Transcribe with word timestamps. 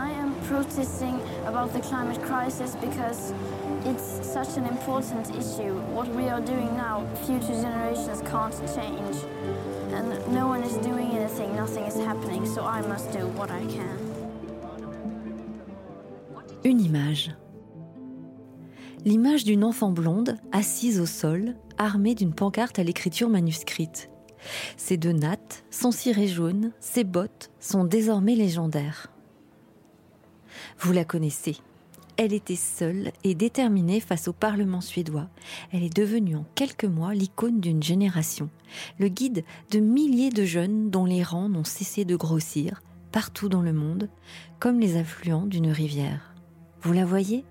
I 0.00 0.08
am 0.12 0.34
protesting 0.48 1.20
about 1.44 1.74
the 1.74 1.80
climate 1.80 2.22
crisis 2.22 2.74
because 2.74 3.34
it's 3.84 4.26
such 4.26 4.56
an 4.56 4.64
important 4.64 5.28
issue. 5.36 5.74
What 5.92 6.08
we 6.16 6.26
are 6.28 6.40
doing 6.40 6.74
now, 6.74 7.04
future 7.26 7.60
generations 7.60 8.22
can't 8.22 8.56
change. 8.74 9.16
And 9.92 10.06
no 10.32 10.48
one 10.48 10.62
is 10.62 10.78
doing 10.78 11.10
anything, 11.12 11.54
nothing 11.54 11.84
is 11.84 11.96
happening, 11.96 12.46
so 12.46 12.64
I 12.64 12.80
must 12.80 13.12
do 13.12 13.26
what 13.36 13.50
I 13.50 13.66
can. 13.66 13.98
Une 16.64 16.80
image. 16.80 17.32
L'image 19.04 19.44
d'une 19.44 19.64
enfant 19.64 19.90
blonde 19.90 20.38
assise 20.50 20.98
au 20.98 21.06
sol, 21.06 21.56
armée 21.76 22.14
d'une 22.14 22.32
pancarte 22.32 22.78
à 22.78 22.84
l'écriture 22.84 23.28
manuscrite. 23.28 24.08
Ses 24.78 24.96
deux 24.96 25.12
nattes, 25.12 25.62
son 25.70 25.90
ciré 25.90 26.26
jaune, 26.26 26.72
ses 26.80 27.04
bottes 27.04 27.50
sont 27.60 27.84
désormais 27.84 28.34
légendaires. 28.34 29.09
Vous 30.82 30.92
la 30.92 31.04
connaissez. 31.04 31.58
Elle 32.16 32.32
était 32.32 32.56
seule 32.56 33.12
et 33.22 33.34
déterminée 33.34 34.00
face 34.00 34.28
au 34.28 34.32
Parlement 34.32 34.80
suédois. 34.80 35.28
Elle 35.72 35.82
est 35.82 35.94
devenue 35.94 36.36
en 36.36 36.46
quelques 36.54 36.86
mois 36.86 37.12
l'icône 37.12 37.60
d'une 37.60 37.82
génération, 37.82 38.48
le 38.98 39.08
guide 39.08 39.44
de 39.70 39.78
milliers 39.78 40.30
de 40.30 40.44
jeunes 40.44 40.90
dont 40.90 41.04
les 41.04 41.22
rangs 41.22 41.50
n'ont 41.50 41.64
cessé 41.64 42.06
de 42.06 42.16
grossir 42.16 42.80
partout 43.12 43.50
dans 43.50 43.60
le 43.60 43.74
monde, 43.74 44.08
comme 44.58 44.80
les 44.80 44.96
affluents 44.96 45.44
d'une 45.44 45.70
rivière. 45.70 46.34
Vous 46.80 46.94
la 46.94 47.04
voyez? 47.04 47.44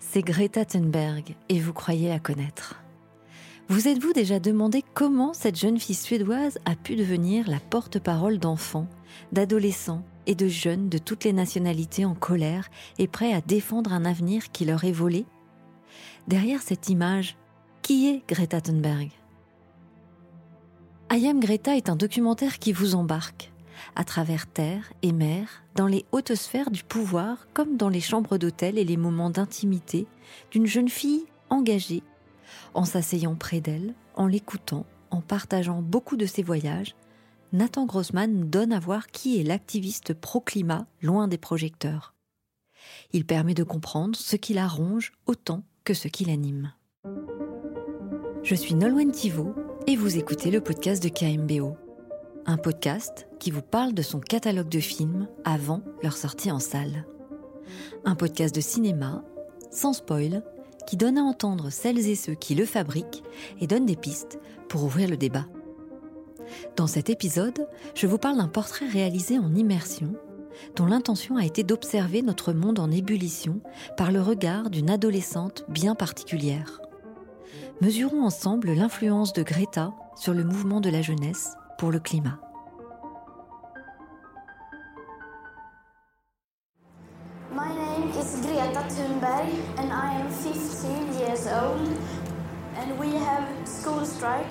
C'est 0.00 0.22
Greta 0.22 0.64
Thunberg 0.64 1.36
et 1.48 1.60
vous 1.60 1.72
croyez 1.72 2.08
la 2.08 2.18
connaître. 2.18 2.82
Vous 3.68 3.86
êtes-vous 3.86 4.12
déjà 4.12 4.40
demandé 4.40 4.82
comment 4.94 5.34
cette 5.34 5.58
jeune 5.58 5.78
fille 5.78 5.94
suédoise 5.94 6.58
a 6.64 6.74
pu 6.74 6.96
devenir 6.96 7.48
la 7.48 7.60
porte-parole 7.60 8.38
d'enfants, 8.38 8.88
d'adolescents 9.32 10.04
et 10.26 10.34
de 10.34 10.48
jeunes 10.48 10.88
de 10.88 10.98
toutes 10.98 11.24
les 11.24 11.32
nationalités 11.32 12.04
en 12.04 12.14
colère 12.14 12.68
et 12.98 13.08
prêts 13.08 13.32
à 13.32 13.40
défendre 13.40 13.92
un 13.92 14.04
avenir 14.04 14.50
qui 14.50 14.64
leur 14.64 14.84
est 14.84 14.92
volé. 14.92 15.24
Derrière 16.28 16.62
cette 16.62 16.88
image, 16.88 17.36
qui 17.82 18.08
est 18.08 18.22
Greta 18.28 18.60
Thunberg? 18.60 19.10
I 21.12 21.32
Greta 21.38 21.76
est 21.76 21.88
un 21.88 21.96
documentaire 21.96 22.58
qui 22.58 22.72
vous 22.72 22.96
embarque, 22.96 23.52
à 23.94 24.04
travers 24.04 24.46
terre 24.46 24.92
et 25.02 25.12
mer, 25.12 25.62
dans 25.76 25.86
les 25.86 26.04
hautes 26.10 26.34
sphères 26.34 26.70
du 26.70 26.82
pouvoir 26.82 27.46
comme 27.54 27.76
dans 27.76 27.88
les 27.88 28.00
chambres 28.00 28.38
d'hôtel 28.38 28.76
et 28.78 28.84
les 28.84 28.96
moments 28.96 29.30
d'intimité 29.30 30.06
d'une 30.50 30.66
jeune 30.66 30.88
fille 30.88 31.24
engagée 31.48 32.02
en 32.74 32.84
s'asseyant 32.84 33.34
près 33.34 33.60
d'elle, 33.60 33.94
en 34.14 34.26
l'écoutant, 34.26 34.84
en 35.10 35.20
partageant 35.20 35.82
beaucoup 35.82 36.16
de 36.16 36.26
ses 36.26 36.42
voyages, 36.42 36.94
Nathan 37.52 37.86
Grossman 37.86 38.50
donne 38.50 38.72
à 38.72 38.80
voir 38.80 39.06
qui 39.06 39.40
est 39.40 39.44
l'activiste 39.44 40.14
pro-climat 40.14 40.86
loin 41.00 41.28
des 41.28 41.38
projecteurs. 41.38 42.14
Il 43.12 43.24
permet 43.24 43.54
de 43.54 43.62
comprendre 43.62 44.16
ce 44.18 44.36
qui 44.36 44.52
la 44.52 44.68
autant 45.26 45.62
que 45.84 45.94
ce 45.94 46.08
qui 46.08 46.24
l'anime. 46.24 46.72
Je 48.42 48.54
suis 48.54 48.74
Nolwenn 48.74 49.12
Thivaud 49.12 49.54
et 49.86 49.96
vous 49.96 50.18
écoutez 50.18 50.50
le 50.50 50.60
podcast 50.60 51.02
de 51.02 51.08
KMBO. 51.08 51.76
Un 52.46 52.56
podcast 52.56 53.28
qui 53.38 53.50
vous 53.52 53.62
parle 53.62 53.94
de 53.94 54.02
son 54.02 54.18
catalogue 54.18 54.68
de 54.68 54.80
films 54.80 55.28
avant 55.44 55.82
leur 56.02 56.16
sortie 56.16 56.50
en 56.50 56.60
salle. 56.60 57.06
Un 58.04 58.16
podcast 58.16 58.54
de 58.54 58.60
cinéma, 58.60 59.24
sans 59.70 59.92
spoil, 59.92 60.44
qui 60.86 60.96
donne 60.96 61.18
à 61.18 61.22
entendre 61.22 61.70
celles 61.70 62.08
et 62.08 62.16
ceux 62.16 62.34
qui 62.34 62.54
le 62.54 62.64
fabriquent 62.64 63.22
et 63.60 63.66
donne 63.66 63.86
des 63.86 63.96
pistes 63.96 64.38
pour 64.68 64.84
ouvrir 64.84 65.08
le 65.08 65.16
débat. 65.16 65.46
Dans 66.76 66.86
cet 66.86 67.10
épisode, 67.10 67.66
je 67.94 68.06
vous 68.06 68.18
parle 68.18 68.38
d'un 68.38 68.48
portrait 68.48 68.88
réalisé 68.88 69.38
en 69.38 69.54
immersion, 69.54 70.14
dont 70.74 70.86
l'intention 70.86 71.36
a 71.36 71.44
été 71.44 71.62
d'observer 71.62 72.22
notre 72.22 72.52
monde 72.52 72.78
en 72.78 72.90
ébullition 72.90 73.60
par 73.96 74.12
le 74.12 74.20
regard 74.20 74.70
d'une 74.70 74.90
adolescente 74.90 75.64
bien 75.68 75.94
particulière. 75.94 76.80
Mesurons 77.80 78.24
ensemble 78.24 78.72
l'influence 78.72 79.32
de 79.32 79.42
Greta 79.42 79.92
sur 80.16 80.32
le 80.32 80.44
mouvement 80.44 80.80
de 80.80 80.90
la 80.90 81.02
jeunesse 81.02 81.54
pour 81.78 81.90
le 81.90 82.00
climat. 82.00 82.40
My 87.52 87.68
name 87.68 88.10
is 88.10 88.40
Greta 88.40 88.82
Thunberg 88.88 89.48
and 89.78 89.92
I 89.92 90.20
am 90.20 90.30
15 90.30 91.18
years 91.20 91.46
old 91.46 91.88
and 92.76 92.98
we 92.98 93.14
have 93.14 93.46
school 93.66 94.04
strike 94.04 94.50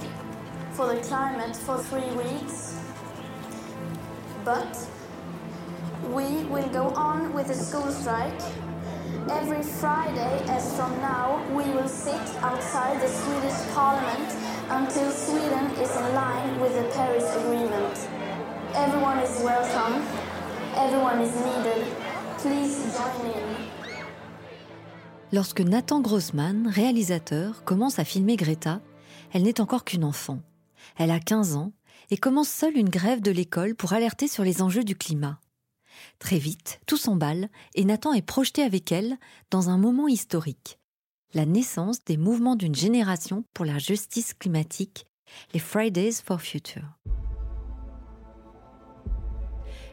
for 0.76 0.94
the 0.94 1.02
climate 1.02 1.56
for 1.56 1.78
three 1.78 2.12
weeks. 2.18 2.76
But 4.44 4.76
we 6.12 6.44
will 6.52 6.68
go 6.68 6.90
on 6.90 7.34
with 7.34 7.48
the 7.48 7.54
school 7.54 7.90
strike. 7.92 8.42
Every 9.30 9.64
Friday, 9.64 10.44
as 10.50 10.76
from 10.76 10.92
now, 11.00 11.42
we 11.56 11.64
will 11.72 11.88
sit 11.88 12.26
outside 12.44 13.02
the 13.02 13.08
Swedish 13.08 13.58
parliament 13.74 14.30
until 14.70 15.10
Sweden 15.12 15.66
is 15.80 15.96
in 15.96 16.14
line 16.14 16.60
with 16.60 16.74
the 16.76 16.84
Paris 16.94 17.28
Agreement. 17.38 17.96
Everyone 18.76 19.20
is 19.20 19.42
welcome. 19.44 20.04
Everyone 20.76 21.22
is 21.22 21.34
needed. 21.48 21.88
Please 22.40 22.76
join 22.94 23.32
in. 23.32 23.56
Lorsque 25.32 25.62
Nathan 25.62 26.02
Grossman, 26.02 26.68
réalisateur, 26.68 27.64
commence 27.64 27.98
à 27.98 28.04
filmer 28.04 28.36
Greta, 28.36 28.82
elle 29.34 29.44
n'est 29.44 29.62
encore 29.62 29.86
qu'une 29.86 30.04
enfant. 30.04 30.40
Elle 30.98 31.12
a 31.12 31.20
15 31.20 31.56
ans 31.56 31.74
et 32.10 32.18
commence 32.18 32.50
seule 32.50 32.78
une 32.78 32.90
grève 32.90 33.22
de 33.22 33.32
l'école 33.32 33.76
pour 33.76 33.94
alerter 33.94 34.28
sur 34.28 34.44
les 34.44 34.62
enjeux 34.62 34.84
du 34.84 34.96
climat. 34.96 35.40
Très 36.20 36.38
vite, 36.38 36.80
tout 36.86 36.98
s'emballe 36.98 37.50
et 37.74 37.86
Nathan 37.86 38.14
est 38.14 38.22
projeté 38.22 38.62
avec 38.62 38.92
elle 38.92 39.18
dans 39.52 39.70
un 39.70 39.78
moment 39.78 40.08
historique. 40.08 40.80
La 41.34 41.46
naissance 41.46 42.04
des 42.06 42.18
mouvements 42.18 42.56
d'une 42.56 42.76
génération 42.76 43.44
pour 43.54 43.66
la 43.66 43.78
justice 43.78 44.34
climatique, 44.34 45.08
les 45.54 45.60
Fridays 45.60 46.14
for 46.24 46.42
Future. 46.42 46.98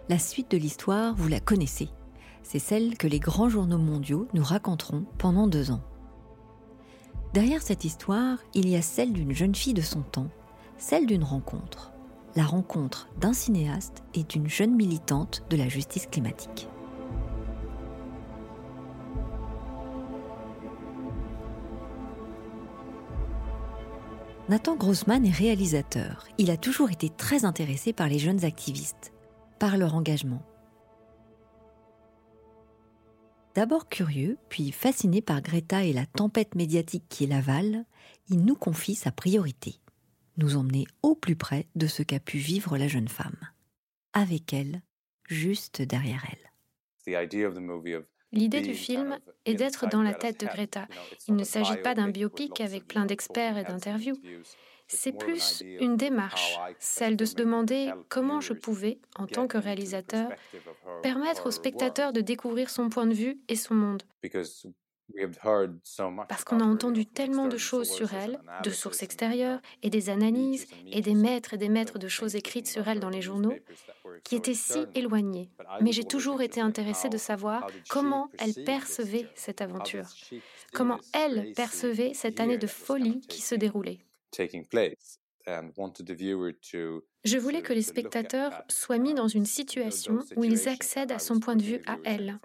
La 0.08 0.18
suite 0.18 0.50
de 0.50 0.56
l'histoire, 0.56 1.14
vous 1.14 1.28
la 1.28 1.40
connaissez. 1.40 1.88
C'est 2.42 2.58
celle 2.58 2.98
que 2.98 3.06
les 3.06 3.20
grands 3.20 3.48
journaux 3.48 3.78
mondiaux 3.78 4.28
nous 4.34 4.42
raconteront 4.42 5.06
pendant 5.18 5.46
deux 5.46 5.70
ans. 5.70 5.82
Derrière 7.32 7.62
cette 7.62 7.84
histoire, 7.84 8.38
il 8.52 8.68
y 8.68 8.76
a 8.76 8.82
celle 8.82 9.12
d'une 9.12 9.32
jeune 9.32 9.54
fille 9.54 9.74
de 9.74 9.80
son 9.80 10.02
temps, 10.02 10.28
celle 10.82 11.06
d'une 11.06 11.22
rencontre. 11.22 11.92
La 12.34 12.42
rencontre 12.42 13.08
d'un 13.20 13.32
cinéaste 13.32 14.02
et 14.14 14.24
d'une 14.24 14.48
jeune 14.48 14.74
militante 14.74 15.44
de 15.48 15.56
la 15.56 15.68
justice 15.68 16.06
climatique. 16.06 16.68
Nathan 24.48 24.74
Grossman 24.74 25.24
est 25.24 25.30
réalisateur. 25.30 26.26
Il 26.36 26.50
a 26.50 26.56
toujours 26.56 26.90
été 26.90 27.10
très 27.10 27.44
intéressé 27.44 27.92
par 27.92 28.08
les 28.08 28.18
jeunes 28.18 28.44
activistes, 28.44 29.12
par 29.60 29.76
leur 29.76 29.94
engagement. 29.94 30.42
D'abord 33.54 33.88
curieux, 33.88 34.36
puis 34.48 34.72
fasciné 34.72 35.22
par 35.22 35.42
Greta 35.42 35.84
et 35.84 35.92
la 35.92 36.06
tempête 36.06 36.56
médiatique 36.56 37.04
qui 37.08 37.26
l'avale, 37.26 37.84
il 38.28 38.44
nous 38.44 38.56
confie 38.56 38.96
sa 38.96 39.12
priorité 39.12 39.81
nous 40.36 40.56
emmener 40.56 40.86
au 41.02 41.14
plus 41.14 41.36
près 41.36 41.66
de 41.74 41.86
ce 41.86 42.02
qu'a 42.02 42.20
pu 42.20 42.38
vivre 42.38 42.76
la 42.76 42.88
jeune 42.88 43.08
femme. 43.08 43.38
Avec 44.12 44.52
elle, 44.52 44.82
juste 45.28 45.82
derrière 45.82 46.24
elle. 46.30 46.52
L'idée 48.32 48.62
du 48.62 48.74
film 48.74 49.18
est 49.44 49.54
d'être 49.54 49.88
dans 49.88 50.02
la 50.02 50.14
tête 50.14 50.40
de 50.40 50.46
Greta. 50.46 50.88
Il 51.28 51.36
ne 51.36 51.44
s'agit 51.44 51.76
pas 51.76 51.94
d'un 51.94 52.08
biopic 52.08 52.60
avec 52.60 52.86
plein 52.86 53.04
d'experts 53.04 53.58
et 53.58 53.64
d'interviews. 53.64 54.16
C'est 54.88 55.12
plus 55.12 55.62
une 55.80 55.96
démarche, 55.96 56.58
celle 56.78 57.16
de 57.16 57.24
se 57.24 57.34
demander 57.34 57.92
comment 58.08 58.40
je 58.40 58.52
pouvais, 58.52 58.98
en 59.16 59.26
tant 59.26 59.46
que 59.46 59.58
réalisateur, 59.58 60.30
permettre 61.02 61.46
au 61.46 61.50
spectateur 61.50 62.12
de 62.12 62.20
découvrir 62.20 62.68
son 62.70 62.88
point 62.88 63.06
de 63.06 63.14
vue 63.14 63.40
et 63.48 63.56
son 63.56 63.74
monde. 63.74 64.02
Parce 66.28 66.44
qu'on 66.44 66.60
a 66.60 66.64
entendu 66.64 67.06
tellement 67.06 67.48
de 67.48 67.56
choses 67.56 67.90
sur 67.90 68.12
elle, 68.14 68.40
de 68.64 68.70
sources 68.70 69.02
extérieures, 69.02 69.60
et 69.82 69.90
des 69.90 70.10
analyses, 70.10 70.66
et 70.86 71.00
des 71.00 71.14
maîtres 71.14 71.54
et 71.54 71.58
des 71.58 71.68
maîtres 71.68 71.98
de 71.98 72.08
choses 72.08 72.36
écrites 72.36 72.66
sur 72.66 72.86
elle 72.88 73.00
dans 73.00 73.10
les 73.10 73.22
journaux, 73.22 73.54
qui 74.24 74.36
étaient 74.36 74.54
si 74.54 74.84
éloignées. 74.94 75.50
Mais 75.80 75.92
j'ai 75.92 76.04
toujours 76.04 76.42
été 76.42 76.60
intéressée 76.60 77.08
de 77.08 77.18
savoir 77.18 77.66
comment 77.88 78.30
elle 78.38 78.64
percevait 78.64 79.28
cette 79.34 79.60
aventure, 79.60 80.08
comment 80.72 80.98
elle 81.12 81.52
percevait 81.54 82.14
cette 82.14 82.40
année 82.40 82.58
de 82.58 82.66
folie 82.66 83.20
qui 83.20 83.40
se 83.40 83.54
déroulait. 83.54 84.00
Je 87.24 87.38
voulais 87.38 87.62
que 87.62 87.72
les 87.72 87.82
spectateurs 87.82 88.62
soient 88.68 88.98
mis 88.98 89.14
dans 89.14 89.28
une 89.28 89.46
situation 89.46 90.20
où 90.36 90.44
ils 90.44 90.68
accèdent 90.68 91.12
à 91.12 91.18
son 91.18 91.40
point 91.40 91.56
de 91.56 91.62
vue 91.62 91.80
à 91.86 91.98
elle. 92.04 92.38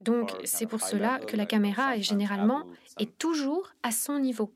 Donc, 0.00 0.32
c'est 0.44 0.66
pour 0.66 0.80
cela 0.80 1.18
que 1.18 1.36
la 1.36 1.46
caméra 1.46 1.96
est 1.96 2.02
généralement 2.02 2.64
et 2.98 3.06
toujours 3.06 3.72
à 3.82 3.90
son 3.90 4.18
niveau. 4.18 4.52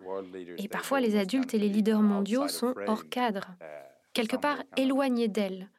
Et 0.59 0.69
parfois, 0.69 1.01
les 1.01 1.17
adultes 1.17 1.55
et 1.55 1.59
les 1.59 1.69
leaders 1.69 2.03
mondiaux 2.03 2.49
sont 2.49 2.75
hors 2.87 3.09
cadre. 3.09 3.55
quelque 4.13 4.37
part 4.37 4.63
éloigné 4.77 5.29
d'elle, 5.29 5.71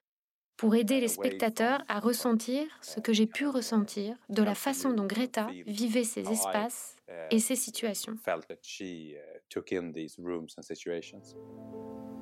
pour 0.62 0.76
aider 0.76 1.00
les 1.00 1.08
spectateurs 1.08 1.84
à 1.88 2.00
ressentir 2.00 2.68
ce 2.82 3.00
que 3.00 3.14
j'ai 3.14 3.26
pu 3.26 3.48
ressentir 3.48 4.16
de 4.30 4.44
la 4.44 4.54
façon 4.54 4.94
dont 4.94 5.08
Greta 5.08 5.48
vivait 5.66 6.04
ces 6.04 6.32
espaces 6.32 6.96
et 7.32 7.40
ces 7.40 7.56
situations. 7.56 8.16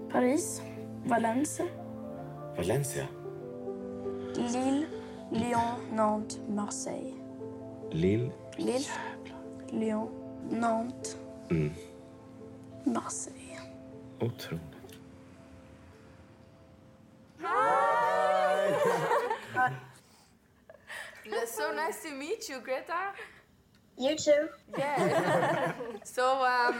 Paris, 0.09 0.61
Valence. 1.05 1.61
Valencia? 2.55 3.09
Lille, 4.35 4.87
Lyon, 5.31 5.77
Nantes, 5.91 6.39
Marseille. 6.49 7.13
Lille. 7.91 8.31
Lille, 8.57 8.85
Lyon, 9.73 10.09
Nantes, 10.49 11.15
Mm. 11.49 11.71
Marseille. 12.85 13.57
Otroligt. 14.21 14.61
It's 21.25 21.51
so 21.57 21.71
nice 21.73 22.03
to 22.03 22.11
meet 22.11 22.49
you, 22.49 22.59
Greta. 22.59 23.13
You 23.97 24.15
too. 24.15 24.49
Yeah. 24.77 25.73
so, 26.03 26.43
um, 26.45 26.75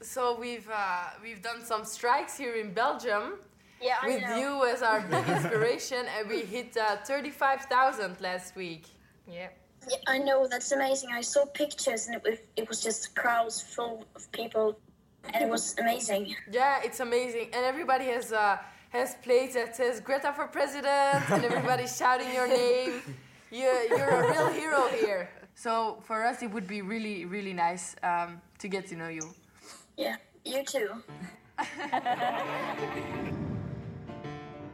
so 0.00 0.38
we've 0.38 0.68
uh, 0.72 1.10
we've 1.22 1.42
done 1.42 1.64
some 1.64 1.84
strikes 1.84 2.36
here 2.36 2.54
in 2.54 2.72
Belgium 2.72 3.34
Yeah, 3.80 3.96
I 4.02 4.08
with 4.08 4.22
know. 4.22 4.36
you 4.36 4.72
as 4.72 4.82
our 4.82 5.00
big 5.00 5.26
inspiration, 5.36 6.06
and 6.18 6.28
we 6.28 6.42
hit 6.42 6.76
uh, 6.76 6.96
thirty-five 7.04 7.62
thousand 7.62 8.20
last 8.20 8.56
week. 8.56 8.84
Yeah. 9.26 9.48
Yeah, 9.88 9.96
I 10.06 10.18
know 10.18 10.46
that's 10.46 10.72
amazing. 10.72 11.10
I 11.12 11.22
saw 11.22 11.46
pictures 11.46 12.06
and 12.06 12.16
it 12.16 12.22
was 12.22 12.38
it 12.56 12.68
was 12.68 12.82
just 12.82 13.14
crowds 13.16 13.62
full 13.62 14.04
of 14.14 14.30
people, 14.32 14.78
and 15.32 15.42
it 15.42 15.48
was 15.48 15.74
amazing. 15.78 16.36
Yeah, 16.50 16.80
it's 16.84 17.00
amazing, 17.00 17.48
and 17.54 17.64
everybody 17.64 18.04
has 18.06 18.32
uh, 18.32 18.58
has 18.90 19.14
plates 19.22 19.54
that 19.54 19.74
says 19.74 20.00
Greta 20.00 20.32
for 20.34 20.46
president, 20.46 21.30
and 21.30 21.44
everybody's 21.44 21.96
shouting 21.96 22.32
your 22.34 22.48
name. 22.48 23.00
You're, 23.50 23.82
you're 23.84 24.08
a 24.08 24.30
real 24.30 24.52
hero 24.52 24.88
here. 24.88 25.30
So 25.54 25.98
for 26.04 26.24
us, 26.24 26.42
it 26.42 26.50
would 26.52 26.68
be 26.68 26.82
really, 26.82 27.24
really 27.24 27.52
nice 27.52 27.96
um, 28.02 28.40
to 28.58 28.68
get 28.68 28.86
to 28.88 28.96
know 28.96 29.08
you. 29.08 29.34
Yeah, 29.96 30.16
you 30.44 30.64
too. 30.64 30.90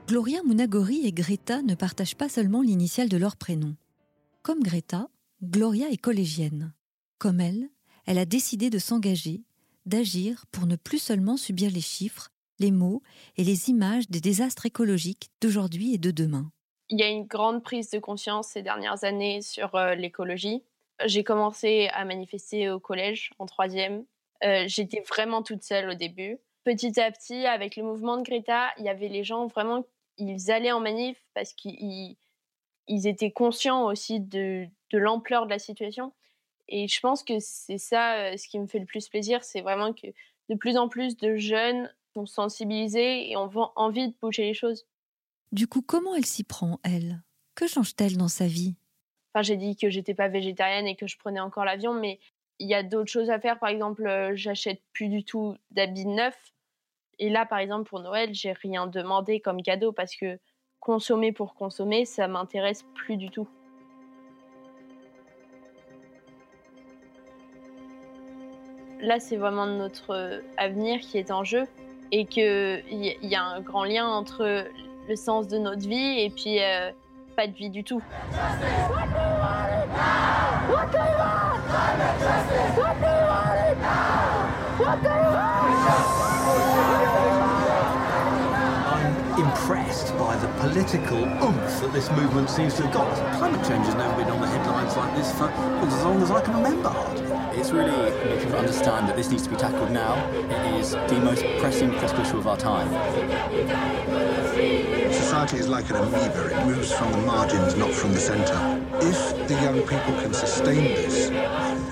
Gloria 0.07 0.41
Munagori 0.45 1.05
et 1.05 1.13
Greta 1.13 1.63
ne 1.63 1.75
partagent 1.75 2.15
pas 2.15 2.29
seulement 2.29 2.63
l'initiale 2.63 3.09
de 3.09 3.17
leur 3.17 3.37
prénom. 3.37 3.75
Comme 4.43 4.63
Greta, 4.63 5.09
Gloria 5.43 5.89
est 5.91 5.97
collégienne. 5.97 6.73
Comme 7.19 7.41
elle, 7.41 7.69
elle 8.07 8.19
a 8.19 8.25
décidé 8.25 8.71
de 8.71 8.79
s'engager, 8.79 9.43
d'agir 9.85 10.45
pour 10.53 10.67
ne 10.67 10.77
plus 10.77 11.01
seulement 11.01 11.37
subir 11.37 11.73
les 11.73 11.81
chiffres, 11.81 12.31
les 12.61 12.71
mots 12.71 13.03
et 13.37 13.43
les 13.43 13.69
images 13.69 14.09
des 14.09 14.21
désastres 14.21 14.67
écologiques 14.67 15.31
d'aujourd'hui 15.41 15.93
et 15.95 15.99
de 15.99 16.13
demain. 16.13 16.53
Il 16.89 17.01
y 17.01 17.03
a 17.03 17.09
une 17.09 17.27
grande 17.27 17.65
prise 17.65 17.91
de 17.91 17.99
conscience 17.99 18.47
ces 18.47 18.63
dernières 18.63 19.03
années 19.03 19.43
sur 19.43 19.75
euh, 19.75 19.97
l'écologie. 19.97 20.63
J'ai 21.05 21.25
commencé 21.25 21.89
à 21.93 22.05
manifester 22.05 22.71
au 22.71 22.79
collège 22.79 23.31
en 23.41 23.47
troisième. 23.47 24.05
Euh, 24.45 24.67
J'étais 24.69 25.01
vraiment 25.01 25.43
toute 25.43 25.65
seule 25.65 25.91
au 25.91 25.95
début. 25.95 26.39
Petit 26.63 27.01
à 27.01 27.11
petit, 27.13 27.47
avec 27.47 27.77
le 27.77 27.83
mouvement 27.83 28.17
de 28.17 28.23
Greta, 28.23 28.71
il 28.79 28.85
y 28.85 28.89
avait 28.89 29.09
les 29.09 29.23
gens 29.23 29.47
vraiment, 29.47 29.85
ils 30.19 30.51
allaient 30.51 30.73
en 30.73 30.81
manif 30.81 31.19
parce 31.35 31.53
qu'ils 31.53 32.17
ils 32.89 33.07
étaient 33.07 33.33
conscients 33.33 33.85
aussi 33.87 34.21
de, 34.21 34.67
de 34.93 34.99
l'ampleur 34.99 35.47
de 35.47 35.51
la 35.51 35.59
situation. 35.59 36.13
Et 36.69 36.89
je 36.89 37.01
pense 37.01 37.23
que 37.23 37.39
c'est 37.41 37.79
ça 37.79 38.15
euh, 38.15 38.37
ce 38.37 38.49
qui 38.49 38.59
me 38.59 38.67
fait 38.67 38.79
le 38.79 38.87
plus 38.87 39.09
plaisir, 39.09 39.45
c'est 39.45 39.61
vraiment 39.61 39.93
que 39.93 40.09
de 40.49 40.55
plus 40.55 40.77
en 40.77 40.89
plus 40.89 41.17
de 41.17 41.37
jeunes 41.37 41.93
sont 42.15 42.27
sensibilisés 42.27 43.31
et 43.31 43.37
ont 43.37 43.51
envie 43.77 44.09
de 44.09 44.15
bouger 44.21 44.45
les 44.45 44.55
choses. 44.55 44.87
Du 45.53 45.67
coup, 45.67 45.83
comment 45.83 46.15
elle 46.15 46.27
s'y 46.27 46.45
prend, 46.45 46.81
elle? 46.83 47.23
Que 47.55 47.67
change-t-elle 47.67 48.17
dans 48.17 48.29
sa 48.29 48.47
vie? 48.47 48.77
Enfin, 49.33 49.43
j'ai 49.43 49.57
dit 49.57 49.77
que 49.77 49.91
j'étais 49.91 50.15
pas 50.15 50.29
végétarienne 50.29 50.87
et 50.87 50.97
que 50.97 51.07
je 51.07 51.19
prenais 51.19 51.41
encore 51.41 51.65
l'avion, 51.65 51.95
mais 51.95 52.19
il 52.59 52.69
y 52.69 52.75
a 52.75 52.83
d'autres 52.83 53.11
choses 53.11 53.31
à 53.31 53.39
faire. 53.39 53.59
Par 53.59 53.69
exemple, 53.69 54.07
euh, 54.07 54.33
j'achète 54.35 54.83
plus 54.93 55.09
du 55.09 55.25
tout 55.25 55.57
d'habits 55.71 56.07
neufs. 56.07 56.55
Et 57.19 57.31
là, 57.31 57.47
par 57.47 57.59
exemple, 57.59 57.89
pour 57.89 58.01
Noël, 58.01 58.31
j'ai 58.33 58.53
rien 58.53 58.87
demandé 58.87 59.41
comme 59.41 59.63
cadeau 59.63 59.93
parce 59.93 60.15
que 60.15 60.39
consommer 60.81 61.33
pour 61.33 61.55
consommer, 61.55 62.05
ça 62.05 62.29
m'intéresse 62.29 62.85
plus 62.95 63.17
du 63.17 63.31
tout. 63.31 63.49
Là, 69.01 69.21
c'est 69.21 69.37
vraiment 69.37 69.67
notre 69.67 70.43
avenir 70.57 71.01
qui 71.01 71.19
est 71.19 71.31
en 71.31 71.45
jeu 71.45 71.65
et 72.13 72.25
qu'il 72.25 72.85
y, 72.91 73.17
y 73.27 73.35
a 73.35 73.43
un 73.43 73.61
grand 73.61 73.85
lien 73.85 74.07
entre 74.07 74.67
le 75.09 75.17
sens 75.17 75.49
de 75.49 75.59
notre 75.59 75.87
vie 75.87 76.21
et 76.21 76.31
puis 76.31 76.63
euh, 76.63 76.91
pas 77.37 77.47
de 77.47 77.53
vie 77.53 77.71
du 77.71 77.85
tout. 77.85 78.03
Impressed 89.67 90.17
by 90.17 90.37
the 90.37 90.47
political 90.61 91.19
oomph 91.43 91.81
that 91.81 91.93
this 91.93 92.09
movement 92.13 92.49
seems 92.49 92.73
to 92.75 92.85
have 92.85 92.95
got. 92.95 93.37
Climate 93.37 93.67
change 93.67 93.85
has 93.87 93.97
never 93.97 94.15
been 94.15 94.31
on 94.31 94.41
the 94.41 94.47
headlines 94.47 94.97
like 94.97 95.13
this 95.17 95.33
for 95.33 95.49
well, 95.49 95.87
as 95.87 96.05
long 96.05 96.23
as 96.23 96.31
I 96.31 96.41
can 96.41 96.55
remember. 96.55 96.95
It's 97.53 97.73
really 97.73 97.91
making 98.27 98.45
people 98.45 98.59
understand 98.59 99.09
that 99.09 99.17
this 99.17 99.29
needs 99.29 99.43
to 99.43 99.51
be 99.51 99.57
tackled 99.57 99.91
now. 99.91 100.25
It 100.31 100.81
is 100.81 100.93
the 100.93 101.21
most 101.21 101.43
pressing 101.59 101.91
critical 101.99 102.23
issue 102.23 102.39
of 102.39 102.47
our 102.47 102.57
time. 102.57 102.89
Society 105.13 105.57
is 105.57 105.67
like 105.67 105.91
an 105.91 105.97
amoeba. 105.97 106.61
It 106.61 106.67
moves 106.67 106.93
from 106.93 107.11
the 107.11 107.19
margins, 107.19 107.75
not 107.75 107.91
from 107.91 108.13
the 108.13 108.21
centre. 108.21 108.81
If 109.01 109.49
the 109.49 109.55
young 109.55 109.81
people 109.81 110.15
can 110.23 110.33
sustain 110.33 110.95
this, 110.95 111.31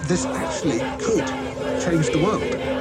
this 0.06 0.24
actually 0.26 0.78
could 1.04 1.26
change 1.82 2.10
the 2.10 2.22
world. 2.22 2.73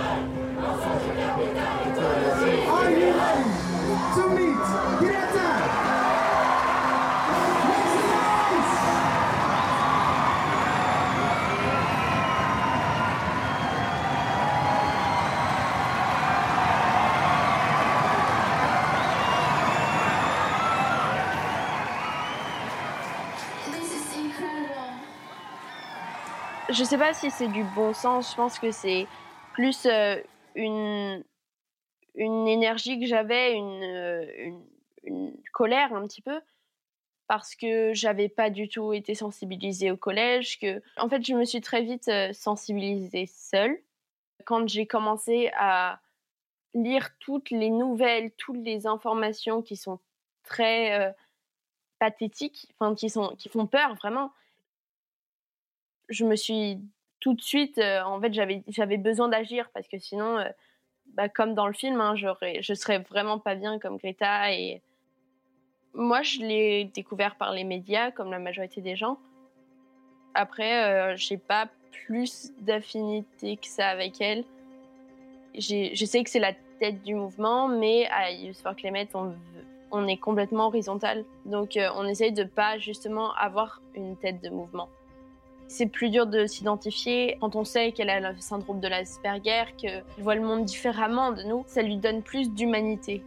Je 26.74 26.84
sais 26.84 26.98
pas 26.98 27.14
si 27.14 27.30
c'est 27.30 27.50
du 27.50 27.64
bon 27.76 27.94
sens, 27.94 28.32
je 28.32 28.36
pense 28.36 28.58
que 28.58 28.72
c'est 28.72 29.06
plus 29.54 29.86
euh, 29.86 30.20
une, 30.56 31.24
une 32.16 32.48
énergie 32.48 33.00
que 33.00 33.06
j'avais, 33.06 33.54
une, 33.54 33.84
euh, 33.84 34.52
une, 35.04 35.38
colère 35.54 35.94
un 35.94 36.08
petit 36.08 36.24
peu, 36.24 36.42
parce 37.28 37.54
que 37.54 37.94
j'avais 37.94 38.28
pas 38.28 38.50
du 38.50 38.70
tout 38.70 38.92
été 38.92 39.14
sensibilisée 39.14 39.92
au 39.92 39.98
collège. 39.98 40.58
Que... 40.58 40.82
En 40.98 41.08
fait, 41.10 41.24
je 41.24 41.36
me 41.36 41.46
suis 41.46 41.62
très 41.62 41.84
vite 41.84 42.08
euh, 42.08 42.34
sensibilisée 42.34 43.28
seule. 43.28 43.78
Quand 44.44 44.68
j'ai 44.68 44.88
commencé 44.88 45.52
à 45.56 46.00
lire 46.74 47.12
toutes 47.20 47.52
les 47.52 47.70
nouvelles, 47.70 48.32
toutes 48.32 48.64
les 48.66 48.88
informations 48.88 49.62
qui 49.62 49.76
sont 49.76 50.00
très 50.44 51.16
pathétiques, 52.00 52.68
enfin 52.80 52.96
qui, 52.96 53.12
sont, 53.12 53.36
qui 53.38 53.48
font 53.48 53.68
peur 53.68 53.94
vraiment, 53.94 54.32
je 56.10 56.26
me 56.26 56.36
suis 56.36 56.80
tout 57.24 57.34
de 57.34 57.42
suite, 57.42 57.78
euh, 57.78 58.02
en 58.04 58.20
fait, 58.20 58.34
j'avais, 58.34 58.98
besoin 58.98 59.30
d'agir 59.30 59.70
parce 59.74 59.88
que 59.88 59.98
sinon, 59.98 60.40
euh, 60.40 60.50
bah, 61.14 61.30
comme 61.30 61.54
dans 61.54 61.68
le 61.68 61.74
film, 61.74 62.02
hein, 62.02 62.16
je 62.16 62.74
serais 62.74 63.00
vraiment 63.00 63.40
pas 63.40 63.56
bien 63.56 63.80
comme 63.80 63.96
Greta. 63.96 64.52
Et 64.52 64.82
moi, 65.94 66.22
je 66.22 66.40
l'ai 66.40 66.84
découvert 66.84 67.38
par 67.38 67.54
les 67.54 67.64
médias, 67.64 68.12
comme 68.12 68.30
la 68.30 68.40
majorité 68.40 68.82
des 68.82 68.98
gens. 68.98 69.18
Après, 70.34 70.84
euh, 70.84 71.16
j'ai 71.16 71.38
pas 71.38 71.70
plus 71.92 72.52
d'affinité 72.60 73.56
que 73.56 73.68
ça 73.68 73.88
avec 73.88 74.20
elle. 74.20 74.44
Je 75.56 76.06
sais 76.06 76.26
que 76.26 76.30
c'est 76.30 76.40
la 76.40 76.54
tête 76.80 77.04
du 77.04 77.16
mouvement, 77.16 77.70
mais 77.70 78.06
à 78.08 78.32
Youth 78.32 78.58
for 78.58 78.76
Climate, 78.76 79.10
on, 79.14 79.34
on 79.92 80.08
est 80.08 80.18
complètement 80.18 80.68
horizontal. 80.68 81.24
Donc, 81.46 81.80
on 81.96 82.06
essaye 82.06 82.34
de 82.34 82.44
pas 82.44 82.80
justement 82.80 83.34
avoir 83.36 83.82
une 83.96 84.18
tête 84.18 84.44
de 84.44 84.50
mouvement. 84.50 84.90
C'est 85.68 85.88
plus 85.88 86.10
dur 86.10 86.28
de 86.28 86.46
s'identifier 86.46 87.38
quand 87.42 87.56
on 87.56 87.64
sait 87.64 87.92
qu'elle 87.92 88.10
a 88.10 88.32
le 88.32 88.40
syndrome 88.40 88.80
de 88.80 88.88
l'Asperger, 88.88 89.66
qu'elle 89.78 90.04
voit 90.20 90.36
le 90.36 90.42
monde 90.42 90.66
différemment 90.66 91.32
de 91.32 91.44
nous. 91.44 91.64
Ça 91.68 91.82
lui 91.82 91.98
donne 91.98 92.22
plus 92.22 92.52
d'humanité. 92.52 93.24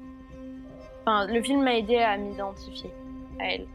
Enfin, 1.03 1.27
le 1.27 1.43
film 1.43 1.63
m'a 1.63 1.77
aidé 1.77 1.97
à 1.99 2.17
m'identifier 2.17 2.91
à 3.41 3.53
elle. 3.53 3.67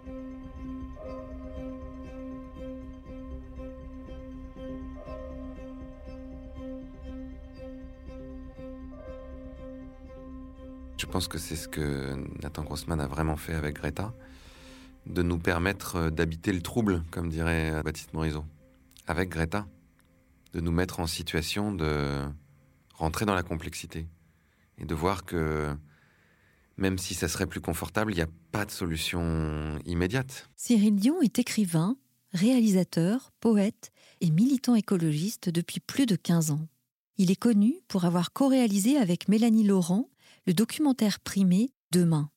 Je 10.97 11.05
pense 11.07 11.27
que 11.27 11.37
c'est 11.37 11.55
ce 11.55 11.67
que 11.67 12.15
Nathan 12.41 12.63
Grossman 12.63 13.01
a 13.01 13.07
vraiment 13.07 13.35
fait 13.35 13.53
avec 13.53 13.75
Greta, 13.75 14.13
de 15.05 15.21
nous 15.23 15.39
permettre 15.39 16.09
d'habiter 16.09 16.53
le 16.53 16.61
trouble, 16.61 17.03
comme 17.11 17.29
dirait 17.29 17.81
Baptiste 17.83 18.13
Morisot, 18.13 18.45
avec 19.07 19.29
Greta, 19.29 19.67
de 20.53 20.59
nous 20.59 20.71
mettre 20.71 20.99
en 20.99 21.07
situation 21.07 21.71
de 21.71 22.21
rentrer 22.93 23.25
dans 23.25 23.35
la 23.35 23.43
complexité 23.43 24.07
et 24.77 24.85
de 24.85 24.95
voir 24.95 25.25
que 25.25 25.75
même 26.77 26.97
si 26.97 27.13
ça 27.13 27.27
serait 27.27 27.47
plus 27.47 27.61
confortable, 27.61 28.11
il 28.11 28.15
n'y 28.15 28.21
a 28.21 28.29
pas 28.51 28.65
de 28.65 28.71
solution 28.71 29.79
immédiate. 29.85 30.49
Cyril 30.55 30.95
Dion 30.95 31.21
est 31.21 31.39
écrivain, 31.39 31.95
réalisateur, 32.33 33.31
poète 33.39 33.91
et 34.19 34.31
militant 34.31 34.75
écologiste 34.75 35.49
depuis 35.49 35.79
plus 35.79 36.05
de 36.05 36.15
15 36.15 36.51
ans. 36.51 36.67
Il 37.17 37.29
est 37.29 37.35
connu 37.35 37.75
pour 37.87 38.05
avoir 38.05 38.33
co-réalisé 38.33 38.97
avec 38.97 39.27
Mélanie 39.27 39.63
Laurent 39.63 40.09
le 40.47 40.53
documentaire 40.53 41.19
primé 41.19 41.71
Demain. 41.91 42.31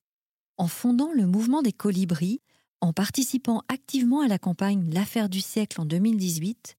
En 0.56 0.66
fondant 0.68 1.12
le 1.12 1.26
mouvement 1.26 1.62
des 1.62 1.72
colibris, 1.72 2.42
en 2.80 2.92
participant 2.92 3.62
activement 3.68 4.20
à 4.20 4.28
la 4.28 4.38
campagne 4.38 4.90
L'affaire 4.92 5.28
du 5.28 5.40
siècle 5.40 5.80
en 5.80 5.84
2018, 5.84 6.76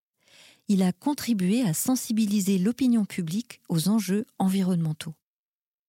il 0.68 0.84
a 0.84 0.92
contribué 0.92 1.62
à 1.62 1.74
sensibiliser 1.74 2.58
l'opinion 2.58 3.06
publique 3.06 3.62
aux 3.70 3.90
enjeux 3.90 4.26
environnementaux. 4.40 5.14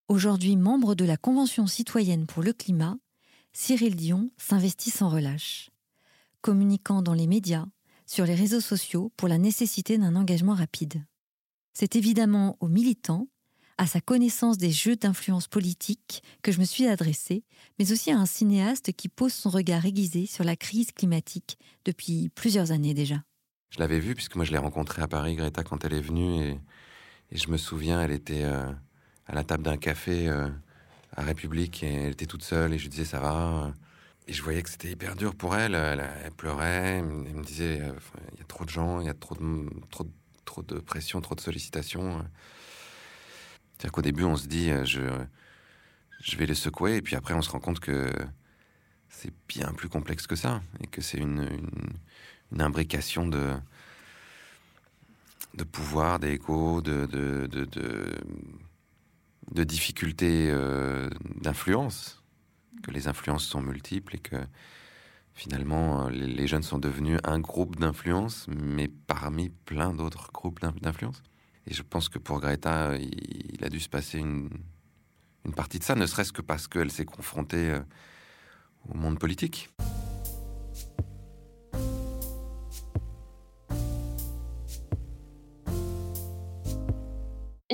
Aujourd'hui 0.08 0.56
membre 0.56 0.94
de 0.94 1.04
la 1.04 1.16
Convention 1.16 1.66
citoyenne 1.66 2.26
pour 2.26 2.42
le 2.42 2.52
climat, 2.52 2.98
Cyril 3.52 3.96
Dion 3.96 4.30
s'investit 4.36 4.90
sans 4.90 5.08
relâche, 5.08 5.70
communiquant 6.42 7.02
dans 7.02 7.14
les 7.14 7.26
médias, 7.26 7.66
sur 8.06 8.24
les 8.24 8.34
réseaux 8.34 8.60
sociaux 8.60 9.12
pour 9.16 9.28
la 9.28 9.38
nécessité 9.38 9.98
d'un 9.98 10.14
engagement 10.14 10.54
rapide. 10.54 11.04
C'est 11.72 11.96
évidemment 11.96 12.56
aux 12.60 12.68
militants, 12.68 13.28
à 13.78 13.86
sa 13.86 14.00
connaissance 14.00 14.58
des 14.58 14.70
jeux 14.70 14.96
d'influence 14.96 15.48
politique 15.48 16.22
que 16.42 16.52
je 16.52 16.60
me 16.60 16.64
suis 16.64 16.86
adressée, 16.86 17.44
mais 17.78 17.92
aussi 17.92 18.10
à 18.10 18.18
un 18.18 18.26
cinéaste 18.26 18.92
qui 18.92 19.08
pose 19.08 19.32
son 19.32 19.50
regard 19.50 19.84
aiguisé 19.84 20.26
sur 20.26 20.44
la 20.44 20.56
crise 20.56 20.92
climatique 20.92 21.58
depuis 21.84 22.30
plusieurs 22.34 22.72
années 22.72 22.94
déjà. 22.94 23.22
Je 23.70 23.80
l'avais 23.80 24.00
vue 24.00 24.14
puisque 24.14 24.36
moi 24.36 24.44
je 24.44 24.52
l'ai 24.52 24.58
rencontrée 24.58 25.02
à 25.02 25.08
Paris, 25.08 25.34
Greta, 25.34 25.62
quand 25.62 25.84
elle 25.84 25.94
est 25.94 26.00
venue, 26.00 26.42
et, 26.42 26.58
je 27.32 27.48
me 27.48 27.56
souviens, 27.56 28.00
elle 28.02 28.12
était... 28.12 28.44
Euh, 28.44 28.72
à 29.26 29.34
la 29.34 29.44
table 29.44 29.64
d'un 29.64 29.76
café 29.76 30.28
euh, 30.28 30.48
à 31.16 31.22
République 31.22 31.82
et 31.82 31.92
elle 31.92 32.12
était 32.12 32.26
toute 32.26 32.44
seule 32.44 32.72
et 32.72 32.78
je 32.78 32.88
disais 32.88 33.04
ça 33.04 33.20
va? 33.20 33.72
Et 34.28 34.32
je 34.32 34.42
voyais 34.42 34.62
que 34.62 34.70
c'était 34.70 34.90
hyper 34.90 35.14
dur 35.14 35.36
pour 35.36 35.54
elle. 35.54 35.74
Elle, 35.74 36.32
pleurait. 36.36 36.98
Elle 36.98 37.04
me 37.04 37.44
disait 37.44 37.80
euh, 37.80 37.92
il 38.32 38.38
y 38.38 38.42
a 38.42 38.44
trop 38.44 38.64
de 38.64 38.70
gens, 38.70 39.00
il 39.00 39.06
y 39.06 39.10
a 39.10 39.14
trop 39.14 39.36
de, 39.36 39.68
trop, 39.90 40.06
trop 40.44 40.62
de 40.62 40.78
pression, 40.80 41.20
trop 41.20 41.34
de 41.34 41.40
sollicitations. 41.40 42.24
C'est-à-dire 43.76 43.92
qu'au 43.92 44.02
début, 44.02 44.24
on 44.24 44.36
se 44.36 44.46
dit 44.46 44.70
euh, 44.70 44.84
je, 44.84 45.02
je 46.20 46.36
vais 46.36 46.46
les 46.46 46.54
secouer 46.54 46.96
et 46.96 47.02
puis 47.02 47.16
après, 47.16 47.34
on 47.34 47.42
se 47.42 47.50
rend 47.50 47.60
compte 47.60 47.80
que 47.80 48.10
c'est 49.08 49.32
bien 49.48 49.72
plus 49.72 49.88
complexe 49.88 50.26
que 50.26 50.36
ça 50.36 50.62
et 50.82 50.86
que 50.86 51.00
c'est 51.00 51.18
une, 51.18 51.48
une, 52.52 52.60
imbrication 52.60 53.26
de 53.26 53.54
de 55.54 55.64
pouvoir, 55.64 56.18
d'égo, 56.18 56.82
de, 56.82 57.06
de, 57.06 57.46
de, 57.46 57.66
de 59.52 59.64
difficultés 59.64 60.50
euh, 60.50 61.08
d'influence, 61.40 62.22
que 62.82 62.90
les 62.90 63.08
influences 63.08 63.44
sont 63.44 63.62
multiples 63.62 64.16
et 64.16 64.18
que 64.18 64.36
finalement 65.32 66.08
les, 66.08 66.46
jeunes 66.46 66.62
sont 66.62 66.78
devenus 66.78 67.18
un 67.24 67.38
groupe 67.38 67.76
d'influence, 67.76 68.46
mais 68.48 68.88
parmi 68.88 69.50
plein 69.50 69.92
d'autres 69.92 70.30
groupes 70.32 70.60
d'influence. 70.60 71.22
Et 71.66 71.74
je 71.74 71.82
pense 71.82 72.08
que 72.08 72.18
pour 72.18 72.40
Greta, 72.40 72.96
il, 72.96 73.64
a 73.64 73.68
dû 73.68 73.80
se 73.80 73.88
passer 73.88 74.18
une, 74.18 74.50
une 75.44 75.54
partie 75.54 75.78
de 75.78 75.84
ça, 75.84 75.94
ne 75.94 76.06
serait-ce 76.06 76.32
que 76.32 76.42
parce 76.42 76.68
qu'elle 76.68 76.90
s'est 76.90 77.04
confrontée 77.04 77.70
euh, 77.70 77.80
au 78.88 78.94
monde 78.94 79.18
politique. 79.18 79.70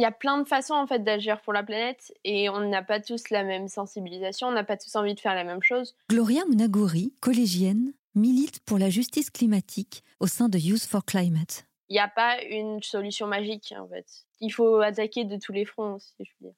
il 0.03 0.05
y 0.05 0.09
a 0.09 0.11
plein 0.11 0.39
de 0.39 0.49
façons 0.49 0.75
en 0.75 0.87
fait 0.89 1.05
d'agir 1.05 1.41
pour 1.43 1.53
la 1.53 1.63
planète 1.63 2.13
et 2.25 2.49
on 2.49 2.69
n'a 2.69 2.83
pas 2.83 2.99
tous 2.99 3.31
la 3.31 3.45
même 3.45 3.69
sensibilisation, 3.69 4.49
on 4.49 4.53
n'a 4.53 4.65
pas 4.65 4.77
tous 4.77 4.97
envie 4.97 5.15
de 5.15 5.21
faire 5.21 5.37
la 5.37 5.45
même 5.45 5.63
chose. 5.63 5.95
Gloria 6.09 6.45
Munaguri, 6.49 7.15
collégienne, 7.21 7.93
milite 8.17 8.59
pour 8.67 8.79
la 8.79 8.91
justice 8.91 9.31
climatique 9.31 10.03
au 10.19 10.27
sein 10.27 10.49
de 10.49 10.59
Youth 10.59 10.83
for 10.83 11.05
Climate. 11.05 11.67
Il 11.89 11.95
n'y 11.95 12.01
a 12.01 12.09
pas 12.09 12.43
une 12.43 12.83
solution 12.83 13.27
magique 13.27 13.75
en 13.79 13.87
fait. 13.89 14.07
Il 14.41 14.51
faut 14.51 14.77
attaquer 14.81 15.25
de 15.25 15.37
tous 15.37 15.53
les 15.53 15.65
fronts, 15.65 15.99
si 15.99 16.25
je 16.25 16.31
veux 16.41 16.49
dire. 16.49 16.57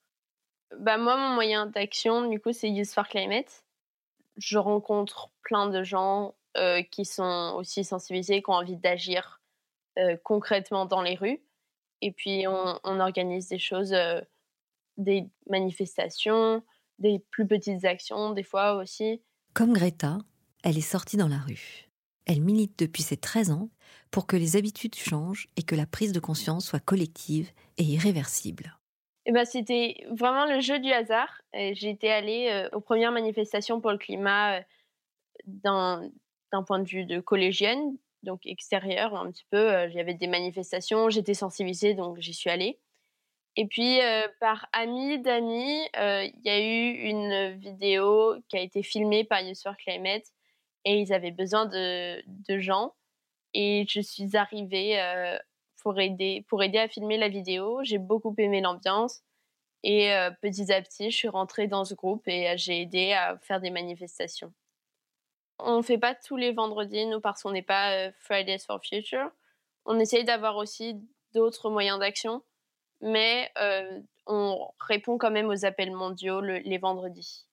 Bah 0.79 0.97
moi, 0.97 1.17
mon 1.17 1.35
moyen 1.35 1.67
d'action, 1.67 2.27
du 2.27 2.39
coup, 2.39 2.51
c'est 2.51 2.69
Youth 2.69 2.89
for 2.89 3.07
Climate. 3.07 3.63
Je 4.37 4.57
rencontre 4.57 5.29
plein 5.43 5.69
de 5.69 5.83
gens 5.83 6.35
euh, 6.57 6.81
qui 6.83 7.05
sont 7.05 7.53
aussi 7.57 7.83
sensibilisés, 7.83 8.41
qui 8.41 8.49
ont 8.49 8.53
envie 8.53 8.77
d'agir 8.77 9.41
euh, 9.97 10.17
concrètement 10.23 10.85
dans 10.85 11.01
les 11.01 11.15
rues. 11.15 11.41
Et 12.01 12.11
puis, 12.11 12.45
on, 12.47 12.99
organise 12.99 13.49
des 13.49 13.59
choses, 13.59 13.93
euh, 13.93 14.19
des 14.97 15.29
manifestations, 15.49 16.63
des 16.99 17.19
plus 17.31 17.47
petites 17.47 17.85
actions, 17.85 18.31
des 18.31 18.43
fois 18.43 18.75
aussi. 18.75 19.21
Comme 19.53 19.73
Greta, 19.73 20.17
elle 20.63 20.77
est 20.77 20.81
sortie 20.81 21.17
dans 21.17 21.29
la 21.29 21.37
rue. 21.37 21.84
Elle 22.25 22.41
milite 22.41 22.79
depuis 22.79 23.03
ses 23.03 23.17
13 23.17 23.51
ans 23.51 23.69
pour 24.11 24.27
que 24.27 24.35
les 24.35 24.55
habitudes 24.55 24.95
changent 24.95 25.47
et 25.57 25.63
que 25.63 25.75
la 25.75 25.85
prise 25.85 26.11
de 26.11 26.19
conscience 26.19 26.65
soit 26.65 26.79
collective 26.79 27.51
et 27.77 27.83
irréversible. 27.83 28.77
Et 29.25 29.31
ben, 29.31 29.45
c'était 29.45 30.05
vraiment 30.11 30.45
le 30.45 30.59
jeu 30.59 30.79
du 30.79 30.91
hasard. 30.91 31.41
J'étais 31.53 32.09
allée 32.09 32.49
euh, 32.49 32.69
aux 32.73 32.81
premières 32.81 33.11
manifestations 33.11 33.81
pour 33.81 33.91
le 33.91 33.97
climat 33.97 34.59
euh, 34.59 34.61
d'un 35.45 36.63
point 36.65 36.79
de 36.79 36.87
vue 36.87 37.05
de 37.05 37.19
collégienne, 37.19 37.97
donc 38.23 38.45
extérieur 38.45 39.15
un 39.15 39.31
petit 39.31 39.45
peu. 39.49 39.87
Il 39.89 39.95
y 39.95 39.99
avait 39.99 40.13
des 40.13 40.27
manifestations, 40.27 41.09
j'étais 41.09 41.33
sensibilisée, 41.33 41.93
donc 41.93 42.19
j'y 42.19 42.33
suis 42.33 42.49
allée. 42.49 42.79
Et 43.57 43.67
puis, 43.67 43.99
par 44.39 44.67
amis 44.73 45.19
d'amis, 45.19 45.87
il 45.95 46.41
y 46.43 46.49
a 46.49 46.59
eu 46.59 47.09
une 47.09 47.57
vidéo 47.57 48.35
qui 48.49 48.57
a 48.57 48.61
été 48.61 48.83
filmée 48.83 49.23
par 49.23 49.39
for 49.63 49.77
Climate 49.77 50.25
et 50.85 50.99
ils 50.99 51.13
avaient 51.13 51.31
besoin 51.31 51.65
de, 51.65 52.23
de 52.27 52.59
gens. 52.59 52.93
Et 53.53 53.85
je 53.89 54.01
suis 54.01 54.37
arrivée 54.37 54.99
pour, 55.81 55.99
aider, 55.99 56.45
pour 56.47 56.63
aider 56.63 56.77
à 56.77 56.87
filmer 56.87 57.17
la 57.17 57.29
vidéo. 57.29 57.83
J'ai 57.83 57.97
beaucoup 57.97 58.33
aimé 58.37 58.61
l'ambiance. 58.61 59.21
Et 59.83 60.11
petit 60.41 60.71
à 60.73 60.81
petit, 60.81 61.11
je 61.11 61.15
suis 61.15 61.27
rentrée 61.29 61.67
dans 61.67 61.85
ce 61.85 61.93
groupe 61.93 62.27
et 62.27 62.57
j'ai 62.57 62.81
aidé 62.81 63.13
à 63.13 63.37
faire 63.37 63.61
des 63.61 63.69
manifestations. 63.69 64.53
On 65.59 65.77
ne 65.77 65.81
fait 65.81 65.97
pas 65.97 66.15
tous 66.15 66.35
les 66.35 66.51
vendredis, 66.51 67.05
nous, 67.05 67.21
parce 67.21 67.43
qu'on 67.43 67.51
n'est 67.51 67.61
pas 67.61 67.93
euh, 67.93 68.11
Fridays 68.19 68.59
for 68.59 68.79
Future. 68.83 69.29
On 69.85 69.99
essaye 69.99 70.25
d'avoir 70.25 70.57
aussi 70.57 71.01
d'autres 71.33 71.69
moyens 71.69 71.99
d'action, 71.99 72.43
mais 73.01 73.51
euh, 73.57 74.01
on 74.25 74.67
répond 74.79 75.17
quand 75.17 75.31
même 75.31 75.47
aux 75.47 75.65
appels 75.65 75.91
mondiaux 75.91 76.41
les 76.41 76.77
vendredis. 76.77 77.45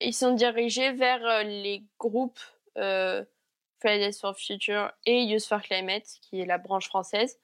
Ils 0.00 0.14
sont 0.14 0.32
dirigés 0.32 0.92
vers 0.92 1.24
euh, 1.24 1.42
les 1.42 1.84
groupes 1.98 2.40
Fridays 2.74 4.12
for 4.12 4.36
Future 4.36 4.90
et 5.06 5.22
Youth 5.24 5.44
for 5.44 5.60
Climate, 5.60 6.06
qui 6.22 6.40
est 6.40 6.46
la 6.46 6.58
branche 6.58 6.86
française. 6.86 7.38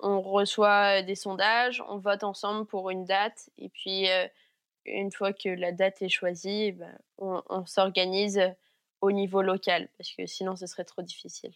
On 0.00 0.20
reçoit 0.20 1.02
des 1.02 1.14
sondages, 1.14 1.82
on 1.88 1.98
vote 1.98 2.24
ensemble 2.24 2.66
pour 2.66 2.90
une 2.90 3.04
date, 3.04 3.50
et 3.56 3.68
puis 3.68 4.06
une 4.84 5.12
fois 5.12 5.32
que 5.32 5.48
la 5.48 5.72
date 5.72 6.02
est 6.02 6.08
choisie, 6.08 6.64
eh 6.66 6.72
ben, 6.72 6.98
on 7.18 7.66
s'organise 7.66 8.40
au 9.00 9.12
niveau 9.12 9.42
local, 9.42 9.88
parce 9.96 10.12
que 10.12 10.26
sinon 10.26 10.56
ce 10.56 10.66
serait 10.66 10.84
trop 10.84 11.02
difficile. 11.02 11.52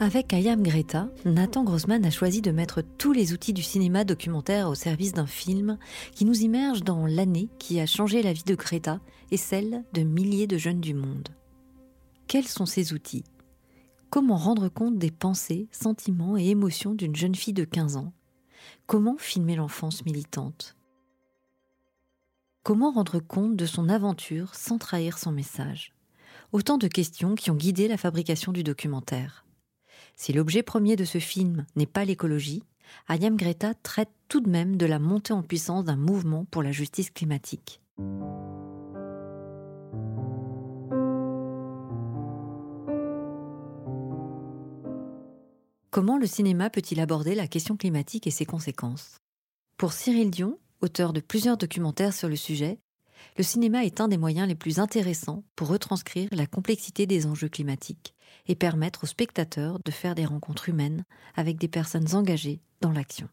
Avec 0.00 0.32
Ayam 0.32 0.60
Greta, 0.60 1.08
Nathan 1.24 1.62
Grossman 1.62 2.04
a 2.04 2.10
choisi 2.10 2.42
de 2.42 2.50
mettre 2.50 2.82
tous 2.82 3.12
les 3.12 3.32
outils 3.32 3.52
du 3.52 3.62
cinéma 3.62 4.02
documentaire 4.02 4.68
au 4.68 4.74
service 4.74 5.12
d'un 5.12 5.26
film 5.26 5.78
qui 6.12 6.24
nous 6.24 6.42
immerge 6.42 6.82
dans 6.82 7.06
l'année 7.06 7.48
qui 7.60 7.78
a 7.78 7.86
changé 7.86 8.20
la 8.20 8.32
vie 8.32 8.42
de 8.42 8.56
Greta 8.56 8.98
et 9.30 9.36
celle 9.36 9.84
de 9.92 10.02
milliers 10.02 10.48
de 10.48 10.58
jeunes 10.58 10.80
du 10.80 10.94
monde. 10.94 11.28
Quels 12.26 12.48
sont 12.48 12.66
ces 12.66 12.92
outils? 12.92 13.22
Comment 14.10 14.36
rendre 14.36 14.68
compte 14.68 14.98
des 14.98 15.12
pensées, 15.12 15.68
sentiments 15.70 16.36
et 16.36 16.48
émotions 16.48 16.94
d'une 16.94 17.14
jeune 17.14 17.36
fille 17.36 17.54
de 17.54 17.64
15 17.64 17.96
ans? 17.96 18.12
Comment 18.86 19.16
filmer 19.16 19.54
l'enfance 19.54 20.04
militante? 20.04 20.76
Comment 22.64 22.90
rendre 22.90 23.20
compte 23.20 23.54
de 23.54 23.66
son 23.66 23.88
aventure 23.88 24.56
sans 24.56 24.78
trahir 24.78 25.18
son 25.18 25.30
message? 25.30 25.94
Autant 26.50 26.78
de 26.78 26.88
questions 26.88 27.36
qui 27.36 27.52
ont 27.52 27.56
guidé 27.56 27.86
la 27.86 27.96
fabrication 27.96 28.50
du 28.50 28.64
documentaire. 28.64 29.43
Si 30.16 30.32
l'objet 30.32 30.62
premier 30.62 30.96
de 30.96 31.04
ce 31.04 31.18
film 31.18 31.66
n'est 31.76 31.86
pas 31.86 32.04
l'écologie, 32.04 32.62
Ayam 33.08 33.36
Greta 33.36 33.74
traite 33.74 34.10
tout 34.28 34.40
de 34.40 34.48
même 34.48 34.76
de 34.76 34.86
la 34.86 34.98
montée 34.98 35.32
en 35.32 35.42
puissance 35.42 35.84
d'un 35.84 35.96
mouvement 35.96 36.44
pour 36.50 36.62
la 36.62 36.72
justice 36.72 37.10
climatique. 37.10 37.80
Comment 45.90 46.18
le 46.18 46.26
cinéma 46.26 46.70
peut-il 46.70 46.98
aborder 46.98 47.34
la 47.34 47.46
question 47.46 47.76
climatique 47.76 48.26
et 48.26 48.32
ses 48.32 48.46
conséquences? 48.46 49.18
Pour 49.76 49.92
Cyril 49.92 50.30
Dion, 50.30 50.58
auteur 50.80 51.12
de 51.12 51.20
plusieurs 51.20 51.56
documentaires 51.56 52.12
sur 52.12 52.28
le 52.28 52.36
sujet, 52.36 52.78
le 53.36 53.44
cinéma 53.44 53.84
est 53.84 54.00
un 54.00 54.08
des 54.08 54.18
moyens 54.18 54.48
les 54.48 54.54
plus 54.54 54.78
intéressants 54.78 55.44
pour 55.56 55.68
retranscrire 55.68 56.28
la 56.32 56.46
complexité 56.46 57.06
des 57.06 57.26
enjeux 57.26 57.48
climatiques 57.48 58.14
et 58.46 58.54
permettre 58.54 59.04
aux 59.04 59.06
spectateurs 59.06 59.78
de 59.84 59.90
faire 59.90 60.14
des 60.14 60.24
rencontres 60.24 60.68
humaines 60.68 61.04
avec 61.34 61.58
des 61.58 61.68
personnes 61.68 62.14
engagées 62.14 62.60
dans 62.80 62.92
l'action. 62.92 63.28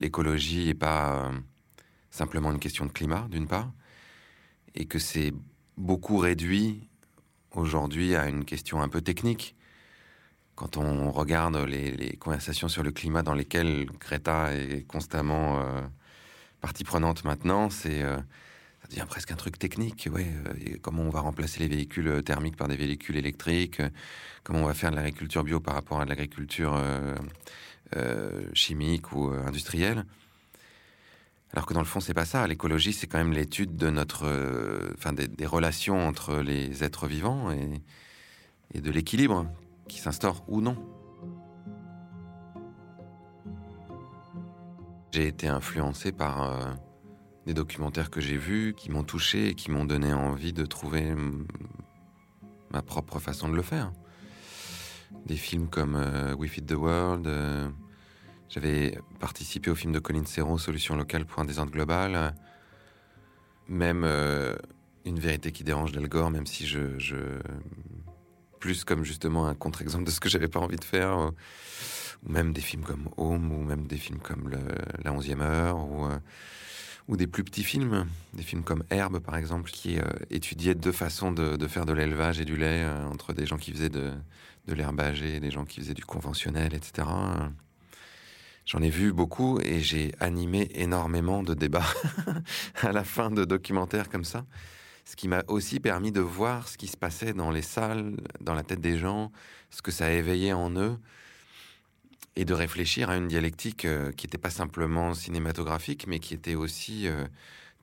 L'écologie 0.00 0.66
n'est 0.66 0.74
pas 0.74 1.26
euh, 1.26 1.32
simplement 2.10 2.50
une 2.50 2.58
question 2.58 2.86
de 2.86 2.92
climat, 2.92 3.26
d'une 3.30 3.46
part, 3.46 3.72
et 4.74 4.86
que 4.86 4.98
c'est 4.98 5.32
beaucoup 5.76 6.18
réduit 6.18 6.88
aujourd'hui 7.52 8.16
à 8.16 8.28
une 8.28 8.44
question 8.44 8.82
un 8.82 8.88
peu 8.88 9.00
technique. 9.00 9.56
Quand 10.54 10.76
on 10.76 11.10
regarde 11.10 11.56
les, 11.56 12.16
conversations 12.18 12.68
sur 12.68 12.82
le 12.82 12.92
climat 12.92 13.22
dans 13.22 13.34
lesquelles 13.34 13.86
Greta 13.98 14.54
est 14.54 14.86
constamment 14.86 15.60
euh, 15.60 15.82
partie 16.60 16.84
prenante 16.84 17.24
maintenant, 17.24 17.70
c'est 17.70 18.02
euh, 18.02 18.18
devient 18.92 19.06
presque 19.08 19.32
un 19.32 19.36
truc 19.36 19.58
technique. 19.58 20.08
Ouais, 20.12 20.26
euh, 20.46 20.76
comment 20.80 21.02
on 21.02 21.10
va 21.10 21.20
remplacer 21.20 21.60
les 21.60 21.68
véhicules 21.68 22.22
thermiques 22.22 22.56
par 22.56 22.68
des 22.68 22.76
véhicules 22.76 23.16
électriques 23.16 23.82
Comment 24.44 24.60
on 24.60 24.66
va 24.66 24.74
faire 24.74 24.90
de 24.90 24.96
l'agriculture 24.96 25.44
bio 25.44 25.60
par 25.60 25.74
rapport 25.74 26.00
à 26.00 26.04
de 26.04 26.10
l'agriculture 26.10 26.80
chimique 28.54 29.12
ou 29.12 29.28
industrielle 29.28 30.04
alors 31.52 31.66
que 31.66 31.74
dans 31.74 31.80
le 31.80 31.86
fond, 31.86 32.00
c'est 32.00 32.14
pas 32.14 32.24
ça. 32.24 32.46
L'écologie, 32.46 32.92
c'est 32.92 33.06
quand 33.06 33.18
même 33.18 33.32
l'étude 33.32 33.76
de 33.76 33.90
notre, 33.90 34.24
euh, 34.24 34.92
enfin, 34.96 35.12
des, 35.12 35.46
relations 35.46 36.06
entre 36.06 36.36
les 36.36 36.82
êtres 36.82 37.06
vivants 37.06 37.50
et, 37.50 38.80
de 38.80 38.90
l'équilibre 38.90 39.46
qui 39.86 39.98
s'instaure 39.98 40.44
ou 40.48 40.62
non. 40.62 40.76
J'ai 45.12 45.26
été 45.26 45.46
influencé 45.46 46.10
par 46.10 46.42
euh, 46.42 46.72
des 47.46 47.54
documentaires 47.54 48.10
que 48.10 48.20
j'ai 48.20 48.36
vus, 48.36 48.74
qui 48.76 48.90
m'ont 48.90 49.04
touché 49.04 49.48
et 49.48 49.54
qui 49.54 49.70
m'ont 49.70 49.84
donné 49.84 50.12
envie 50.12 50.52
de 50.52 50.64
trouver 50.64 51.14
ma 52.70 52.82
propre 52.82 53.18
façon 53.18 53.48
de 53.48 53.54
le 53.54 53.62
faire. 53.62 53.92
Des 55.26 55.36
films 55.36 55.68
comme 55.68 55.94
euh, 55.96 56.34
We 56.34 56.50
Feed 56.50 56.66
the 56.66 56.72
World, 56.72 57.28
j'avais 58.52 58.98
participé 59.18 59.70
au 59.70 59.74
film 59.74 59.94
de 59.94 59.98
Colin 59.98 60.26
Serrault, 60.26 60.58
Solution 60.58 60.94
locale 60.94 61.24
pour 61.24 61.40
un 61.40 61.46
désordre 61.46 61.72
global. 61.72 62.34
Même 63.66 64.02
euh, 64.04 64.54
Une 65.06 65.18
vérité 65.18 65.52
qui 65.52 65.64
dérange 65.64 65.92
d'Al 65.92 66.06
Gore, 66.06 66.30
même 66.30 66.44
si 66.44 66.66
je, 66.66 66.80
Plus 68.60 68.84
comme 68.84 69.04
justement 69.04 69.46
un 69.46 69.54
contre-exemple 69.54 70.04
de 70.04 70.10
ce 70.10 70.20
que 70.20 70.28
j'avais 70.28 70.48
pas 70.48 70.60
envie 70.60 70.76
de 70.76 70.84
faire. 70.84 71.18
Euh, 71.18 71.30
ou 72.26 72.30
même 72.30 72.52
des 72.52 72.60
films 72.60 72.82
comme 72.82 73.08
Home, 73.16 73.50
ou 73.52 73.64
même 73.64 73.86
des 73.86 73.96
films 73.96 74.20
comme 74.20 74.50
La 75.02 75.12
Onzième 75.14 75.40
Heure, 75.40 75.78
ou, 75.78 76.04
euh, 76.04 76.18
ou 77.08 77.16
des 77.16 77.26
plus 77.26 77.44
petits 77.44 77.64
films. 77.64 78.06
Des 78.34 78.42
films 78.42 78.62
comme 78.62 78.84
Herbe, 78.90 79.18
par 79.20 79.36
exemple, 79.36 79.70
qui 79.70 79.98
étudiaient 80.30 80.74
deux 80.74 80.92
façons 80.92 81.32
de, 81.32 81.66
faire 81.66 81.86
de 81.86 81.92
l'élevage 81.92 82.40
et 82.40 82.44
du 82.44 82.56
lait 82.56 82.86
entre 83.10 83.32
des 83.32 83.46
gens 83.46 83.56
qui 83.56 83.72
faisaient 83.72 83.88
de, 83.88 84.12
de 84.66 84.74
l'herbage 84.74 85.22
et 85.22 85.40
des 85.40 85.50
gens 85.50 85.64
qui 85.64 85.80
faisaient 85.80 85.94
du 85.94 86.04
conventionnel, 86.04 86.74
etc. 86.74 87.06
J'en 88.64 88.80
ai 88.80 88.90
vu 88.90 89.12
beaucoup 89.12 89.58
et 89.60 89.80
j'ai 89.80 90.12
animé 90.20 90.70
énormément 90.74 91.42
de 91.42 91.52
débats 91.52 91.86
à 92.82 92.92
la 92.92 93.02
fin 93.02 93.30
de 93.30 93.44
documentaires 93.44 94.08
comme 94.08 94.24
ça. 94.24 94.44
Ce 95.04 95.16
qui 95.16 95.26
m'a 95.26 95.42
aussi 95.48 95.80
permis 95.80 96.12
de 96.12 96.20
voir 96.20 96.68
ce 96.68 96.78
qui 96.78 96.86
se 96.86 96.96
passait 96.96 97.32
dans 97.32 97.50
les 97.50 97.62
salles, 97.62 98.16
dans 98.40 98.54
la 98.54 98.62
tête 98.62 98.80
des 98.80 98.98
gens, 98.98 99.32
ce 99.70 99.82
que 99.82 99.90
ça 99.90 100.06
a 100.06 100.10
éveillé 100.10 100.52
en 100.52 100.70
eux, 100.76 100.96
et 102.36 102.44
de 102.44 102.54
réfléchir 102.54 103.10
à 103.10 103.16
une 103.16 103.28
dialectique 103.28 103.84
euh, 103.84 104.12
qui 104.12 104.26
n'était 104.26 104.38
pas 104.38 104.50
simplement 104.50 105.14
cinématographique, 105.14 106.06
mais 106.06 106.18
qui 106.18 106.34
était 106.34 106.54
aussi 106.54 107.06
euh, 107.06 107.26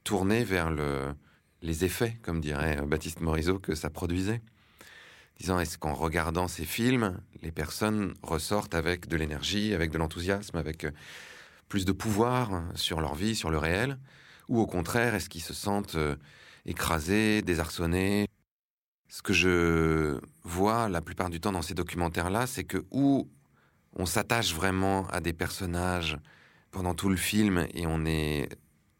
tournée 0.03 0.43
vers 0.43 0.71
le, 0.71 1.13
les 1.61 1.85
effets, 1.85 2.17
comme 2.21 2.41
dirait 2.41 2.81
Baptiste 2.85 3.21
Morisot, 3.21 3.59
que 3.59 3.75
ça 3.75 3.89
produisait. 3.89 4.41
Disant 5.39 5.59
est-ce 5.59 5.77
qu'en 5.77 5.93
regardant 5.93 6.47
ces 6.47 6.65
films, 6.65 7.17
les 7.41 7.51
personnes 7.51 8.13
ressortent 8.21 8.75
avec 8.75 9.07
de 9.07 9.15
l'énergie, 9.15 9.73
avec 9.73 9.89
de 9.91 9.97
l'enthousiasme, 9.97 10.57
avec 10.57 10.83
euh, 10.83 10.91
plus 11.69 11.85
de 11.85 11.91
pouvoir 11.91 12.63
sur 12.75 12.99
leur 12.99 13.15
vie, 13.15 13.35
sur 13.35 13.49
le 13.49 13.57
réel, 13.57 13.99
ou 14.49 14.59
au 14.59 14.65
contraire, 14.65 15.15
est-ce 15.15 15.29
qu'ils 15.29 15.43
se 15.43 15.53
sentent 15.53 15.95
euh, 15.95 16.15
écrasés, 16.65 17.41
désarçonnés? 17.41 18.27
Ce 19.07 19.21
que 19.21 19.33
je 19.33 20.19
vois 20.43 20.89
la 20.89 21.01
plupart 21.01 21.29
du 21.29 21.39
temps 21.39 21.51
dans 21.51 21.61
ces 21.61 21.73
documentaires-là, 21.73 22.45
c'est 22.45 22.63
que 22.63 22.85
où 22.91 23.29
on 23.95 24.05
s'attache 24.05 24.53
vraiment 24.53 25.07
à 25.07 25.19
des 25.19 25.33
personnages 25.33 26.17
pendant 26.71 26.93
tout 26.93 27.09
le 27.09 27.15
film 27.15 27.67
et 27.73 27.87
on 27.87 28.05
est 28.05 28.49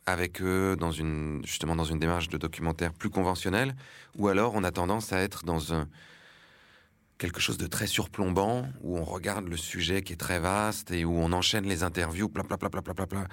avec 0.05 0.41
eux 0.41 0.75
dans 0.75 0.91
une 0.91 1.41
justement 1.45 1.75
dans 1.75 1.83
une 1.83 1.99
démarche 1.99 2.29
de 2.29 2.37
documentaire 2.37 2.93
plus 2.93 3.09
conventionnelle, 3.09 3.75
ou 4.17 4.27
alors 4.27 4.55
on 4.55 4.63
a 4.63 4.71
tendance 4.71 5.13
à 5.13 5.19
être 5.19 5.45
dans 5.45 5.59
quelque 7.19 7.39
chose 7.39 7.57
de 7.57 7.67
très 7.67 7.85
surplombant, 7.85 8.67
où 8.81 8.97
on 8.97 9.03
regarde 9.03 9.47
le 9.47 9.57
sujet 9.57 10.01
qui 10.01 10.13
est 10.13 10.17
très 10.17 10.39
vaste 10.39 10.89
et 10.91 11.05
où 11.05 11.11
on 11.11 11.31
enchaîne 11.33 11.65
les 11.65 11.83
interviews, 11.83 12.29
pla, 12.29 12.43
pla, 12.43 12.57
pla, 12.57 12.69
pla, 12.69 12.81
pla, 12.81 13.05
pla, 13.05 13.27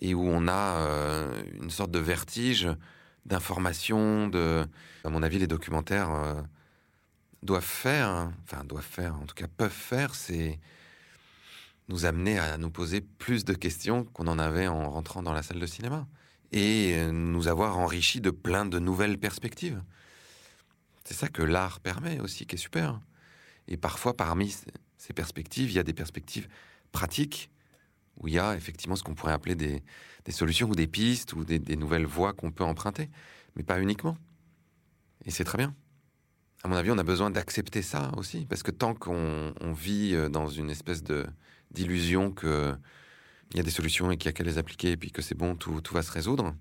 et 0.00 0.14
où 0.14 0.26
on 0.26 0.46
a 0.48 0.78
euh, 0.78 1.42
une 1.60 1.70
sorte 1.70 1.90
de 1.90 1.98
vertige 1.98 2.68
d'informations, 3.26 4.28
de... 4.28 4.64
À 5.04 5.10
mon 5.10 5.24
avis, 5.24 5.38
les 5.40 5.48
documentaires 5.48 6.12
euh, 6.12 6.40
doivent 7.42 7.64
faire, 7.64 8.30
enfin 8.44 8.62
doivent 8.64 8.84
faire, 8.84 9.16
en 9.16 9.26
tout 9.26 9.34
cas 9.34 9.48
peuvent 9.48 9.70
faire, 9.70 10.14
c'est 10.14 10.60
nous 11.88 12.04
amener 12.04 12.38
à 12.38 12.58
nous 12.58 12.70
poser 12.70 13.00
plus 13.00 13.44
de 13.44 13.54
questions 13.54 14.04
qu'on 14.04 14.26
en 14.26 14.38
avait 14.38 14.66
en 14.66 14.90
rentrant 14.90 15.22
dans 15.22 15.32
la 15.32 15.42
salle 15.42 15.60
de 15.60 15.66
cinéma 15.66 16.06
et 16.52 16.94
euh, 16.94 17.12
nous 17.12 17.48
avoir 17.48 17.78
enrichi 17.78 18.20
de 18.20 18.30
plein 18.30 18.66
de 18.66 18.78
nouvelles 18.78 19.18
perspectives. 19.18 19.82
C'est 21.04 21.14
ça 21.14 21.28
que 21.28 21.42
l'art 21.42 21.80
permet 21.80 22.20
aussi, 22.20 22.46
qui 22.46 22.56
est 22.56 22.58
super. 22.58 23.00
Et 23.68 23.76
parfois, 23.76 24.16
parmi 24.16 24.54
ces 24.98 25.12
perspectives, 25.12 25.70
il 25.70 25.74
y 25.74 25.78
a 25.78 25.84
des 25.84 25.92
perspectives 25.92 26.48
pratiques 26.92 27.50
où 28.18 28.28
il 28.28 28.34
y 28.34 28.38
a 28.38 28.56
effectivement 28.56 28.96
ce 28.96 29.02
qu'on 29.02 29.14
pourrait 29.14 29.32
appeler 29.32 29.54
des, 29.54 29.82
solutions 30.30 30.68
ou 30.68 30.74
des 30.74 30.86
pistes 30.86 31.34
ou 31.34 31.44
des, 31.44 31.76
nouvelles 31.76 32.06
voies 32.06 32.32
qu'on 32.32 32.50
peut 32.50 32.64
emprunter, 32.64 33.10
mais 33.54 33.62
pas 33.62 33.80
uniquement. 33.80 34.16
Et 35.24 35.30
c'est 35.30 35.44
très 35.44 35.58
bien. 35.58 35.74
À 36.64 36.68
mon 36.68 36.76
avis, 36.76 36.90
on 36.90 36.98
a 36.98 37.04
besoin 37.04 37.30
d'accepter 37.30 37.82
ça 37.82 38.10
aussi, 38.16 38.46
parce 38.46 38.62
que 38.62 38.70
tant 38.70 38.94
qu'on 38.94 39.52
vit 39.72 40.14
euh, 40.14 40.28
dans 40.28 40.48
une 40.48 40.70
espèce 40.70 41.02
de 41.02 41.26
d'illusion 41.70 42.32
que 42.32 42.74
il 43.52 43.56
y 43.56 43.60
a 43.60 43.62
des 43.62 43.70
solutions 43.70 44.10
et 44.10 44.16
qu'il 44.16 44.28
y 44.28 44.30
a 44.30 44.32
qu'à 44.32 44.44
les 44.44 44.58
appliquer 44.58 44.90
et 44.90 44.96
puis 44.96 45.12
que 45.12 45.22
c'est 45.22 45.36
bon, 45.36 45.54
tout, 45.54 45.80
tout 45.80 45.94
va 45.94 46.02
se 46.02 46.10
résoudre, 46.10 46.54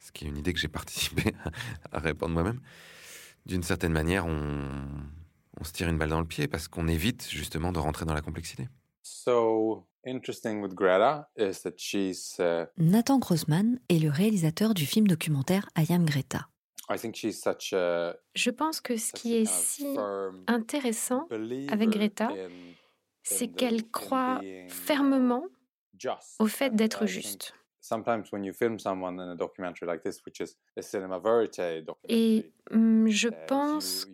ce 0.00 0.10
qui 0.12 0.24
est 0.24 0.28
une 0.28 0.36
idée 0.36 0.52
que 0.52 0.58
j'ai 0.58 0.68
participé 0.68 1.34
à 1.92 2.00
répondre 2.00 2.34
moi-même. 2.34 2.60
D'une 3.46 3.62
certaine 3.62 3.92
manière, 3.92 4.26
on, 4.26 4.68
on 5.60 5.64
se 5.64 5.72
tire 5.72 5.88
une 5.88 5.98
balle 5.98 6.10
dans 6.10 6.20
le 6.20 6.26
pied 6.26 6.48
parce 6.48 6.68
qu'on 6.68 6.88
évite 6.88 7.28
justement 7.30 7.72
de 7.72 7.78
rentrer 7.78 8.04
dans 8.04 8.14
la 8.14 8.22
complexité. 8.22 8.68
Uh, 12.38 12.64
Nathan 12.76 13.18
Grossman 13.18 13.78
est 13.88 13.98
le 13.98 14.10
réalisateur 14.10 14.74
du 14.74 14.86
film 14.86 15.06
documentaire 15.06 15.68
I 15.76 15.92
Am 15.92 16.04
Greta. 16.04 16.48
Je 18.34 18.50
pense 18.50 18.80
que 18.80 18.96
ce 18.96 19.12
qui 19.12 19.36
est 19.36 19.46
si 19.46 19.96
intéressant 20.46 21.28
avec 21.68 21.90
Greta, 21.90 22.30
c'est 23.22 23.48
qu'elle 23.48 23.88
croit 23.90 24.40
fermement 24.68 25.44
au 26.38 26.46
fait 26.46 26.74
d'être 26.74 27.06
juste. 27.06 27.54
Et 32.08 32.52
je 32.70 33.28
pense 33.48 34.06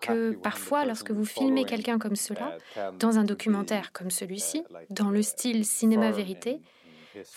que 0.00 0.36
parfois, 0.36 0.84
lorsque 0.84 1.10
vous 1.10 1.24
filmez 1.24 1.64
quelqu'un 1.64 1.98
comme 1.98 2.14
cela, 2.14 2.56
dans 2.98 3.18
un 3.18 3.24
documentaire 3.24 3.92
comme 3.92 4.10
celui-ci, 4.10 4.62
dans 4.90 5.10
le 5.10 5.22
style 5.22 5.64
cinéma 5.64 6.12
vérité, 6.12 6.60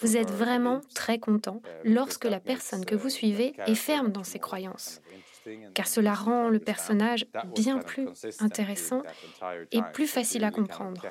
vous 0.01 0.17
êtes 0.17 0.29
vraiment 0.29 0.81
très 0.93 1.19
content 1.19 1.61
lorsque 1.83 2.25
la 2.25 2.39
personne 2.39 2.85
que 2.85 2.95
vous 2.95 3.09
suivez 3.09 3.53
est 3.65 3.75
ferme 3.75 4.11
dans 4.11 4.23
ses 4.23 4.39
croyances, 4.39 5.01
car 5.73 5.87
cela 5.87 6.13
rend 6.13 6.49
le 6.49 6.59
personnage 6.59 7.25
bien 7.55 7.79
plus 7.79 8.09
intéressant 8.39 9.01
et 9.71 9.81
plus 9.93 10.07
facile 10.07 10.43
à 10.43 10.51
comprendre. 10.51 11.01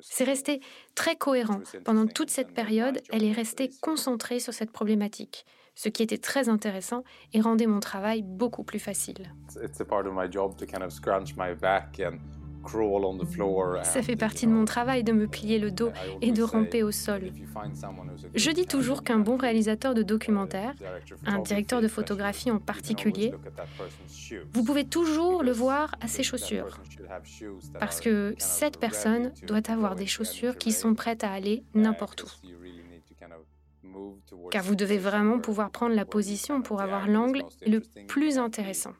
C'est 0.00 0.24
resté 0.24 0.60
très 0.94 1.16
cohérent. 1.16 1.60
Pendant 1.84 2.06
toute 2.06 2.30
cette 2.30 2.52
période, 2.52 3.00
elle 3.10 3.24
est 3.24 3.32
restée 3.32 3.70
concentrée 3.80 4.40
sur 4.40 4.52
cette 4.52 4.72
problématique, 4.72 5.46
ce 5.74 5.88
qui 5.88 6.02
était 6.02 6.18
très 6.18 6.48
intéressant 6.48 7.04
et 7.32 7.40
rendait 7.40 7.66
mon 7.66 7.80
travail 7.80 8.22
beaucoup 8.22 8.64
plus 8.64 8.80
facile. 8.80 9.32
Ça 13.82 14.02
fait 14.02 14.16
partie 14.16 14.46
de 14.46 14.52
mon 14.52 14.64
travail 14.64 15.04
de 15.04 15.12
me 15.12 15.26
plier 15.26 15.58
le 15.58 15.70
dos 15.70 15.90
et 16.20 16.32
de 16.32 16.42
ramper 16.42 16.82
au 16.82 16.90
sol. 16.90 17.32
Je 18.34 18.50
dis 18.50 18.66
toujours 18.66 19.02
qu'un 19.02 19.18
bon 19.18 19.36
réalisateur 19.36 19.94
de 19.94 20.02
documentaire, 20.02 20.74
un 21.26 21.40
directeur 21.40 21.80
de 21.80 21.88
photographie 21.88 22.50
en 22.50 22.58
particulier, 22.58 23.34
vous 24.52 24.64
pouvez 24.64 24.84
toujours 24.84 25.42
le 25.42 25.52
voir 25.52 25.94
à 26.00 26.08
ses 26.08 26.22
chaussures. 26.22 26.78
Parce 27.78 28.00
que 28.00 28.34
cette 28.38 28.78
personne 28.78 29.32
doit 29.46 29.70
avoir 29.70 29.94
des 29.94 30.06
chaussures 30.06 30.56
qui 30.56 30.72
sont 30.72 30.94
prêtes 30.94 31.24
à 31.24 31.32
aller 31.32 31.64
n'importe 31.74 32.24
où. 32.24 32.28
Car 34.50 34.62
vous 34.62 34.74
devez 34.74 34.98
vraiment 34.98 35.38
pouvoir 35.38 35.70
prendre 35.70 35.94
la 35.94 36.04
position 36.04 36.62
pour 36.62 36.80
avoir 36.80 37.08
l'angle 37.08 37.44
le 37.66 37.80
plus 38.06 38.38
intéressant 38.38 38.92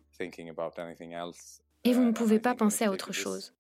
et 1.85 1.93
vous 1.93 2.05
ne 2.05 2.13
pouvez 2.13 2.39
pas 2.39 2.55
penser 2.55 2.85
à 2.85 2.91
autre 2.91 3.13
chose. 3.13 3.53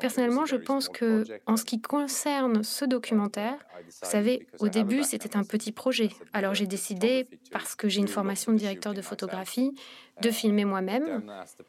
Personnellement, 0.00 0.46
je 0.46 0.56
pense 0.56 0.88
que, 0.88 1.24
en 1.46 1.56
ce 1.56 1.64
qui 1.64 1.80
concerne 1.80 2.62
ce 2.62 2.84
documentaire, 2.84 3.58
vous 3.84 4.08
savez, 4.08 4.46
au 4.60 4.68
début, 4.68 5.02
c'était 5.02 5.36
un 5.36 5.44
petit 5.44 5.72
projet. 5.72 6.10
Alors 6.32 6.54
j'ai 6.54 6.66
décidé, 6.66 7.26
parce 7.50 7.74
que 7.74 7.88
j'ai 7.88 8.00
une 8.00 8.08
formation 8.08 8.52
de 8.52 8.58
directeur 8.58 8.94
de 8.94 9.02
photographie, 9.02 9.72
de 10.20 10.30
filmer 10.30 10.64
moi-même. 10.64 11.24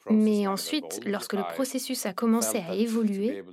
Mais 0.10 0.46
ensuite, 0.46 1.02
lorsque 1.06 1.34
le 1.34 1.44
processus 1.54 2.06
a 2.06 2.14
commencé 2.14 2.60
à 2.70 2.76
évoluer, 2.76 3.44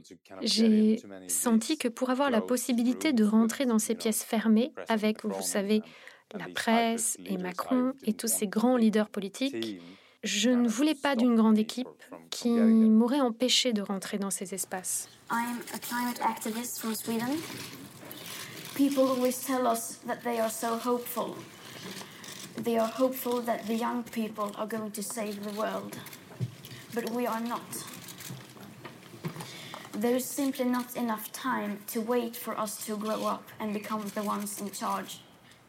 j'ai 0.43 1.01
senti 1.29 1.79
que 1.79 1.89
pour 1.89 2.11
avoir 2.11 2.31
la 2.31 2.43
possibilité 2.43 3.13
de 3.15 3.25
rentrer 3.25 3.65
dans 3.65 3.79
ces 3.79 3.95
pièces 3.95 4.23
fermées 4.23 4.73
avec, 4.89 5.25
vous 5.25 5.43
savez, 5.43 5.83
la 6.35 6.47
presse 6.55 7.17
et 7.25 7.39
Macron 7.39 7.93
et 8.05 8.13
tous 8.13 8.29
ces 8.29 8.47
grands 8.47 8.77
leaders 8.77 9.09
politiques, 9.09 9.81
je 10.23 10.51
ne 10.51 10.69
voulais 10.69 10.95
pas 10.95 11.17
d'une 11.17 11.37
grande 11.37 11.59
équipe 11.59 11.89
qui 12.31 12.51
m'aurait 12.51 13.21
empêché 13.21 13.73
de 13.73 13.83
rentrer 13.83 14.19
dans 14.19 14.31
ces 14.31 14.55
espaces. 14.55 15.09
I'm 15.31 15.61
a 15.75 15.79
climate 15.79 16.21
activist 16.21 16.81
from 16.81 16.95
Sweden. 16.95 17.39
People 18.75 19.05
always 19.05 19.39
tell 19.45 19.67
us 19.67 19.99
that 20.07 20.23
they 20.23 20.41
are 20.41 20.51
so 20.51 20.77
hopeful. 20.77 21.37
They 22.57 22.79
are 22.79 22.89
hopeful 22.89 23.41
that 23.43 23.67
the 23.67 23.75
young 23.75 24.03
people 24.03 24.53
are 24.57 24.67
going 24.67 24.91
to 24.93 25.03
save 25.03 25.43
the 25.45 25.53
world. 25.59 25.97
But 26.95 27.11
we 27.11 27.27
are 27.27 27.41
not. 27.41 27.63
There 29.93 30.17
is 30.17 30.25
simply 30.25 30.65
not 30.65 30.97
enough 30.97 31.31
time 31.33 31.79
to 31.89 32.01
wait 32.01 32.37
for 32.37 32.59
us 32.59 32.85
to 32.87 32.97
grow 32.97 33.27
up 33.27 33.45
and 33.61 33.73
become 33.73 34.03
the 34.15 34.23
ones 34.23 34.61
in 34.61 34.71
charge. 34.71 35.21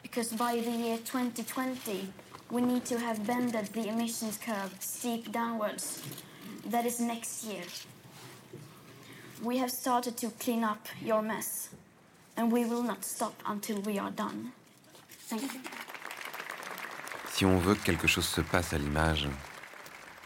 Because 0.02 0.32
by 0.32 0.56
the 0.56 0.70
year 0.70 0.98
2020, 0.98 2.08
we 2.52 2.60
need 2.60 2.84
to 2.84 2.98
have 2.98 3.26
bended 3.26 3.66
the 3.72 3.88
emissions 3.88 4.38
curve 4.38 4.70
steep 4.78 5.32
downwards. 5.32 6.02
That 6.70 6.84
is 6.84 7.00
next 7.00 7.44
year. 7.44 7.64
We 9.42 9.58
have 9.58 9.70
started 9.70 10.16
to 10.18 10.28
clean 10.38 10.62
up 10.62 10.86
your 11.02 11.22
mess, 11.22 11.70
and 12.36 12.52
we 12.52 12.64
will 12.64 12.82
not 12.82 13.02
stop 13.04 13.34
until 13.46 13.80
we 13.80 13.98
are 13.98 14.12
done. 14.12 14.52
Thank 15.28 15.42
you. 15.42 15.60
Si 17.32 17.46
on 17.46 17.56
veut 17.58 17.74
que 17.74 17.82
quelque 17.82 18.06
chose 18.06 18.26
se 18.26 18.42
passe 18.42 18.74
à 18.74 18.78
l'image, 18.78 19.26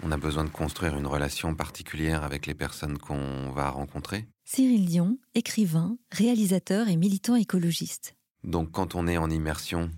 on 0.02 0.10
a 0.10 0.16
besoin 0.16 0.44
de 0.44 0.50
construire 0.50 0.98
une 0.98 1.06
relation 1.06 1.54
particulière 1.54 2.24
avec 2.24 2.46
les 2.46 2.54
personnes 2.54 2.98
qu'on 2.98 3.50
va 3.52 3.70
rencontrer. 3.70 4.26
Cyril 4.44 4.84
Dion, 4.84 5.16
écrivain, 5.34 5.96
réalisateur 6.10 6.88
et 6.88 6.96
militant 6.96 7.36
écologiste. 7.36 8.16
Donc 8.42 8.72
quand 8.72 8.96
on 8.96 9.06
est 9.06 9.16
en 9.16 9.30
immersion 9.30 9.90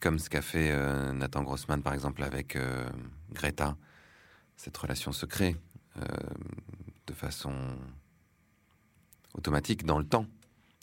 comme 0.00 0.18
ce 0.18 0.30
qu'a 0.30 0.42
fait 0.42 0.70
euh, 0.70 1.12
Nathan 1.12 1.42
Grossman 1.42 1.82
par 1.82 1.94
exemple 1.94 2.22
avec 2.22 2.56
euh, 2.56 2.88
Greta. 3.32 3.76
Cette 4.56 4.76
relation 4.76 5.12
se 5.12 5.26
crée 5.26 5.56
euh, 5.96 6.02
de 7.06 7.12
façon 7.12 7.54
automatique 9.34 9.84
dans 9.84 9.98
le 9.98 10.04
temps. 10.04 10.26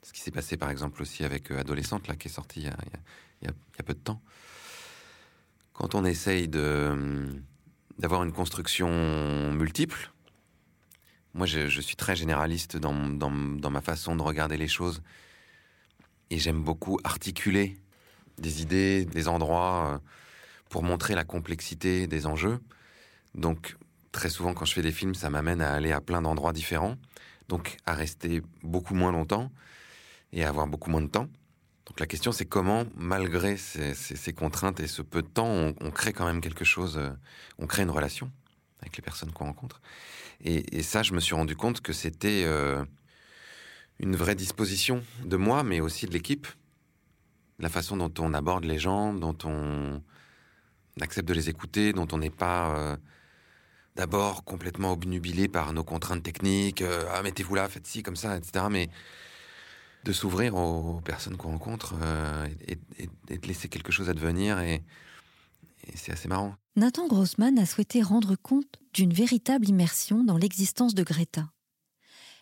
Ce 0.03 0.13
qui 0.13 0.21
s'est 0.21 0.31
passé 0.31 0.57
par 0.57 0.69
exemple 0.69 1.01
aussi 1.01 1.23
avec 1.23 1.51
Adolescente, 1.51 2.07
là, 2.07 2.15
qui 2.15 2.27
est 2.27 2.31
sorti 2.31 2.61
il 2.61 2.67
y, 2.67 3.47
a, 3.47 3.83
peu 3.83 3.93
de 3.93 3.99
temps. 3.99 4.21
Quand 5.73 5.95
on 5.95 6.05
essaye 6.05 6.47
de, 6.47 7.27
d'avoir 7.97 8.23
une 8.23 8.31
construction 8.31 9.51
multiple, 9.51 10.11
moi 11.33 11.45
je, 11.45 11.81
suis 11.81 11.95
très 11.95 12.15
généraliste 12.15 12.77
dans, 12.77 12.93
dans 12.93 13.69
ma 13.69 13.81
façon 13.81 14.15
de 14.15 14.21
regarder 14.21 14.57
les 14.57 14.67
choses 14.67 15.01
et 16.29 16.37
j'aime 16.37 16.63
beaucoup 16.63 16.99
articuler 17.03 17.77
des 18.37 18.61
idées, 18.61 19.05
des 19.05 19.27
endroits 19.27 19.93
euh, 19.93 19.97
pour 20.69 20.83
montrer 20.83 21.15
la 21.15 21.23
complexité 21.23 22.07
des 22.07 22.25
enjeux. 22.25 22.59
Donc, 23.33 23.77
très 24.11 24.29
souvent, 24.29 24.53
quand 24.53 24.65
je 24.65 24.73
fais 24.73 24.81
des 24.81 24.91
films, 24.91 25.15
ça 25.15 25.29
m'amène 25.29 25.61
à 25.61 25.73
aller 25.73 25.91
à 25.91 26.01
plein 26.01 26.21
d'endroits 26.21 26.53
différents, 26.53 26.95
donc 27.49 27.77
à 27.85 27.93
rester 27.93 28.41
beaucoup 28.63 28.95
moins 28.95 29.11
longtemps 29.11 29.51
et 30.31 30.43
à 30.43 30.49
avoir 30.49 30.67
beaucoup 30.67 30.89
moins 30.89 31.01
de 31.01 31.07
temps. 31.07 31.27
Donc 31.85 31.99
la 31.99 32.07
question, 32.07 32.31
c'est 32.31 32.45
comment, 32.45 32.85
malgré 32.95 33.57
ces, 33.57 34.33
contraintes 34.33 34.79
et 34.79 34.87
ce 34.87 35.01
peu 35.01 35.21
de 35.21 35.27
temps, 35.27 35.73
on, 35.79 35.91
crée 35.91 36.13
quand 36.13 36.25
même 36.25 36.41
quelque 36.41 36.65
chose, 36.65 36.97
euh, 36.97 37.11
on 37.59 37.67
crée 37.67 37.83
une 37.83 37.91
relation 37.91 38.31
avec 38.81 38.97
les 38.97 39.03
personnes 39.03 39.31
qu'on 39.31 39.45
rencontre. 39.45 39.81
Et, 40.43 40.83
ça, 40.83 41.03
je 41.03 41.13
me 41.13 41.19
suis 41.19 41.35
rendu 41.35 41.55
compte 41.55 41.81
que 41.81 41.93
c'était 41.93 42.43
euh, 42.45 42.83
une 43.99 44.15
vraie 44.15 44.35
disposition 44.35 45.03
de 45.23 45.37
moi, 45.37 45.63
mais 45.63 45.79
aussi 45.79 46.05
de 46.05 46.11
l'équipe, 46.11 46.47
la 47.59 47.69
façon 47.69 47.97
dont 47.97 48.11
on 48.19 48.33
aborde 48.33 48.65
les 48.65 48.79
gens, 48.79 49.13
dont 49.13 49.37
on 49.43 50.01
accepte 51.01 51.27
de 51.27 51.33
les 51.33 51.49
écouter, 51.49 51.93
dont 51.93 52.07
on 52.11 52.17
n'est 52.17 52.29
pas 52.29 52.75
euh, 52.75 52.97
d'abord 53.95 54.43
complètement 54.43 54.91
obnubilé 54.91 55.47
par 55.47 55.73
nos 55.73 55.83
contraintes 55.83 56.23
techniques, 56.23 56.81
euh, 56.81 57.05
ah 57.13 57.21
mettez-vous 57.21 57.55
là, 57.55 57.67
faites 57.67 57.87
ci, 57.87 58.03
comme 58.03 58.15
ça, 58.15 58.37
etc. 58.37 58.65
Mais 58.69 58.89
de 60.03 60.11
s'ouvrir 60.11 60.55
aux 60.55 61.01
personnes 61.01 61.35
qu'on 61.35 61.51
rencontre 61.51 61.95
euh, 62.01 62.47
et, 62.67 62.77
de 63.07 63.47
laisser 63.47 63.69
quelque 63.69 63.91
chose 63.91 64.09
advenir 64.09 64.59
et, 64.59 64.83
et 65.87 65.97
c'est 65.97 66.11
assez 66.11 66.27
marrant. 66.27 66.55
Nathan 66.75 67.07
Grossman 67.07 67.57
a 67.57 67.65
souhaité 67.65 68.01
rendre 68.01 68.35
compte 68.35 68.79
d'une 68.93 69.13
véritable 69.13 69.67
immersion 69.67 70.23
dans 70.23 70.37
l'existence 70.37 70.93
de 70.93 71.03
Greta 71.03 71.49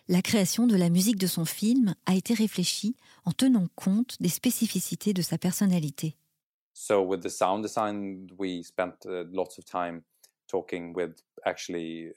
la 0.08 0.22
création 0.22 0.66
de 0.66 0.76
la 0.76 0.90
musique 0.90 1.18
de 1.18 1.26
son 1.26 1.44
film 1.44 1.94
a 2.06 2.14
été 2.14 2.34
réfléchie 2.34 2.96
en 3.24 3.32
tenant 3.32 3.68
compte 3.74 4.20
des 4.20 4.28
spécificités 4.28 5.12
de 5.12 5.22
sa 5.22 5.38
personnalité. 5.38 6.16
So 6.72 7.02
with 7.02 7.20
the 7.20 7.28
sound 7.28 7.62
design, 7.62 8.26
we 8.38 8.64
spent 8.64 9.06
uh, 9.06 9.24
lots 9.32 9.58
of 9.58 9.64
time 9.64 10.02
talking 10.48 10.94
with 10.94 11.22
actually 11.44 12.12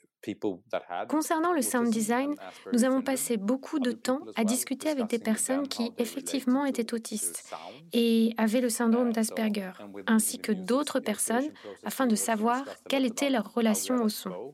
Concernant 1.08 1.54
le 1.54 1.62
sound 1.62 1.89
design, 1.89 2.36
nous 2.73 2.84
avons 2.84 3.02
passé 3.02 3.38
beaucoup 3.38 3.80
de 3.80 3.91
temps 3.91 4.19
à 4.36 4.43
discuter 4.43 4.89
avec 4.89 5.08
des 5.08 5.19
personnes 5.19 5.67
qui 5.67 5.93
effectivement 5.97 6.65
étaient 6.65 6.93
autistes 6.93 7.54
et 7.93 8.34
avaient 8.38 8.62
le 8.62 8.69
syndrome 8.69 9.13
d'Asperger, 9.13 9.71
ainsi 10.06 10.39
que 10.39 10.52
d'autres 10.52 11.00
personnes, 11.00 11.50
afin 11.84 12.08
de 12.08 12.15
savoir 12.15 12.65
quelle 12.89 13.06
était 13.06 13.30
leur 13.30 13.54
relation 13.54 13.95
au 14.04 14.10
son. 14.10 14.54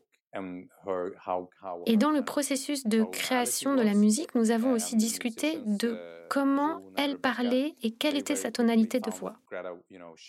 Et 1.85 1.97
dans 1.97 2.11
le 2.11 2.23
processus 2.23 2.85
de 2.85 3.03
création 3.03 3.75
de 3.75 3.81
la 3.81 3.93
musique, 3.93 4.33
nous 4.35 4.51
avons 4.51 4.71
aussi 4.71 4.95
discuté 4.95 5.59
de 5.65 5.97
comment 6.29 6.81
elle 6.97 7.19
parlait 7.19 7.75
et 7.83 7.91
quelle 7.91 8.17
était 8.17 8.35
sa 8.35 8.51
tonalité 8.51 8.99
de 8.99 9.11
voix. 9.11 9.35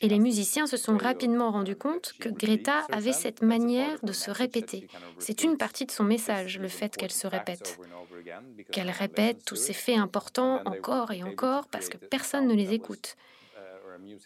Et 0.03 0.09
les 0.09 0.19
musiciens 0.19 0.67
se 0.67 0.77
sont 0.77 0.99
rapidement 0.99 1.51
rendus 1.51 1.77
compte 1.77 2.13
que 2.21 2.29
Greta 2.29 2.81
avait 2.93 3.15
cette 3.15 3.43
manière 3.43 3.99
de 4.03 4.13
se 4.13 4.31
répéter. 4.31 4.87
C'est 5.19 5.45
une 5.45 5.57
partie 5.57 5.87
de 5.87 5.91
son 5.91 6.05
message, 6.05 6.59
le 6.59 6.69
fait 6.69 6.95
qu'elle 6.95 7.13
se 7.13 7.27
répète. 7.27 7.79
Qu'elle 8.71 8.91
répète 8.91 9.45
tous 9.47 9.57
ces 9.57 9.73
faits 9.73 9.99
importants 9.99 10.61
encore 10.67 11.13
et 11.13 11.23
encore 11.23 11.69
parce 11.69 11.89
que 11.89 11.97
personne 11.97 12.49
ne 12.49 12.55
les 12.55 12.75
écoute. 12.75 13.17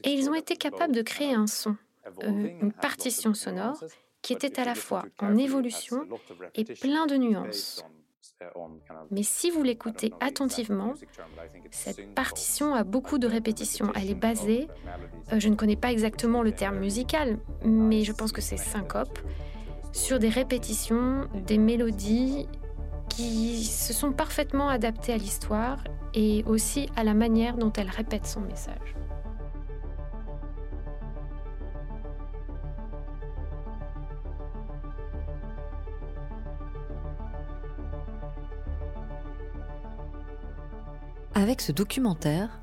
Et 0.02 0.10
ils 0.10 0.28
ont 0.28 0.34
été 0.34 0.56
capables 0.56 0.94
de 0.94 1.02
créer 1.02 1.34
un 1.34 1.46
son, 1.46 1.76
euh, 2.24 2.48
une 2.60 2.72
partition 2.72 3.34
sonore 3.34 3.78
qui 4.22 4.32
était 4.32 4.58
à 4.60 4.64
la 4.64 4.74
fois 4.74 5.04
en 5.18 5.36
évolution 5.36 6.06
et 6.54 6.64
plein 6.64 7.06
de 7.06 7.16
nuances. 7.16 7.84
Mais 9.10 9.22
si 9.22 9.50
vous 9.50 9.62
l'écoutez 9.62 10.12
attentivement, 10.20 10.94
cette 11.70 12.14
partition 12.14 12.74
a 12.74 12.84
beaucoup 12.84 13.18
de 13.18 13.26
répétitions. 13.26 13.90
Elle 13.94 14.10
est 14.10 14.14
basée, 14.14 14.68
euh, 15.32 15.40
je 15.40 15.48
ne 15.48 15.56
connais 15.56 15.76
pas 15.76 15.90
exactement 15.90 16.42
le 16.42 16.52
terme 16.52 16.78
musical, 16.78 17.38
mais 17.64 18.04
je 18.04 18.12
pense 18.12 18.32
que 18.32 18.40
c'est 18.40 18.56
syncope, 18.56 19.18
sur 19.92 20.18
des 20.18 20.28
répétitions, 20.28 21.28
des 21.46 21.58
mélodies 21.58 22.46
qui 23.08 23.64
se 23.64 23.92
sont 23.92 24.12
parfaitement 24.12 24.68
adaptées 24.68 25.14
à 25.14 25.16
l'histoire 25.16 25.82
et 26.14 26.44
aussi 26.46 26.88
à 26.94 27.04
la 27.04 27.14
manière 27.14 27.56
dont 27.56 27.72
elle 27.72 27.90
répète 27.90 28.26
son 28.26 28.40
message. 28.40 28.94
Avec 41.38 41.60
ce 41.60 41.70
documentaire, 41.70 42.60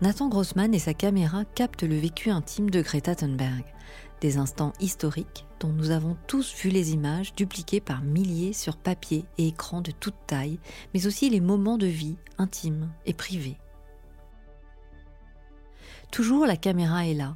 Nathan 0.00 0.28
Grossman 0.28 0.72
et 0.72 0.78
sa 0.78 0.94
caméra 0.94 1.44
captent 1.44 1.82
le 1.82 1.96
vécu 1.96 2.30
intime 2.30 2.70
de 2.70 2.80
Greta 2.80 3.16
Thunberg, 3.16 3.64
Des 4.20 4.36
instants 4.36 4.72
historiques 4.78 5.44
dont 5.58 5.72
nous 5.72 5.90
avons 5.90 6.16
tous 6.28 6.54
vu 6.54 6.70
les 6.70 6.92
images 6.92 7.34
dupliquées 7.34 7.80
par 7.80 8.00
milliers 8.00 8.52
sur 8.52 8.76
papier 8.76 9.24
et 9.38 9.48
écran 9.48 9.80
de 9.80 9.90
toute 9.90 10.14
taille, 10.28 10.60
mais 10.94 11.08
aussi 11.08 11.30
les 11.30 11.40
moments 11.40 11.78
de 11.78 11.88
vie 11.88 12.14
intimes 12.38 12.92
et 13.06 13.12
privés. 13.12 13.58
Toujours 16.12 16.46
la 16.46 16.56
caméra 16.56 17.08
est 17.08 17.14
là, 17.14 17.34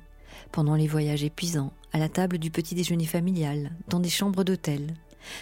pendant 0.52 0.76
les 0.76 0.86
voyages 0.86 1.24
épuisants, 1.24 1.72
à 1.92 1.98
la 1.98 2.08
table 2.08 2.38
du 2.38 2.52
petit 2.52 2.76
déjeuner 2.76 3.06
familial, 3.06 3.72
dans 3.88 3.98
des 3.98 4.08
chambres 4.08 4.44
d'hôtel. 4.44 4.94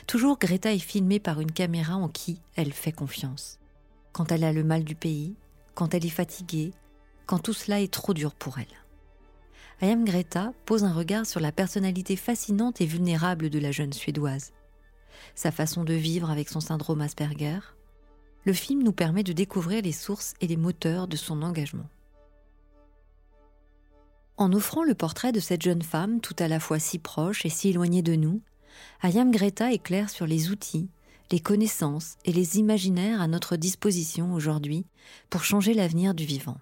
Toujours 0.06 0.38
Greta 0.38 0.72
est 0.72 0.78
filmée 0.78 1.20
par 1.20 1.42
une 1.42 1.52
caméra 1.52 1.96
en 1.96 2.08
qui 2.08 2.40
elle 2.56 2.72
fait 2.72 2.92
confiance. 2.92 3.58
Quand 4.14 4.30
elle 4.30 4.44
a 4.44 4.52
le 4.52 4.62
mal 4.62 4.84
du 4.84 4.94
pays, 4.94 5.34
quand 5.74 5.92
elle 5.92 6.06
est 6.06 6.08
fatiguée, 6.08 6.72
quand 7.26 7.40
tout 7.40 7.52
cela 7.52 7.80
est 7.80 7.92
trop 7.92 8.14
dur 8.14 8.32
pour 8.32 8.60
elle. 8.60 8.66
Ayam 9.80 10.04
Greta 10.04 10.52
pose 10.66 10.84
un 10.84 10.92
regard 10.92 11.26
sur 11.26 11.40
la 11.40 11.50
personnalité 11.50 12.14
fascinante 12.14 12.80
et 12.80 12.86
vulnérable 12.86 13.50
de 13.50 13.58
la 13.58 13.72
jeune 13.72 13.92
Suédoise. 13.92 14.52
Sa 15.34 15.50
façon 15.50 15.82
de 15.82 15.94
vivre 15.94 16.30
avec 16.30 16.48
son 16.48 16.60
syndrome 16.60 17.00
Asperger. 17.00 17.58
Le 18.44 18.52
film 18.52 18.84
nous 18.84 18.92
permet 18.92 19.24
de 19.24 19.32
découvrir 19.32 19.82
les 19.82 19.90
sources 19.90 20.34
et 20.40 20.46
les 20.46 20.56
moteurs 20.56 21.08
de 21.08 21.16
son 21.16 21.42
engagement. 21.42 21.88
En 24.36 24.52
offrant 24.52 24.84
le 24.84 24.94
portrait 24.94 25.32
de 25.32 25.40
cette 25.40 25.62
jeune 25.62 25.82
femme 25.82 26.20
tout 26.20 26.36
à 26.38 26.46
la 26.46 26.60
fois 26.60 26.78
si 26.78 27.00
proche 27.00 27.44
et 27.44 27.50
si 27.50 27.70
éloignée 27.70 28.02
de 28.02 28.14
nous, 28.14 28.42
Ayam 29.02 29.32
Greta 29.32 29.72
éclaire 29.72 30.08
sur 30.08 30.26
les 30.26 30.50
outils, 30.50 30.88
les 31.30 31.40
connaissances 31.40 32.16
et 32.24 32.32
les 32.32 32.58
imaginaires 32.58 33.20
à 33.20 33.28
notre 33.28 33.56
disposition 33.56 34.34
aujourd'hui 34.34 34.86
pour 35.30 35.44
changer 35.44 35.74
l'avenir 35.74 36.14
du 36.14 36.24
vivant. 36.24 36.56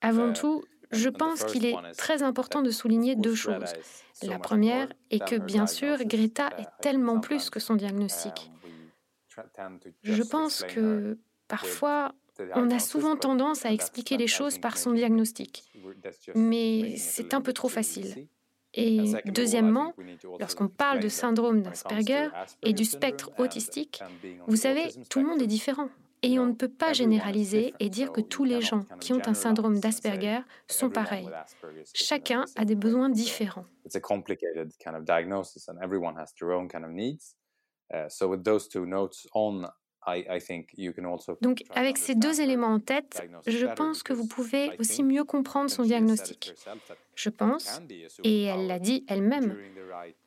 Avant 0.00 0.32
tout, 0.32 0.64
je 0.90 1.08
pense 1.08 1.44
qu'il 1.44 1.66
est 1.66 1.76
très 1.96 2.22
important 2.22 2.62
de 2.62 2.70
souligner 2.70 3.16
deux 3.16 3.34
choses. 3.34 3.72
La 4.22 4.38
première 4.38 4.92
est 5.10 5.24
que, 5.24 5.36
bien 5.36 5.66
sûr, 5.66 5.98
Greta 6.04 6.50
est 6.58 6.68
tellement 6.80 7.20
plus 7.20 7.50
que 7.50 7.60
son 7.60 7.74
diagnostic. 7.74 8.50
Je 10.02 10.22
pense 10.22 10.62
que 10.62 11.18
parfois, 11.48 12.14
on 12.54 12.70
a 12.70 12.78
souvent 12.78 13.16
tendance 13.16 13.66
à 13.66 13.72
expliquer 13.72 14.16
les 14.16 14.26
choses 14.26 14.58
par 14.58 14.78
son 14.78 14.92
diagnostic, 14.92 15.64
mais 16.34 16.96
c'est 16.96 17.34
un 17.34 17.40
peu 17.40 17.52
trop 17.52 17.68
facile. 17.68 18.28
Et 18.76 19.12
deuxièmement, 19.24 19.94
lorsqu'on 20.38 20.68
parle 20.68 21.00
de 21.00 21.08
syndrome 21.08 21.62
d'Asperger 21.62 22.28
et 22.62 22.72
du 22.72 22.84
spectre 22.84 23.30
autistique, 23.38 24.02
vous 24.46 24.56
savez, 24.56 24.88
tout 25.08 25.20
le 25.20 25.26
monde 25.26 25.42
est 25.42 25.46
différent. 25.46 25.88
Et 26.22 26.38
on 26.38 26.46
ne 26.46 26.52
peut 26.52 26.68
pas 26.68 26.92
généraliser 26.92 27.74
et 27.78 27.88
dire 27.88 28.10
que 28.10 28.20
tous 28.20 28.44
les 28.44 28.60
gens 28.60 28.84
qui 29.00 29.12
ont 29.12 29.22
un 29.26 29.34
syndrome 29.34 29.78
d'Asperger 29.78 30.40
sont 30.66 30.90
pareils. 30.90 31.28
Chacun 31.94 32.44
a 32.56 32.64
des 32.64 32.74
besoins 32.74 33.10
différents. 33.10 33.64
Donc, 41.42 41.64
avec 41.74 41.98
ces 41.98 42.14
deux 42.14 42.40
éléments 42.40 42.68
en 42.68 42.80
tête, 42.80 43.28
je 43.46 43.66
pense 43.66 44.02
que 44.02 44.12
vous 44.12 44.26
pouvez 44.26 44.70
aussi 44.78 45.02
mieux 45.02 45.24
comprendre 45.24 45.70
son 45.70 45.82
diagnostic. 45.82 46.54
Je 47.14 47.30
pense, 47.30 47.80
et 48.24 48.44
elle 48.44 48.66
l'a 48.66 48.78
dit 48.78 49.04
elle-même, 49.08 49.56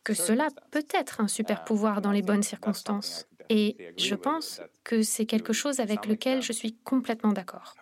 que 0.03 0.13
cela 0.13 0.49
peut 0.71 0.85
être 0.93 1.21
un 1.21 1.27
super 1.27 1.63
pouvoir 1.63 2.01
dans 2.01 2.11
les 2.11 2.21
bonnes 2.21 2.43
circonstances. 2.43 3.27
Et 3.49 3.93
je 3.97 4.13
pense 4.13 4.61
que 4.83 5.01
c'est 5.01 5.25
quelque 5.25 5.53
chose 5.53 5.79
avec 5.79 6.05
lequel 6.05 6.43
je 6.43 6.53
suis 6.53 6.75
complètement 6.83 7.31
d'accord. 7.31 7.75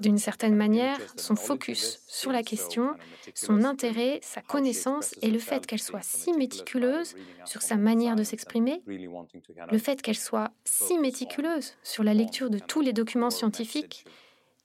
D'une 0.00 0.18
certaine 0.18 0.56
manière, 0.56 0.98
son 1.16 1.36
focus 1.36 2.02
sur 2.08 2.32
la 2.32 2.42
question, 2.42 2.94
son 3.34 3.62
intérêt, 3.62 4.18
sa 4.22 4.42
connaissance 4.42 5.14
et 5.22 5.30
le 5.30 5.38
fait 5.38 5.64
qu'elle 5.64 5.80
soit 5.80 6.02
si 6.02 6.32
méticuleuse 6.32 7.14
sur 7.44 7.62
sa 7.62 7.76
manière 7.76 8.16
de 8.16 8.24
s'exprimer, 8.24 8.82
le 8.86 9.78
fait 9.78 10.02
qu'elle 10.02 10.18
soit 10.18 10.50
si 10.64 10.98
méticuleuse 10.98 11.74
sur 11.84 12.02
la 12.02 12.14
lecture 12.14 12.50
de 12.50 12.58
tous 12.58 12.80
les 12.80 12.92
documents 12.92 13.30
scientifiques 13.30 14.04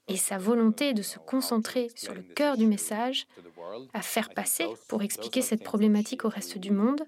et 0.07 0.17
sa 0.17 0.37
volonté 0.37 0.93
de 0.93 1.01
se 1.01 1.19
concentrer 1.19 1.89
sur 1.95 2.13
le 2.13 2.21
cœur 2.21 2.57
du 2.57 2.65
message, 2.65 3.27
à 3.93 4.01
faire 4.01 4.29
passer 4.29 4.65
pour 4.87 5.03
expliquer 5.03 5.41
cette 5.41 5.63
problématique 5.63 6.25
au 6.25 6.29
reste 6.29 6.57
du 6.57 6.71
monde, 6.71 7.03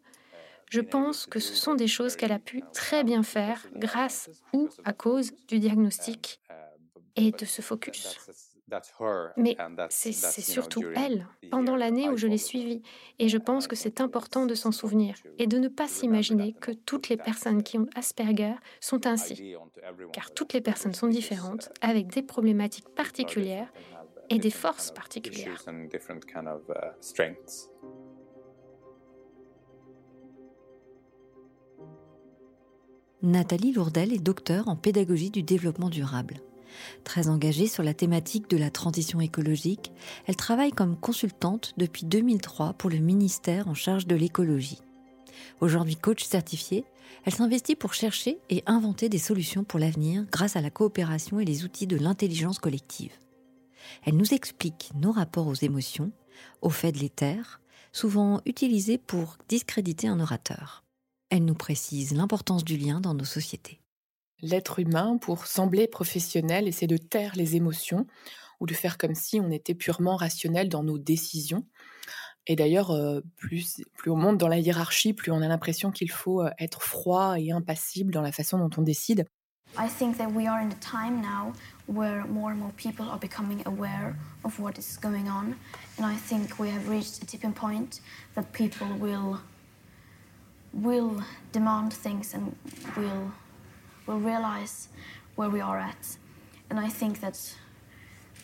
je 0.70 0.82
pense 0.82 1.26
que 1.26 1.40
ce 1.40 1.56
sont 1.56 1.76
des 1.76 1.88
choses 1.88 2.16
qu'elle 2.16 2.32
a 2.32 2.40
pu 2.40 2.64
très 2.74 3.04
bien 3.04 3.24
faire 3.24 3.66
grâce 3.76 4.30
ou 4.54 4.70
à 4.86 4.94
cause 4.94 5.32
du 5.48 5.60
diagnostic 5.60 6.40
et 7.16 7.32
de 7.32 7.46
ce 7.46 7.62
focus. 7.62 8.18
Mais 9.38 9.58
c'est 9.90 10.12
surtout 10.12 10.84
elle, 10.96 11.28
pendant 11.50 11.76
l'année 11.76 12.08
où 12.10 12.18
je 12.18 12.28
l'ai 12.28 12.38
suivie, 12.38 12.84
et 13.18 13.28
je 13.28 13.38
pense 13.38 13.68
que 13.68 13.76
c'est 13.76 14.00
important 14.00 14.46
de 14.46 14.54
s'en 14.54 14.72
souvenir 14.72 15.16
et 15.40 15.48
de 15.48 15.58
ne 15.58 15.68
pas 15.68 15.88
s'imaginer 15.88 16.54
que 16.54 16.72
toutes 16.72 17.10
les 17.10 17.18
personnes 17.18 17.64
qui 17.64 17.78
ont 17.78 17.88
Asperger 17.96 18.54
sont 18.80 19.08
ainsi, 19.08 19.56
car 20.14 20.32
toutes 20.34 20.54
les 20.54 20.62
personnes 20.62 20.94
sont 20.94 21.08
différentes, 21.08 21.72
avec 21.82 22.08
des 22.08 22.22
problématiques 22.22 22.90
particulières 22.90 23.72
et 24.30 24.38
des 24.38 24.52
forces 24.52 24.92
particulières. 24.92 25.64
Nathalie 33.22 33.74
Lourdel 33.74 34.14
est 34.14 34.24
docteur 34.24 34.70
en 34.70 34.78
pédagogie 34.78 35.30
du 35.30 35.44
développement 35.44 35.90
durable. 35.90 36.40
Très 37.04 37.28
engagée 37.28 37.68
sur 37.68 37.84
la 37.84 37.94
thématique 37.94 38.50
de 38.50 38.56
la 38.56 38.70
transition 38.70 39.20
écologique, 39.20 39.92
elle 40.26 40.38
travaille 40.38 40.72
comme 40.72 40.96
consultante 40.96 41.74
depuis 41.76 42.06
2003 42.06 42.74
pour 42.74 42.90
le 42.90 43.00
ministère 43.00 43.68
en 43.68 43.74
charge 43.74 44.08
de 44.08 44.16
l'écologie. 44.16 44.80
Aujourd'hui 45.60 45.98
coach 45.98 46.24
certifiée, 46.24 46.86
elle 47.26 47.34
s'investit 47.34 47.76
pour 47.76 47.94
chercher 47.94 48.40
et 48.50 48.64
inventer 48.68 49.10
des 49.10 49.18
solutions 49.18 49.66
pour 49.66 49.80
l'avenir 49.80 50.26
grâce 50.32 50.56
à 50.56 50.62
la 50.62 50.70
coopération 50.70 51.42
et 51.42 51.46
les 51.46 51.66
outils 51.66 51.88
de 51.88 51.98
l'intelligence 51.98 52.60
collective. 52.60 53.12
Elle 54.06 54.16
nous 54.16 54.34
explique 54.34 54.92
nos 54.96 55.12
rapports 55.12 55.48
aux 55.48 55.56
émotions, 55.56 56.14
aux 56.62 56.70
faits 56.70 56.96
de 56.96 57.02
l'éther, 57.02 57.60
souvent 57.92 58.40
utilisés 58.46 58.98
pour 58.98 59.38
discréditer 59.50 60.08
un 60.08 60.22
orateur. 60.22 60.86
Elle 61.30 61.46
nous 61.46 61.56
précise 61.56 62.14
l'importance 62.14 62.64
du 62.64 62.76
lien 62.76 63.02
dans 63.02 63.14
nos 63.14 63.26
sociétés. 63.26 63.80
L'être 64.42 64.80
humain, 64.80 65.18
pour 65.18 65.46
sembler 65.46 65.88
professionnel, 65.88 66.68
essaie 66.68 66.88
de 66.88 66.98
taire 66.98 67.34
les 67.36 67.56
émotions 67.56 68.08
ou 68.60 68.66
de 68.66 68.74
faire 68.74 68.98
comme 68.98 69.14
si 69.14 69.40
on 69.40 69.52
était 69.52 69.76
purement 69.76 70.16
rationnel 70.16 70.70
dans 70.70 70.84
nos 70.84 70.98
décisions. 70.98 71.66
Et 72.48 72.56
d'ailleurs, 72.56 72.92
euh, 72.92 73.22
plus, 73.38 73.84
plus 73.96 74.10
on 74.10 74.16
monte 74.16 74.38
dans 74.38 74.48
la 74.48 74.58
hiérarchie, 74.58 75.14
plus 75.14 75.32
on 75.32 75.42
a 75.42 75.48
l'impression 75.48 75.92
qu'il 75.92 76.10
faut 76.10 76.42
euh, 76.42 76.50
être 76.58 76.82
froid 76.82 77.40
et 77.40 77.52
impassible 77.52 78.12
dans 78.12 78.22
la 78.22 78.32
façon 78.32 78.58
dont 78.58 78.72
on 78.78 78.82
décide. 78.82 79.26
I 79.78 79.88
think 79.88 80.18
that 80.18 80.32
we 80.32 80.48
are 80.48 80.60
in 80.60 80.72
a 80.72 80.80
time 80.80 81.22
now 81.22 81.54
where 81.86 82.26
more 82.26 82.52
and 82.52 82.58
more 82.58 82.72
people 82.76 83.06
are 83.08 83.20
becoming 83.20 83.62
aware 83.68 84.16
of 84.44 84.60
what 84.60 84.80
is 84.80 84.98
going 85.00 85.30
on. 85.30 85.54
And 86.00 86.06
I 86.06 86.16
think 86.16 86.58
we 86.58 86.70
have 86.70 86.90
reached 86.90 87.22
a 87.22 87.26
tipping 87.28 87.54
point 87.54 88.02
that 88.34 88.52
people 88.52 88.88
will 89.00 89.42
will 90.74 91.24
demand 91.52 91.94
things 91.94 92.34
and 92.34 92.56
will 92.96 93.32
will 94.06 94.20
realize 94.20 94.90
where 95.36 95.50
we 95.50 95.62
are 95.62 95.78
at. 95.78 96.18
And 96.70 96.80
I 96.80 96.90
think 96.90 97.20
that 97.20 97.56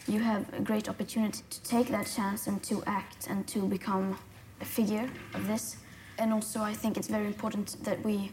you 0.07 0.19
have 0.19 0.53
a 0.53 0.61
great 0.61 0.87
opportunity 0.87 1.41
to 1.49 1.63
take 1.63 1.87
that 1.87 2.07
chance 2.15 2.47
and 2.47 2.61
to 2.63 2.83
act 2.85 3.27
and 3.27 3.47
to 3.47 3.59
become 3.67 4.17
a 4.61 4.65
figure 4.65 5.09
of 5.33 5.47
this. 5.47 5.77
And 6.19 6.31
also 6.31 6.61
I 6.61 6.73
think 6.73 6.97
it's 6.97 7.07
very 7.07 7.25
important 7.27 7.83
that 7.83 8.03
we 8.05 8.31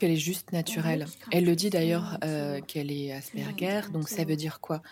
qu'elle 0.00 0.10
est 0.10 0.16
juste 0.16 0.52
naturelle. 0.52 1.06
Elle 1.30 1.44
le 1.44 1.54
dit 1.54 1.70
d'ailleurs 1.70 2.18
euh, 2.24 2.60
qu'elle 2.60 2.90
est 2.90 3.12
Asperger, 3.12 3.82
donc 3.92 4.08
ça 4.08 4.24
veut 4.24 4.34
dire 4.34 4.60
quoi? 4.60 4.82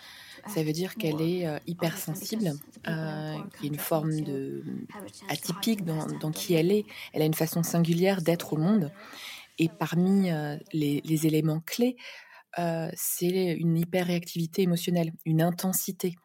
Ça 0.47 0.63
veut 0.63 0.71
dire 0.71 0.95
qu'elle 0.95 1.19
est 1.19 1.45
euh, 1.45 1.59
hypersensible, 1.67 2.53
euh, 2.87 3.35
une 3.61 3.77
forme 3.77 4.21
de 4.21 4.63
atypique 5.27 5.83
dans, 5.83 6.05
dans, 6.05 6.31
qui 6.31 6.53
elle 6.53 6.71
est. 6.71 6.85
Elle 7.11 7.23
a 7.23 7.25
une 7.25 7.33
façon 7.33 7.63
singulière 7.63 8.21
d'être 8.21 8.53
au 8.53 8.57
monde. 8.57 8.91
Et 9.57 9.67
parmi 9.67 10.29
les, 10.71 11.01
les, 11.03 11.27
éléments 11.27 11.59
clés, 11.59 11.97
c'est 12.93 13.57
une 13.59 13.77
hyperréactivité 13.77 14.61
émotionnelle, 14.61 15.11
une 15.25 15.41
intensité. 15.41 16.15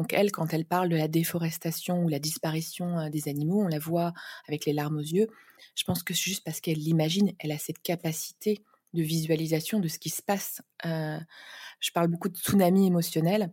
Donc 0.00 0.14
elle, 0.14 0.32
quand 0.32 0.54
elle 0.54 0.64
parle 0.64 0.88
de 0.88 0.96
la 0.96 1.08
déforestation 1.08 2.02
ou 2.02 2.08
la 2.08 2.18
disparition 2.18 3.10
des 3.10 3.28
animaux, 3.28 3.60
on 3.62 3.68
la 3.68 3.78
voit 3.78 4.14
avec 4.48 4.64
les 4.64 4.72
larmes 4.72 4.96
aux 4.96 5.00
yeux. 5.00 5.28
Je 5.74 5.84
pense 5.84 6.02
que 6.02 6.14
c'est 6.14 6.22
juste 6.22 6.42
parce 6.42 6.62
qu'elle 6.62 6.78
l'imagine, 6.78 7.32
elle 7.38 7.52
a 7.52 7.58
cette 7.58 7.82
capacité 7.82 8.64
de 8.94 9.02
visualisation 9.02 9.78
de 9.78 9.88
ce 9.88 9.98
qui 9.98 10.08
se 10.08 10.22
passe. 10.22 10.62
Je 10.82 11.90
parle 11.92 12.08
beaucoup 12.08 12.30
de 12.30 12.36
tsunami 12.38 12.86
émotionnel. 12.86 13.52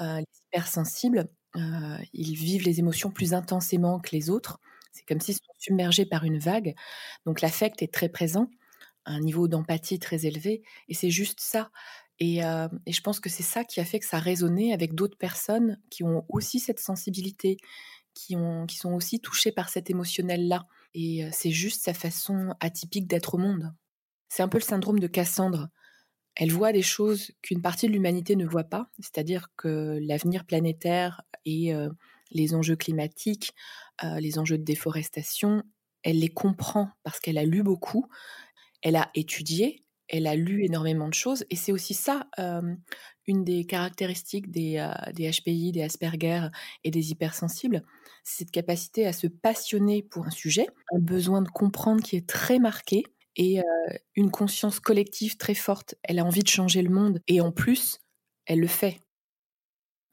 Euh, 0.00 0.16
les 0.18 0.26
hypersensibles, 0.48 1.28
ils 1.54 2.34
vivent 2.34 2.64
les 2.64 2.80
émotions 2.80 3.12
plus 3.12 3.32
intensément 3.32 4.00
que 4.00 4.10
les 4.10 4.30
autres. 4.30 4.58
C'est 4.90 5.06
comme 5.06 5.20
s'ils 5.20 5.36
sont 5.36 5.54
submergés 5.58 6.06
par 6.06 6.24
une 6.24 6.40
vague. 6.40 6.74
Donc 7.24 7.40
l'affect 7.40 7.82
est 7.82 7.94
très 7.94 8.08
présent, 8.08 8.50
un 9.06 9.20
niveau 9.20 9.46
d'empathie 9.46 10.00
très 10.00 10.26
élevé. 10.26 10.64
Et 10.88 10.94
c'est 10.94 11.10
juste 11.10 11.38
ça. 11.38 11.70
Et, 12.20 12.44
euh, 12.44 12.68
et 12.86 12.92
je 12.92 13.00
pense 13.00 13.20
que 13.20 13.28
c'est 13.28 13.42
ça 13.42 13.64
qui 13.64 13.80
a 13.80 13.84
fait 13.84 13.98
que 13.98 14.06
ça 14.06 14.18
résonnait 14.18 14.72
avec 14.72 14.94
d'autres 14.94 15.18
personnes 15.18 15.80
qui 15.90 16.04
ont 16.04 16.24
aussi 16.28 16.60
cette 16.60 16.78
sensibilité, 16.78 17.56
qui, 18.14 18.36
ont, 18.36 18.66
qui 18.66 18.76
sont 18.76 18.92
aussi 18.92 19.20
touchées 19.20 19.52
par 19.52 19.68
cet 19.68 19.90
émotionnel-là. 19.90 20.66
Et 20.94 21.24
euh, 21.24 21.28
c'est 21.32 21.50
juste 21.50 21.82
sa 21.82 21.94
façon 21.94 22.54
atypique 22.60 23.08
d'être 23.08 23.34
au 23.34 23.38
monde. 23.38 23.74
C'est 24.28 24.42
un 24.42 24.48
peu 24.48 24.58
le 24.58 24.64
syndrome 24.64 25.00
de 25.00 25.06
Cassandre. 25.06 25.68
Elle 26.36 26.52
voit 26.52 26.72
des 26.72 26.82
choses 26.82 27.32
qu'une 27.42 27.62
partie 27.62 27.86
de 27.86 27.92
l'humanité 27.92 28.34
ne 28.36 28.46
voit 28.46 28.64
pas, 28.64 28.90
c'est-à-dire 28.98 29.48
que 29.56 29.98
l'avenir 30.02 30.44
planétaire 30.44 31.22
et 31.44 31.74
euh, 31.74 31.88
les 32.30 32.54
enjeux 32.54 32.74
climatiques, 32.74 33.52
les 34.02 34.40
enjeux 34.40 34.58
de 34.58 34.64
déforestation, 34.64 35.62
elle 36.02 36.18
les 36.18 36.28
comprend 36.28 36.90
parce 37.04 37.20
qu'elle 37.20 37.38
a 37.38 37.44
lu 37.44 37.62
beaucoup, 37.62 38.08
elle 38.82 38.96
a 38.96 39.10
étudié, 39.14 39.83
elle 40.08 40.26
a 40.26 40.36
lu 40.36 40.64
énormément 40.64 41.08
de 41.08 41.14
choses, 41.14 41.44
et 41.50 41.56
c'est 41.56 41.72
aussi 41.72 41.94
ça 41.94 42.26
une 43.26 43.44
des 43.44 43.64
caractéristiques 43.64 44.50
des, 44.50 44.86
des 45.14 45.30
HPI, 45.30 45.72
des 45.72 45.82
Asperger 45.82 46.48
et 46.84 46.90
des 46.90 47.10
hypersensibles, 47.10 47.82
c'est 48.22 48.40
cette 48.40 48.50
capacité 48.50 49.06
à 49.06 49.12
se 49.12 49.26
passionner 49.26 50.02
pour 50.02 50.26
un 50.26 50.30
sujet, 50.30 50.66
un 50.94 50.98
besoin 50.98 51.42
de 51.42 51.48
comprendre 51.48 52.02
qui 52.02 52.16
est 52.16 52.28
très 52.28 52.58
marqué, 52.58 53.04
et 53.36 53.60
une 54.14 54.30
conscience 54.30 54.80
collective 54.80 55.36
très 55.36 55.54
forte. 55.54 55.94
Elle 56.02 56.18
a 56.18 56.24
envie 56.24 56.42
de 56.42 56.48
changer 56.48 56.82
le 56.82 56.90
monde 56.90 57.20
et 57.28 57.40
en 57.40 57.50
plus, 57.52 58.00
elle 58.46 58.60
le 58.60 58.66
fait. 58.66 59.00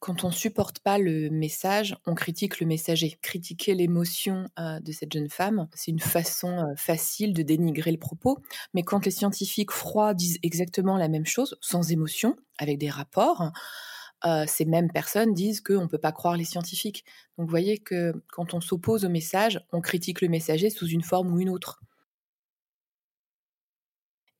Quand 0.01 0.23
on 0.23 0.31
supporte 0.31 0.79
pas 0.79 0.97
le 0.97 1.29
message, 1.29 1.95
on 2.07 2.15
critique 2.15 2.59
le 2.59 2.65
messager. 2.65 3.19
Critiquer 3.21 3.75
l'émotion 3.75 4.47
de 4.57 4.91
cette 4.91 5.13
jeune 5.13 5.29
femme, 5.29 5.67
c'est 5.75 5.91
une 5.91 5.99
façon 5.99 6.73
facile 6.75 7.33
de 7.33 7.43
dénigrer 7.43 7.91
le 7.91 7.99
propos. 7.99 8.39
Mais 8.73 8.81
quand 8.81 9.05
les 9.05 9.11
scientifiques 9.11 9.71
froids 9.71 10.15
disent 10.15 10.39
exactement 10.41 10.97
la 10.97 11.07
même 11.07 11.27
chose, 11.27 11.55
sans 11.61 11.91
émotion, 11.91 12.35
avec 12.57 12.79
des 12.79 12.89
rapports, 12.89 13.51
ces 14.47 14.65
mêmes 14.65 14.91
personnes 14.91 15.35
disent 15.35 15.61
qu'on 15.61 15.83
ne 15.83 15.87
peut 15.87 15.99
pas 15.99 16.11
croire 16.11 16.35
les 16.35 16.45
scientifiques. 16.45 17.05
Donc 17.37 17.45
vous 17.45 17.51
voyez 17.51 17.77
que 17.77 18.13
quand 18.31 18.55
on 18.55 18.59
s'oppose 18.59 19.05
au 19.05 19.09
message, 19.09 19.63
on 19.71 19.81
critique 19.81 20.21
le 20.21 20.29
messager 20.29 20.71
sous 20.71 20.87
une 20.87 21.03
forme 21.03 21.31
ou 21.31 21.39
une 21.39 21.49
autre 21.49 21.79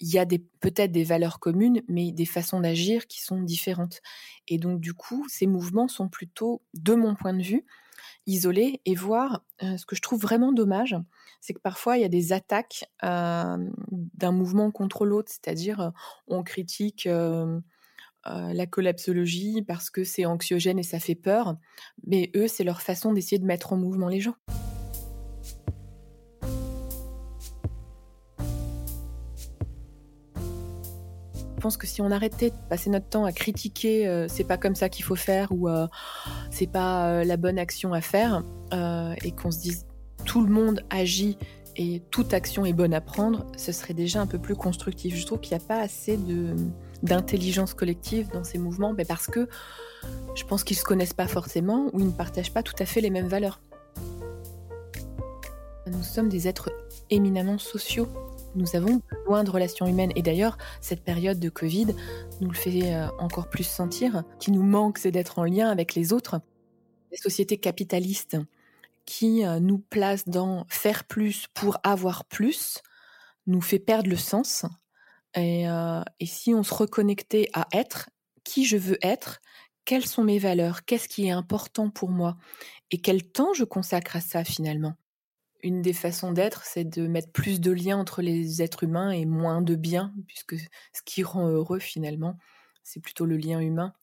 il 0.01 0.11
y 0.11 0.17
a 0.17 0.25
peut-être 0.59 0.91
des 0.91 1.03
valeurs 1.03 1.39
communes, 1.39 1.81
mais 1.87 2.11
des 2.11 2.25
façons 2.25 2.59
d'agir 2.59 3.05
qui 3.07 3.21
sont 3.21 3.41
différentes. 3.41 4.01
Et 4.47 4.57
donc, 4.57 4.81
du 4.81 4.93
coup, 4.93 5.25
ces 5.29 5.45
mouvements 5.45 5.87
sont 5.87 6.09
plutôt, 6.09 6.63
de 6.73 6.95
mon 6.95 7.15
point 7.15 7.33
de 7.33 7.43
vue, 7.43 7.65
isolés. 8.25 8.81
Et 8.85 8.95
voir, 8.95 9.43
euh, 9.63 9.77
ce 9.77 9.85
que 9.85 9.95
je 9.95 10.01
trouve 10.01 10.19
vraiment 10.19 10.51
dommage, 10.51 10.95
c'est 11.39 11.53
que 11.53 11.59
parfois, 11.59 11.97
il 11.97 12.01
y 12.01 12.05
a 12.05 12.09
des 12.09 12.33
attaques 12.33 12.85
euh, 13.03 13.57
d'un 13.91 14.31
mouvement 14.31 14.71
contre 14.71 15.05
l'autre, 15.05 15.31
c'est-à-dire, 15.31 15.79
euh, 15.79 15.89
on 16.27 16.43
critique 16.43 17.07
la 18.23 18.67
collapsologie 18.67 19.63
parce 19.63 19.89
que 19.89 20.03
c'est 20.03 20.25
anxiogène 20.25 20.77
et 20.77 20.83
ça 20.83 20.99
fait 20.99 21.15
peur, 21.15 21.57
mais 22.05 22.31
eux, 22.35 22.47
c'est 22.47 22.63
leur 22.63 22.81
façon 22.81 23.13
d'essayer 23.13 23.39
de 23.39 23.45
mettre 23.45 23.73
en 23.73 23.77
mouvement 23.77 24.09
les 24.09 24.19
gens. 24.19 24.35
Pense 31.62 31.78
que 31.78 31.88
si 31.88 32.02
on 32.02 32.12
arrêtait 32.12 32.50
de 32.50 32.56
passer 32.69 32.89
notre 32.89 33.08
temps 33.08 33.24
à 33.24 33.32
critiquer 33.32 34.08
euh, 34.08 34.28
c'est 34.28 34.43
pas 34.43 34.58
comme 34.58 34.76
ça 34.76 34.89
qu'il 34.89 35.06
faut 35.06 35.15
faire 35.15 35.50
ou 35.52 35.69
euh, 35.69 35.88
c'est 36.50 36.67
pas 36.67 37.08
euh, 37.08 37.24
la 37.24 37.38
bonne 37.38 37.60
action 37.60 37.93
à 37.93 38.02
faire 38.02 38.43
et 39.24 39.32
qu'on 39.32 39.52
se 39.52 39.60
dise 39.60 39.86
tout 40.26 40.41
le 40.41 40.52
monde 40.52 40.82
agit 40.89 41.38
et 41.76 42.02
toute 42.10 42.34
action 42.34 42.65
est 42.65 42.74
bonne 42.74 42.93
à 42.93 43.02
prendre, 43.02 43.45
ce 43.58 43.71
serait 43.71 43.93
déjà 43.93 44.21
un 44.21 44.28
peu 44.28 44.39
plus 44.39 44.56
constructif. 44.56 45.15
Je 45.15 45.26
trouve 45.26 45.39
qu'il 45.39 45.58
n'y 45.58 45.63
a 45.63 45.65
pas 45.65 45.80
assez 45.80 46.17
de 46.17 46.56
d'intelligence 47.04 47.74
collective 47.74 48.30
dans 48.32 48.43
ces 48.43 48.60
mouvements 48.60 48.93
mais 48.93 49.06
parce 49.06 49.28
que 49.28 49.50
je 50.36 50.43
pense 50.45 50.63
qu'ils 50.63 50.78
se 50.78 50.84
connaissent 50.84 51.13
pas 51.13 51.28
forcément 51.28 51.89
ou 51.93 52.00
ils 52.00 52.08
ne 52.08 52.12
partagent 52.12 52.54
pas 52.54 52.63
tout 52.63 52.76
à 52.80 52.86
fait 52.86 53.02
les 53.02 53.10
mêmes 53.10 53.28
valeurs. 53.28 53.62
Nous 55.88 56.04
sommes 56.04 56.30
des 56.30 56.47
êtres 56.47 56.71
éminemment 57.10 57.58
sociaux 57.58 58.08
nous 58.55 58.75
avons 58.75 59.01
besoin 59.25 59.43
de 59.43 59.49
relations 59.49 59.85
humaines. 59.85 60.11
Et 60.15 60.21
d'ailleurs, 60.21 60.57
cette 60.81 61.03
période 61.03 61.39
de 61.39 61.49
Covid 61.49 61.87
nous 62.39 62.49
le 62.49 62.55
fait 62.55 62.93
euh, 62.93 63.07
encore 63.19 63.49
plus 63.49 63.63
sentir. 63.63 64.23
qui 64.39 64.51
nous 64.51 64.63
manque, 64.63 64.97
c'est 64.97 65.11
d'être 65.11 65.39
en 65.39 65.43
lien 65.43 65.69
avec 65.69 65.95
les 65.95 66.13
autres. 66.13 66.41
Les 67.11 67.17
sociétés 67.17 67.57
capitalistes 67.57 68.37
qui 69.05 69.45
euh, 69.45 69.59
nous 69.59 69.79
placent 69.79 70.27
dans 70.27 70.65
faire 70.69 71.03
plus 71.03 71.47
pour 71.53 71.77
avoir 71.83 72.25
plus 72.25 72.81
nous 73.47 73.61
fait 73.61 73.79
perdre 73.79 74.09
le 74.09 74.17
sens. 74.17 74.65
Et, 75.35 75.67
euh, 75.69 76.01
et 76.19 76.25
si 76.25 76.53
on 76.53 76.63
se 76.63 76.73
reconnectait 76.73 77.49
à 77.53 77.67
être, 77.73 78.09
qui 78.43 78.65
je 78.65 78.77
veux 78.77 78.97
être, 79.01 79.41
quelles 79.85 80.05
sont 80.05 80.23
mes 80.23 80.39
valeurs, 80.39 80.85
qu'est-ce 80.85 81.07
qui 81.07 81.27
est 81.27 81.31
important 81.31 81.89
pour 81.89 82.09
moi 82.09 82.37
et 82.91 83.01
quel 83.01 83.23
temps 83.23 83.53
je 83.53 83.63
consacre 83.63 84.15
à 84.15 84.21
ça 84.21 84.43
finalement? 84.43 84.93
Une 85.63 85.82
des 85.82 85.93
façons 85.93 86.32
d'être, 86.32 86.63
c'est 86.65 86.86
de 86.86 87.08
mettre 87.08 87.32
plus 87.32 87.60
de 87.60 87.71
liens 87.71 87.97
entre 87.97 88.21
les 88.21 88.62
êtres 88.62 88.84
humains 88.84 89.12
et 89.12 89.26
moins 89.26 89.62
de 89.62 89.76
biens, 89.76 90.13
puisque 90.28 90.58
ce 90.58 91.02
qui 91.06 91.24
rend 91.24 91.47
heureux 91.47 91.80
finalement, 91.80 92.38
c'est 92.84 93.00
plutôt 93.00 93.26
le 93.26 93.38
lien 93.38 93.60
humain. 93.60 93.93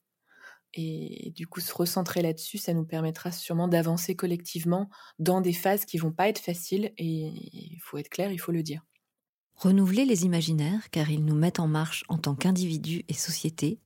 Et 0.73 1.31
du 1.35 1.47
coup, 1.47 1.61
se 1.61 1.73
recentrer 1.73 2.21
là-dessus, 2.21 2.59
ça 2.59 2.73
nous 2.73 2.85
permettra 2.85 3.31
sûrement 3.31 3.67
d'avancer 3.67 4.15
collectivement 4.15 4.89
dans 5.17 5.41
des 5.41 5.53
phases 5.53 5.85
qui 5.85 5.97
vont 5.97 6.11
pas 6.11 6.29
être 6.29 6.39
faciles, 6.39 6.93
et 6.97 7.31
il 7.33 7.79
faut 7.81 7.97
être 7.97 8.09
clair, 8.09 8.31
il 8.31 8.39
faut 8.39 8.51
le 8.51 8.63
dire. 8.63 8.85
Renouveler 9.55 10.05
les 10.05 10.25
imaginaires, 10.25 10.89
car 10.91 11.09
ils 11.09 11.25
nous 11.25 11.35
mettent 11.35 11.59
en 11.59 11.67
marche 11.67 12.03
en 12.07 12.17
tant 12.17 12.35
qu'individus 12.35 13.03
et 13.07 13.13
société, 13.13 13.79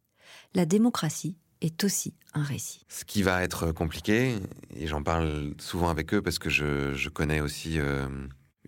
la 0.54 0.66
démocratie 0.66 1.38
est 1.64 1.84
aussi 1.84 2.14
un 2.34 2.44
récit. 2.44 2.86
Ce 2.90 3.06
qui 3.06 3.24
va 3.24 3.44
être 3.44 3.72
compliqué, 3.72 4.36
et 4.76 4.88
j'en 4.88 5.02
parle 5.02 5.54
souvent 5.60 5.90
avec 5.90 6.14
eux 6.14 6.22
parce 6.22 6.40
que 6.40 6.50
je, 6.50 7.10
connais 7.10 7.42
aussi 7.42 7.80
euh, 7.80 8.08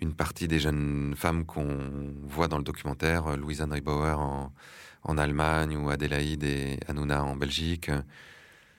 une 0.02 0.14
partie 0.14 0.48
des 0.48 0.60
jeunes 0.60 1.14
femmes 1.18 1.46
qu'on 1.46 2.14
voit 2.24 2.48
dans 2.48 2.58
le 2.58 2.64
documentaire, 2.64 3.28
euh, 3.28 3.36
Louisa 3.36 3.66
Neubauer 3.66 4.18
en, 4.18 4.54
en, 5.04 5.18
Allemagne 5.18 5.76
ou 5.78 5.90
Adélaïde 5.90 6.44
et 6.44 6.80
Hanouna 6.88 7.24
en 7.24 7.36
Belgique. 7.36 7.92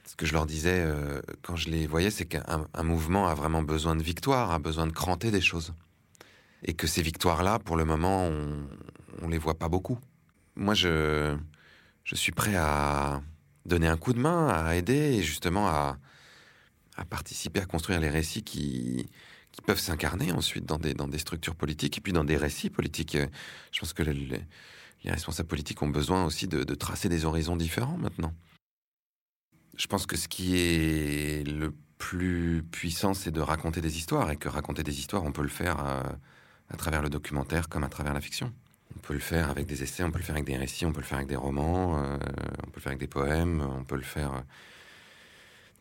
Ce 0.04 0.14
que 0.14 0.24
je 0.24 0.32
leur 0.32 0.46
disais 0.46 0.82
euh, 0.84 1.20
quand 1.42 1.56
je 1.56 1.68
les 1.68 1.86
voyais, 1.86 2.10
c'est 2.10 2.26
qu'un 2.26 2.82
mouvement 2.82 3.28
a 3.28 3.34
vraiment 3.34 3.62
besoin 3.62 3.96
de 3.96 4.02
victoire, 4.02 4.50
a 4.50 4.58
besoin 4.58 4.86
de 4.86 4.92
cranter 4.92 5.30
des 5.30 5.40
choses. 5.40 5.74
Et 6.62 6.74
que 6.74 6.86
ces 6.86 7.02
victoires-là, 7.02 7.58
pour 7.58 7.76
le 7.76 7.84
moment, 7.84 8.24
on 8.24 9.26
ne 9.26 9.30
les 9.30 9.38
voit 9.38 9.58
pas 9.58 9.68
beaucoup. 9.68 9.98
Moi, 10.54 10.74
je 10.74 11.36
suis 12.14 12.32
prêt 12.32 12.56
à, 12.56 13.20
donner 13.66 13.88
un 13.88 13.96
coup 13.96 14.12
de 14.12 14.18
main, 14.18 14.48
à 14.48 14.74
aider 14.76 15.22
justement 15.22 15.68
à, 15.68 15.98
participer 17.10 17.60
à 17.60 17.66
construire 17.66 18.00
les 18.00 18.08
récits 18.08 18.42
qui, 18.42 19.06
peuvent 19.66 19.80
s'incarner 19.80 20.32
ensuite 20.32 20.66
dans 20.66 20.78
des, 20.78 21.18
structures 21.18 21.54
politiques 21.54 21.98
et 21.98 22.00
puis 22.00 22.12
dans 22.12 22.24
des 22.24 22.36
récits 22.36 22.70
politiques. 22.70 23.16
Je 23.72 23.80
pense 23.80 23.92
que 23.92 24.02
les, 24.02 24.42
responsables 25.04 25.48
politiques 25.48 25.82
ont 25.82 25.88
besoin 25.88 26.24
aussi 26.24 26.46
de, 26.46 26.62
tracer 26.74 27.08
des 27.08 27.24
horizons 27.24 27.56
différents 27.56 27.96
maintenant. 27.96 28.32
Je 29.76 29.86
pense 29.86 30.06
que 30.06 30.16
ce 30.16 30.28
qui 30.28 30.56
est 30.56 31.46
le 31.46 31.74
plus 31.98 32.62
puissant, 32.70 33.14
c'est 33.14 33.30
de 33.30 33.40
raconter 33.40 33.80
des 33.80 33.98
histoires 33.98 34.30
et 34.30 34.36
que 34.36 34.48
raconter 34.48 34.82
des 34.82 34.98
histoires, 34.98 35.24
on 35.24 35.32
peut 35.32 35.42
le 35.42 35.48
faire 35.48 35.78
à, 35.80 36.02
à 36.68 36.76
travers 36.76 37.02
le 37.02 37.08
documentaire 37.08 37.68
comme 37.68 37.84
à 37.84 37.88
travers 37.88 38.14
la 38.14 38.20
fiction. 38.20 38.52
On 38.96 38.98
peut 39.00 39.14
le 39.14 39.20
faire 39.20 39.50
avec 39.50 39.66
des 39.66 39.82
essais, 39.82 40.02
on 40.02 40.10
peut 40.10 40.18
le 40.18 40.24
faire 40.24 40.34
avec 40.34 40.46
des 40.46 40.56
récits, 40.56 40.86
on 40.86 40.92
peut 40.92 41.00
le 41.00 41.06
faire 41.06 41.18
avec 41.18 41.28
des 41.28 41.36
romans, 41.36 42.02
euh, 42.02 42.16
on 42.66 42.70
peut 42.70 42.76
le 42.76 42.80
faire 42.80 42.90
avec 42.90 42.98
des 42.98 43.06
poèmes, 43.06 43.60
on 43.60 43.84
peut 43.84 43.96
le 43.96 44.02
faire 44.02 44.32
euh, 44.32 44.40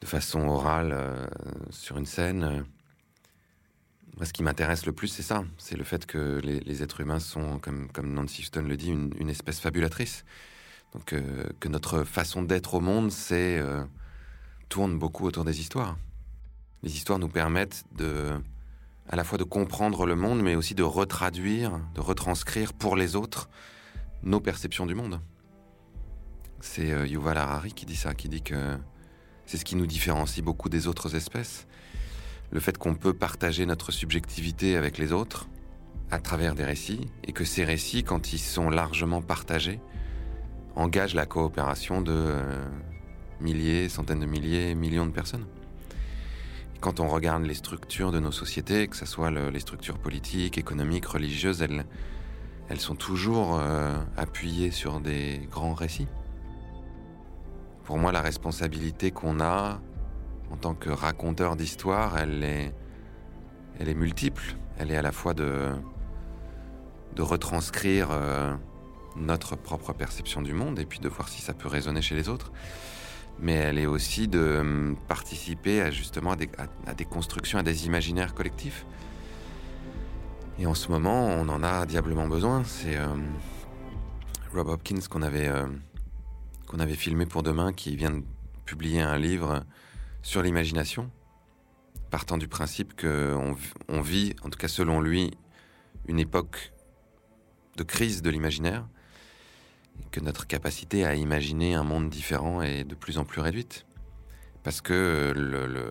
de 0.02 0.06
façon 0.06 0.48
orale 0.48 0.92
euh, 0.92 1.26
sur 1.70 1.98
une 1.98 2.06
scène. 2.06 2.66
Moi, 4.18 4.26
ce 4.26 4.34
qui 4.34 4.44
m'intéresse 4.44 4.86
le 4.86 4.92
plus, 4.92 5.08
c'est 5.08 5.24
ça. 5.24 5.46
C'est 5.58 5.78
le 5.78 5.84
fait 5.84 6.06
que 6.06 6.40
les, 6.44 6.84
êtres 6.84 7.02
humains 7.02 7.20
sont, 7.20 7.58
comme, 7.60 7.90
comme 7.92 8.14
Nancy 8.14 8.42
Houston 8.42 8.64
le 8.64 8.78
dit, 8.78 8.90
une, 8.90 9.30
espèce 9.30 9.60
fabulatrice. 9.60 10.24
Donc, 10.94 11.14
que 11.60 11.68
notre 11.68 12.04
façon 12.06 12.42
d'être 12.44 12.76
au 12.76 12.80
monde, 12.80 13.12
c'est 13.12 13.62
tourne 14.70 14.98
beaucoup 14.98 15.26
autour 15.26 15.44
des 15.44 15.60
histoires. 15.60 15.98
Les 16.82 16.96
histoires 16.96 17.20
nous 17.20 17.28
permettent 17.28 17.84
de 17.92 18.40
à 19.08 19.16
la 19.16 19.24
fois 19.24 19.38
de 19.38 19.44
comprendre 19.44 20.06
le 20.06 20.16
monde, 20.16 20.42
mais 20.42 20.56
aussi 20.56 20.76
de 20.76 20.84
retraduire, 20.84 21.80
de 21.94 22.02
retranscrire 22.02 22.74
pour 22.74 22.96
les 22.96 23.16
autres 23.16 23.50
nos 24.24 24.40
perceptions 24.40 24.86
du 24.86 24.96
monde. 24.96 25.22
C'est 26.60 26.92
euh, 26.92 27.06
Yuval 27.06 27.38
Harari 27.38 27.74
qui 27.74 27.86
dit 27.86 27.96
ça, 27.96 28.14
qui 28.14 28.28
dit 28.28 28.42
que 28.42 28.78
c'est 29.46 29.58
ce 29.58 29.66
qui 29.66 29.76
nous 29.76 29.86
différencie 29.86 30.44
beaucoup 30.44 30.70
des 30.70 30.88
autres 30.88 31.16
espèces. 31.16 31.68
Le 32.52 32.60
fait 32.60 32.78
qu'on 32.78 32.96
peut 32.96 33.14
partager 33.14 33.66
notre 33.66 33.92
subjectivité 33.92 34.76
avec 34.76 34.98
les 34.98 35.12
autres 35.12 35.48
à 36.12 36.20
travers 36.20 36.56
des 36.56 36.64
récits, 36.64 37.10
et 37.24 37.32
que 37.32 37.44
ces 37.44 37.64
récits, 37.64 38.04
quand 38.04 38.34
ils 38.34 38.40
sont 38.40 38.70
largement 38.70 39.22
partagés, 39.22 39.80
engagent 40.76 41.16
la 41.16 41.26
coopération 41.26 42.02
de 42.02 42.12
euh, 42.14 42.68
milliers, 43.42 43.90
centaines 43.90 44.20
de 44.20 44.26
milliers, 44.26 44.76
millions 44.76 45.06
de 45.06 45.12
personnes. 45.12 45.46
Quand 46.82 47.00
on 47.00 47.08
regarde 47.08 47.44
les 47.44 47.54
structures 47.54 48.12
de 48.12 48.20
nos 48.20 48.32
sociétés, 48.32 48.88
que 48.88 48.96
ce 48.96 49.06
soit 49.06 49.32
les 49.32 49.60
structures 49.60 49.98
politiques, 49.98 50.58
économiques, 50.58 51.06
religieuses, 51.06 51.62
elles, 51.62 52.80
sont 52.80 52.96
toujours 52.96 53.58
euh, 53.60 53.96
appuyées 54.18 54.72
sur 54.72 55.00
des 55.00 55.48
grands 55.52 55.74
récits. 55.74 56.08
Pour 57.84 57.98
moi, 57.98 58.12
la 58.12 58.22
responsabilité 58.22 59.12
qu'on 59.12 59.40
a 59.40 59.80
en 60.52 60.58
tant 60.58 60.76
que 60.76 60.90
raconteur 60.90 61.56
d'histoire, 61.56 62.18
elle 62.18 62.44
est, 62.44 63.94
multiple. 63.96 64.56
Elle 64.78 64.92
est 64.92 64.98
à 64.98 65.02
la 65.02 65.12
fois 65.12 65.34
de, 65.34 65.72
de 67.16 67.22
retranscrire 67.22 68.10
euh, 68.12 68.54
notre 69.16 69.56
propre 69.56 69.94
perception 69.94 70.42
du 70.42 70.54
monde 70.54 70.80
et 70.80 70.86
puis 70.86 71.00
de 71.00 71.10
voir 71.10 71.30
si 71.30 71.42
ça 71.42 71.54
peut 71.54 71.68
résonner 71.68 72.02
chez 72.02 72.16
les 72.16 72.30
autres. 72.30 72.52
Mais 73.40 73.54
elle 73.54 73.78
est 73.78 73.86
aussi 73.86 74.28
de 74.28 74.58
hum, 74.60 74.96
participer 75.08 75.82
à 75.82 75.92
justement 75.92 76.32
à 76.32 76.94
des, 76.94 77.06
constructions, 77.06 77.60
à 77.60 77.64
des 77.64 77.86
imaginaires 77.86 78.34
collectifs. 78.34 78.86
Et 80.58 80.66
en 80.66 80.74
ce 80.74 80.90
moment, 80.90 81.28
on 81.28 81.50
en 81.50 81.64
a 81.64 81.86
diablement 81.86 82.28
besoin. 82.28 82.64
C'est 82.64 82.96
euh, 82.96 83.08
Rob 84.54 84.70
Hopkins 84.70 85.02
qu'on 85.10 85.22
avait, 85.22 85.50
euh, 85.50 85.68
avait 86.80 86.96
filmé 86.96 87.26
pour 87.26 87.44
demain, 87.44 87.74
qui 87.74 87.96
vient 87.96 88.12
de 88.12 88.24
publier 88.66 89.02
un 89.02 89.18
livre 89.18 89.64
sur 90.22 90.42
l'imagination, 90.42 91.12
partant 92.10 92.38
du 92.38 92.48
principe 92.48 93.00
qu'on 93.00 93.56
on 93.90 94.02
vit, 94.02 94.34
en 94.44 94.50
tout 94.50 94.58
cas 94.58 94.68
selon 94.68 95.02
lui, 95.02 95.32
une 96.08 96.20
époque 96.20 96.74
de 97.76 97.84
crise 97.84 98.22
de 98.22 98.30
l'imaginaire, 98.30 98.88
que 100.12 100.20
notre 100.20 100.48
capacité 100.48 101.06
à 101.06 101.16
imaginer 101.16 101.76
un 101.76 101.84
monde 101.84 102.10
différent 102.10 102.62
est 102.62 102.84
de 102.84 102.96
plus 102.96 103.18
en 103.18 103.26
plus 103.26 103.42
réduite. 103.42 103.86
Parce 104.64 104.82
que 104.82 105.34
le, 105.36 105.68
le, 105.68 105.86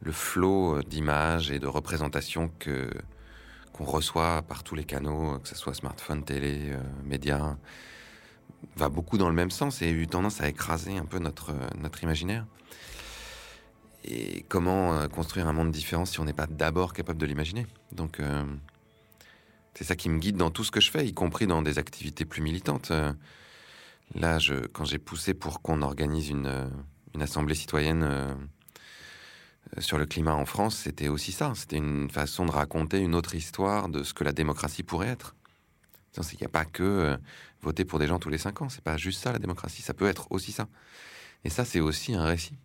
le 0.00 0.12
flot 0.12 0.82
d'images 0.82 1.50
et 1.50 1.58
de 1.58 1.66
représentations 1.66 2.50
que 2.58 2.90
qu'on 3.72 3.84
reçoit 3.84 4.42
par 4.42 4.62
tous 4.62 4.74
les 4.74 4.84
canaux, 4.84 5.38
que 5.38 5.48
ce 5.48 5.54
soit 5.54 5.74
smartphone, 5.74 6.24
télé, 6.24 6.70
euh, 6.70 6.80
médias, 7.04 7.56
va 8.76 8.88
beaucoup 8.88 9.18
dans 9.18 9.28
le 9.28 9.34
même 9.34 9.50
sens 9.50 9.82
et 9.82 9.86
a 9.86 9.90
eu 9.90 10.06
tendance 10.06 10.40
à 10.40 10.48
écraser 10.48 10.96
un 10.96 11.04
peu 11.04 11.18
notre, 11.18 11.52
notre 11.78 12.02
imaginaire. 12.02 12.46
Et 14.04 14.46
comment 14.48 14.94
euh, 14.94 15.08
construire 15.08 15.46
un 15.46 15.52
monde 15.52 15.72
différent 15.72 16.06
si 16.06 16.20
on 16.20 16.24
n'est 16.24 16.32
pas 16.32 16.46
d'abord 16.46 16.94
capable 16.94 17.20
de 17.20 17.26
l'imaginer? 17.26 17.66
Donc, 17.92 18.18
euh, 18.18 18.44
c'est 19.76 19.84
ça 19.84 19.94
qui 19.94 20.08
me 20.08 20.18
guide 20.18 20.36
dans 20.36 20.50
tout 20.50 20.64
ce 20.64 20.70
que 20.70 20.80
je 20.80 20.90
fais, 20.90 21.06
y 21.06 21.12
compris 21.12 21.46
dans 21.46 21.60
des 21.60 21.78
activités 21.78 22.24
plus 22.24 22.40
militantes. 22.40 22.90
Euh, 22.90 23.12
là, 24.14 24.38
quand 24.72 24.86
j'ai 24.86 24.98
poussé 24.98 25.34
pour 25.34 25.60
qu'on 25.60 25.82
organise 25.82 26.30
une, 26.30 26.46
euh, 26.46 26.68
une 27.14 27.20
assemblée 27.20 27.54
citoyenne 27.54 28.02
euh, 28.02 28.34
sur 29.78 29.98
le 29.98 30.06
climat 30.06 30.34
en 30.34 30.46
France, 30.46 30.76
c'était 30.76 31.08
aussi 31.08 31.30
ça. 31.30 31.52
C'était 31.54 31.76
une 31.76 32.08
façon 32.08 32.46
de 32.46 32.52
raconter 32.52 33.00
une 33.00 33.14
autre 33.14 33.34
histoire 33.34 33.90
de 33.90 34.02
ce 34.02 34.14
que 34.14 34.24
la 34.24 34.32
démocratie 34.32 34.82
pourrait 34.82 35.08
être. 35.08 35.34
Il 36.32 36.38
n'y 36.40 36.46
a 36.46 36.48
pas 36.48 36.64
que 36.64 37.18
voter 37.60 37.84
pour 37.84 37.98
des 37.98 38.06
gens 38.06 38.18
tous 38.18 38.30
les 38.30 38.38
cinq 38.38 38.62
ans. 38.62 38.70
C'est 38.70 38.82
pas 38.82 38.96
juste 38.96 39.22
ça 39.22 39.32
la 39.32 39.38
démocratie. 39.38 39.82
Ça 39.82 39.92
peut 39.92 40.06
être 40.06 40.28
aussi 40.30 40.50
ça. 40.50 40.66
Et 41.44 41.50
ça, 41.50 41.66
c'est 41.66 41.80
aussi 41.80 42.14
un 42.14 42.24
récit. 42.24 42.56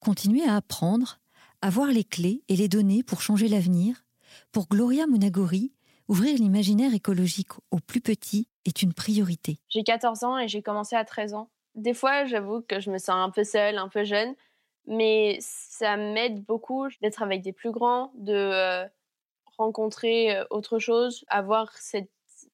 Continuer 0.00 0.42
à 0.42 0.56
apprendre, 0.56 1.20
avoir 1.62 1.86
les 1.86 2.02
clés 2.02 2.42
et 2.48 2.56
les 2.56 2.66
données 2.66 3.04
pour 3.04 3.22
changer 3.22 3.46
l'avenir, 3.46 4.04
pour 4.50 4.66
Gloria 4.66 5.06
Munagori, 5.06 5.73
ouvrir 6.08 6.36
l'imaginaire 6.36 6.94
écologique 6.94 7.52
aux 7.70 7.80
plus 7.80 8.00
petits 8.00 8.48
est 8.64 8.82
une 8.82 8.92
priorité. 8.92 9.58
J'ai 9.68 9.82
14 9.82 10.24
ans 10.24 10.38
et 10.38 10.48
j'ai 10.48 10.62
commencé 10.62 10.96
à 10.96 11.04
13 11.04 11.34
ans. 11.34 11.50
Des 11.74 11.94
fois, 11.94 12.24
j'avoue 12.24 12.62
que 12.62 12.80
je 12.80 12.90
me 12.90 12.98
sens 12.98 13.16
un 13.16 13.30
peu 13.30 13.44
seule, 13.44 13.78
un 13.78 13.88
peu 13.88 14.04
jeune, 14.04 14.34
mais 14.86 15.38
ça 15.40 15.96
m'aide 15.96 16.44
beaucoup 16.44 16.86
d'être 17.02 17.22
avec 17.22 17.42
des 17.42 17.52
plus 17.52 17.72
grands, 17.72 18.12
de 18.14 18.32
euh, 18.32 18.86
rencontrer 19.56 20.36
euh, 20.36 20.44
autre 20.50 20.78
chose, 20.78 21.24
avoir 21.28 21.72
cette 21.72 22.10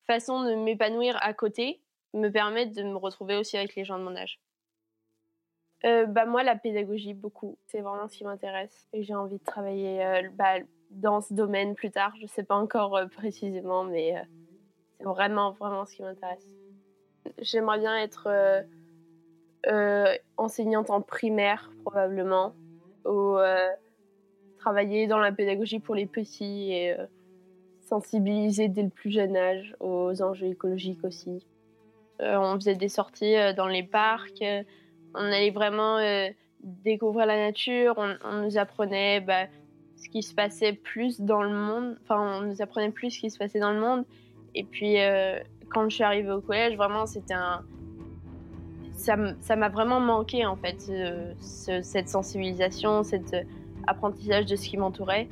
façon 0.07 0.43
de 0.45 0.55
m'épanouir 0.55 1.19
à 1.21 1.35
côté, 1.35 1.83
me 2.15 2.29
permet 2.29 2.67
de 2.67 2.83
me 2.83 2.97
retrouver 2.97 3.37
aussi 3.37 3.57
avec 3.57 3.75
les 3.75 3.85
gens 3.85 3.99
de 3.99 4.05
mon 4.05 4.17
âge. 4.17 4.41
Euh, 5.85 6.07
bah 6.07 6.27
moi, 6.27 6.43
la 6.43 6.57
pédagogie, 6.57 7.15
beaucoup. 7.15 7.59
C'est 7.67 7.81
vraiment 7.81 8.09
ce 8.09 8.17
qui 8.17 8.25
m'intéresse. 8.25 8.89
Et 8.93 9.03
j'ai 9.03 9.15
envie 9.15 9.39
de 9.39 9.45
travailler 9.45 10.29
bah, 10.35 10.59
dans 10.91 11.21
ce 11.21 11.35
domaine 11.35 11.75
plus 11.75 11.91
tard. 11.91 12.13
Je 12.17 12.23
ne 12.23 12.29
sais 12.29 12.43
pas 12.43 12.57
encore 12.57 12.97
euh, 12.97 13.07
précisément, 13.07 13.85
mais 13.85 14.17
euh, 14.17 14.21
c'est 14.99 15.05
vraiment, 15.05 15.53
vraiment 15.53 15.87
ce 15.87 15.97
qui 15.97 16.03
m'intéresse. 16.03 16.47
J'aimerais 17.39 17.79
bien 17.79 17.97
être 17.99 18.29
euh, 19.67 20.15
enseignante 20.37 20.91
en 20.91 21.01
primaire, 21.01 21.71
probablement, 21.85 22.55
ou 23.05 23.37
travailler 24.59 25.07
dans 25.07 25.19
la 25.19 25.33
pédagogie 25.33 25.81
pour 25.81 25.95
les 25.95 26.07
petits 26.07 26.73
et 26.73 26.97
sensibiliser 27.81 28.69
dès 28.69 28.83
le 28.83 28.91
plus 28.91 29.11
jeune 29.11 29.37
âge 29.37 29.75
aux 29.81 30.23
enjeux 30.23 30.47
écologiques 30.47 31.05
aussi. 31.05 31.47
On 32.21 32.55
faisait 32.57 32.75
des 32.75 32.89
sorties 32.89 33.37
dans 33.55 33.69
les 33.69 33.83
parcs, 33.83 34.45
on 35.15 35.25
allait 35.25 35.51
vraiment 35.51 35.99
découvrir 36.61 37.27
la 37.27 37.37
nature, 37.37 37.95
on, 37.97 38.17
on 38.25 38.43
nous 38.43 38.59
apprenait 38.59 39.21
bah, 39.21 39.47
ce 40.03 40.09
qui 40.09 40.23
se 40.23 40.35
passait 40.35 40.73
plus 40.73 41.21
dans 41.21 41.43
le 41.43 41.55
monde, 41.55 41.97
enfin 42.03 42.41
on 42.41 42.47
nous 42.47 42.63
apprenait 42.63 42.91
plus 42.91 43.11
ce 43.11 43.21
qui 43.21 43.31
se 43.31 43.39
passait 43.39 43.61
dans 43.61 43.73
le 43.73 43.81
monde. 43.81 44.05
Et 44.55 44.65
puis 44.65 45.01
euh, 45.01 45.39
quand 45.69 45.89
je 45.89 45.95
suis 45.97 46.05
arrivée 46.05 46.33
au 46.33 46.41
collège, 46.41 46.77
vraiment 46.77 47.07
c'était 47.07 47.35
un... 47.35 47.63
Ça 48.97 49.57
m'a 49.57 49.69
vraiment 49.69 50.01
manqué 50.01 50.45
en 50.45 50.57
fait, 50.57 50.81
ce- 50.81 51.33
ce- 51.41 51.83
cette 51.83 52.09
sensibilisation, 52.09 53.03
cet 53.03 53.33
euh, 53.35 53.43
apprentissage 53.87 54.47
de 54.47 54.57
ce 54.57 54.69
qui 54.69 54.77
m'entourait. 54.77 55.29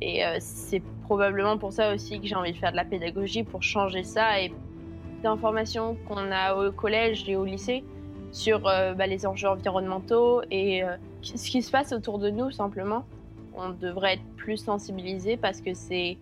Et 0.00 0.24
euh, 0.24 0.36
c'est 0.40 0.82
probablement 1.02 1.58
pour 1.58 1.72
ça 1.72 1.94
aussi 1.94 2.20
que 2.20 2.26
j'ai 2.26 2.34
envie 2.36 2.52
de 2.52 2.56
faire 2.56 2.70
de 2.72 2.76
la 2.76 2.84
pédagogie, 2.84 3.42
pour 3.44 3.62
changer 3.62 4.02
ça 4.04 4.40
et 4.40 4.52
d'informations 5.22 5.96
qu'on 6.06 6.30
a 6.30 6.54
au 6.54 6.70
collège 6.72 7.28
et 7.28 7.36
au 7.36 7.44
lycée 7.44 7.82
sur 8.30 8.60
bah, 8.60 9.06
les 9.06 9.26
enjeux 9.26 9.48
environnementaux 9.48 10.42
et 10.50 10.82
ce 11.22 11.50
qui 11.50 11.62
se 11.62 11.70
passe 11.70 11.92
autour 11.92 12.18
de 12.18 12.30
nous 12.30 12.50
simplement. 12.50 13.06
On 13.58 13.70
devrait 13.70 14.14
être 14.14 14.36
plus 14.36 14.56
sensibilisé 14.56 15.36
parce 15.36 15.60
que 15.60 15.74
c'est 15.74 16.16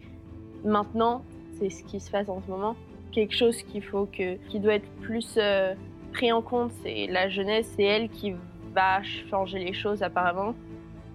maintenant, 0.64 1.22
c'est 1.58 1.70
ce 1.70 1.84
qui 1.84 2.00
se 2.00 2.10
passe 2.10 2.28
en 2.28 2.40
ce 2.42 2.50
moment. 2.50 2.76
Quelque 3.12 3.34
chose 3.34 3.62
qu'il 3.62 3.82
faut 3.82 4.06
que, 4.06 4.36
qui 4.48 4.58
doit 4.58 4.74
être 4.74 4.90
plus 5.02 5.34
euh, 5.36 5.74
pris 6.12 6.32
en 6.32 6.42
compte, 6.42 6.72
c'est 6.82 7.06
la 7.06 7.28
jeunesse, 7.28 7.70
c'est 7.76 7.84
elle 7.84 8.08
qui 8.08 8.34
va 8.74 9.02
changer 9.30 9.58
les 9.58 9.72
choses 9.72 10.02
apparemment. 10.02 10.54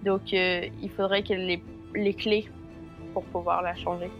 Donc 0.04 0.32
euh, 0.32 0.68
il 0.80 0.90
faudrait 0.90 1.22
qu'elle 1.22 1.50
ait 1.50 1.62
les 1.94 2.14
clés 2.14 2.48
pour 3.12 3.24
pouvoir 3.24 3.62
la 3.62 3.74
changer. 3.74 4.10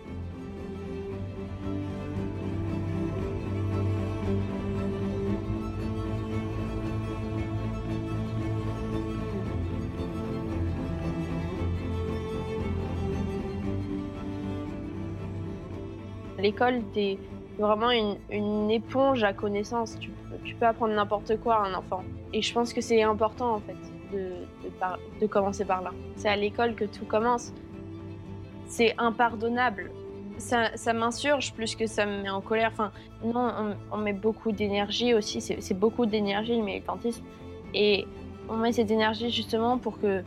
L'école, 16.43 16.83
t'es 16.93 17.19
vraiment 17.59 17.91
une, 17.91 18.17
une 18.31 18.71
éponge 18.71 19.23
à 19.23 19.33
connaissances. 19.33 19.97
Tu, 20.01 20.11
tu 20.45 20.55
peux 20.57 20.67
apprendre 20.67 20.95
n'importe 20.95 21.39
quoi 21.41 21.57
à 21.57 21.69
un 21.69 21.75
enfant. 21.75 22.03
Et 22.33 22.43
je 22.43 22.53
pense 22.53 22.73
que 22.73 22.81
c'est 22.81 23.03
important, 23.03 23.55
en 23.55 23.61
fait, 23.61 23.77
de, 24.13 24.33
de, 25.21 25.27
commencer 25.27 25.65
par 25.65 25.83
là. 25.83 25.93
C'est 26.17 26.29
à 26.29 26.37
l'école 26.37 26.75
que 26.75 26.85
tout 26.85 27.05
commence. 27.05 27.53
C'est 28.67 28.95
impardonnable. 28.99 29.91
Ça, 30.39 30.77
ça 30.77 30.93
m'insurge 30.93 31.53
plus 31.53 31.77
que 31.77 31.87
ça 31.87 32.07
me 32.07 32.23
met 32.23 32.31
en 32.31 32.41
colère. 32.41 32.71
Enfin, 32.73 32.91
non, 33.25 33.75
on, 33.93 33.97
met 33.99 34.13
beaucoup 34.13 34.51
d'énergie 34.51 35.15
aussi. 35.15 35.41
C'est 35.41 35.79
beaucoup 35.79 36.07
d'énergie, 36.07 36.57
le 36.57 36.65
militantisme. 36.65 37.23
Et 37.75 38.07
on 38.49 38.57
met 38.57 38.73
cette 38.73 38.91
énergie 38.91 39.31
justement 39.31 39.79
pour 39.79 40.01
que 40.01 40.23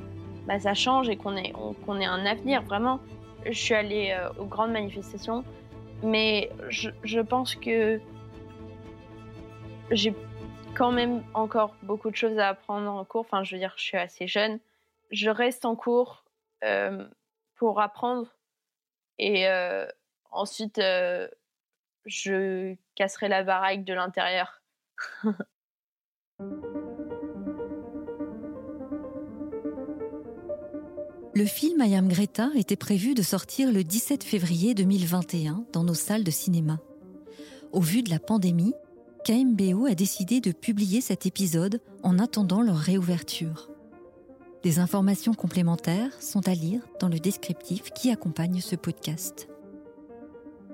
bah, 0.48 0.60
ça 0.60 0.74
change 0.74 1.10
et 1.10 1.18
qu'on 1.18 1.36
ait, 1.36 1.52
on- 1.60 1.74
qu'on 1.74 2.00
ait 2.00 2.06
un 2.06 2.26
avenir, 2.26 2.62
vraiment. 2.62 3.00
Je 3.46 3.52
suis 3.58 3.74
allée 3.74 4.16
euh, 4.18 4.30
aux 4.42 4.46
grandes 4.46 4.72
manifestations 4.72 5.44
mais 6.04 6.52
je, 6.70 7.20
pense 7.22 7.56
que 7.56 8.00
j'ai 9.92 10.14
quand 10.76 10.92
même 10.92 11.24
encore 11.34 11.76
beaucoup 11.84 12.12
de 12.12 12.16
choses 12.16 12.38
à 12.38 12.50
apprendre 12.50 12.92
en 12.92 13.06
cours. 13.06 13.22
Enfin, 13.22 13.44
je 13.44 13.56
veux 13.56 13.60
dire, 13.60 13.74
je 13.78 13.84
suis 13.84 13.98
assez 13.98 14.28
jeune. 14.28 14.60
Je 15.12 15.30
reste 15.30 15.66
en 15.66 15.76
cours 15.76 16.26
euh, 16.64 17.08
pour 17.56 17.80
apprendre 17.80 18.36
et 19.18 19.48
euh, 19.48 19.88
ensuite 20.32 20.78
euh, 20.80 21.28
je 22.06 22.76
casserai 22.96 23.28
la 23.28 23.44
baraque 23.44 23.84
de 23.84 23.94
l'intérieur. 23.94 24.62
Le 31.38 31.44
film 31.44 31.84
I 31.84 31.96
Am 31.96 32.08
Greta 32.08 32.50
était 32.56 32.78
prévu 32.78 33.14
de 33.14 33.22
sortir 33.22 33.70
le 33.70 33.84
17 33.84 34.24
février 34.24 34.74
2021 34.74 35.66
dans 35.74 35.84
nos 35.84 35.94
salles 35.94 36.24
de 36.24 36.32
cinéma. 36.32 36.80
Au 37.74 37.82
vu 37.82 38.04
de 38.04 38.10
la 38.10 38.20
pandémie, 38.20 38.74
KMBO 39.26 39.86
a 39.86 39.96
décidé 39.96 40.40
de 40.40 40.54
publier 40.54 41.02
cet 41.02 41.26
épisode 41.26 41.82
en 42.04 42.20
attendant 42.20 42.62
leur 42.62 42.78
réouverture. 42.78 43.70
Des 44.64 44.80
informations 44.80 45.34
complémentaires 45.34 46.22
sont 46.22 46.48
à 46.48 46.54
lire 46.54 46.88
dans 47.02 47.10
le 47.10 47.20
descriptif 47.20 47.92
qui 47.92 48.12
accompagne 48.12 48.62
ce 48.62 48.78
podcast. 48.78 49.50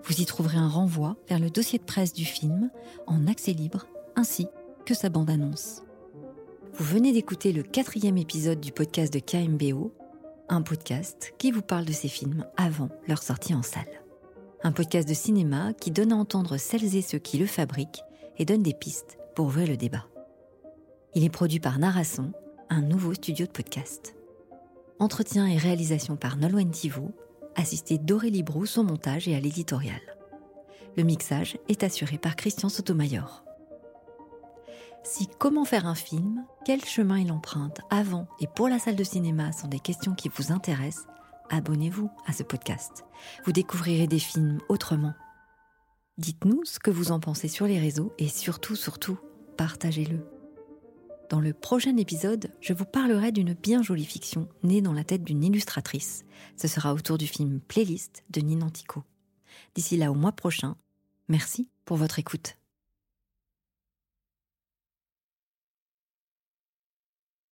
Vous 0.03 0.21
y 0.21 0.25
trouverez 0.27 0.59
un 0.59 0.69
renvoi 0.69 1.17
vers 1.27 1.39
le 1.39 1.49
dossier 1.49 1.79
de 1.79 1.85
presse 1.85 2.13
du 2.13 2.25
film 2.25 2.69
en 3.07 3.25
accès 3.25 3.53
libre 3.53 3.87
ainsi 4.15 4.45
que 4.85 4.93
sa 4.93 5.09
bande-annonce. 5.09 5.81
Vous 6.75 6.85
venez 6.85 7.13
d'écouter 7.13 7.51
le 7.51 7.63
quatrième 7.63 8.19
épisode 8.19 8.59
du 8.59 8.71
podcast 8.71 9.11
de 9.11 9.19
KMBO, 9.19 9.91
un 10.51 10.61
podcast 10.61 11.33
qui 11.37 11.49
vous 11.49 11.61
parle 11.61 11.85
de 11.85 11.93
ces 11.93 12.09
films 12.09 12.45
avant 12.57 12.89
leur 13.07 13.23
sortie 13.23 13.55
en 13.55 13.63
salle. 13.63 14.01
Un 14.63 14.73
podcast 14.73 15.07
de 15.07 15.13
cinéma 15.13 15.71
qui 15.73 15.91
donne 15.91 16.11
à 16.11 16.17
entendre 16.17 16.57
celles 16.57 16.95
et 16.95 17.01
ceux 17.01 17.19
qui 17.19 17.37
le 17.37 17.45
fabriquent 17.45 18.03
et 18.37 18.43
donne 18.43 18.61
des 18.61 18.73
pistes 18.73 19.17
pour 19.33 19.45
ouvrir 19.45 19.67
le 19.67 19.77
débat. 19.77 20.05
Il 21.15 21.23
est 21.23 21.29
produit 21.29 21.61
par 21.61 21.79
Narasson, 21.79 22.33
un 22.69 22.81
nouveau 22.81 23.13
studio 23.13 23.45
de 23.45 23.51
podcast. 23.51 24.13
Entretien 24.99 25.47
et 25.47 25.57
réalisation 25.57 26.17
par 26.17 26.35
Nolwenn 26.35 26.69
Tivou, 26.69 27.11
assisté 27.55 27.97
d'Aurélie 27.97 28.43
Brousse 28.43 28.77
au 28.77 28.83
montage 28.83 29.29
et 29.29 29.35
à 29.35 29.39
l'éditorial. 29.39 30.01
Le 30.97 31.03
mixage 31.03 31.57
est 31.69 31.83
assuré 31.83 32.17
par 32.17 32.35
Christian 32.35 32.67
Sotomayor. 32.67 33.45
Si 35.03 35.27
comment 35.39 35.65
faire 35.65 35.87
un 35.87 35.95
film, 35.95 36.45
quel 36.63 36.85
chemin 36.85 37.19
il 37.19 37.31
emprunte 37.31 37.81
avant 37.89 38.27
et 38.39 38.47
pour 38.47 38.69
la 38.69 38.77
salle 38.77 38.95
de 38.95 39.03
cinéma 39.03 39.51
sont 39.51 39.67
des 39.67 39.79
questions 39.79 40.13
qui 40.13 40.29
vous 40.29 40.51
intéressent, 40.51 41.07
abonnez-vous 41.49 42.09
à 42.27 42.33
ce 42.33 42.43
podcast. 42.43 43.03
Vous 43.45 43.51
découvrirez 43.51 44.05
des 44.07 44.19
films 44.19 44.59
autrement. 44.69 45.13
Dites-nous 46.17 46.65
ce 46.65 46.79
que 46.79 46.91
vous 46.91 47.11
en 47.11 47.19
pensez 47.19 47.47
sur 47.47 47.65
les 47.65 47.79
réseaux 47.79 48.13
et 48.19 48.27
surtout, 48.27 48.75
surtout, 48.75 49.17
partagez-le. 49.57 50.23
Dans 51.31 51.39
le 51.39 51.53
prochain 51.53 51.97
épisode, 51.97 52.51
je 52.59 52.73
vous 52.73 52.85
parlerai 52.85 53.31
d'une 53.31 53.53
bien 53.53 53.81
jolie 53.81 54.05
fiction 54.05 54.49
née 54.63 54.81
dans 54.81 54.93
la 54.93 55.03
tête 55.03 55.23
d'une 55.23 55.43
illustratrice. 55.43 56.25
Ce 56.57 56.67
sera 56.67 56.93
autour 56.93 57.17
du 57.17 57.25
film 57.25 57.59
Playlist 57.59 58.23
de 58.29 58.41
Ninantico. 58.41 59.03
D'ici 59.73 59.97
là 59.97 60.11
au 60.11 60.15
mois 60.15 60.33
prochain, 60.33 60.75
merci 61.27 61.69
pour 61.85 61.97
votre 61.97 62.19
écoute. 62.19 62.60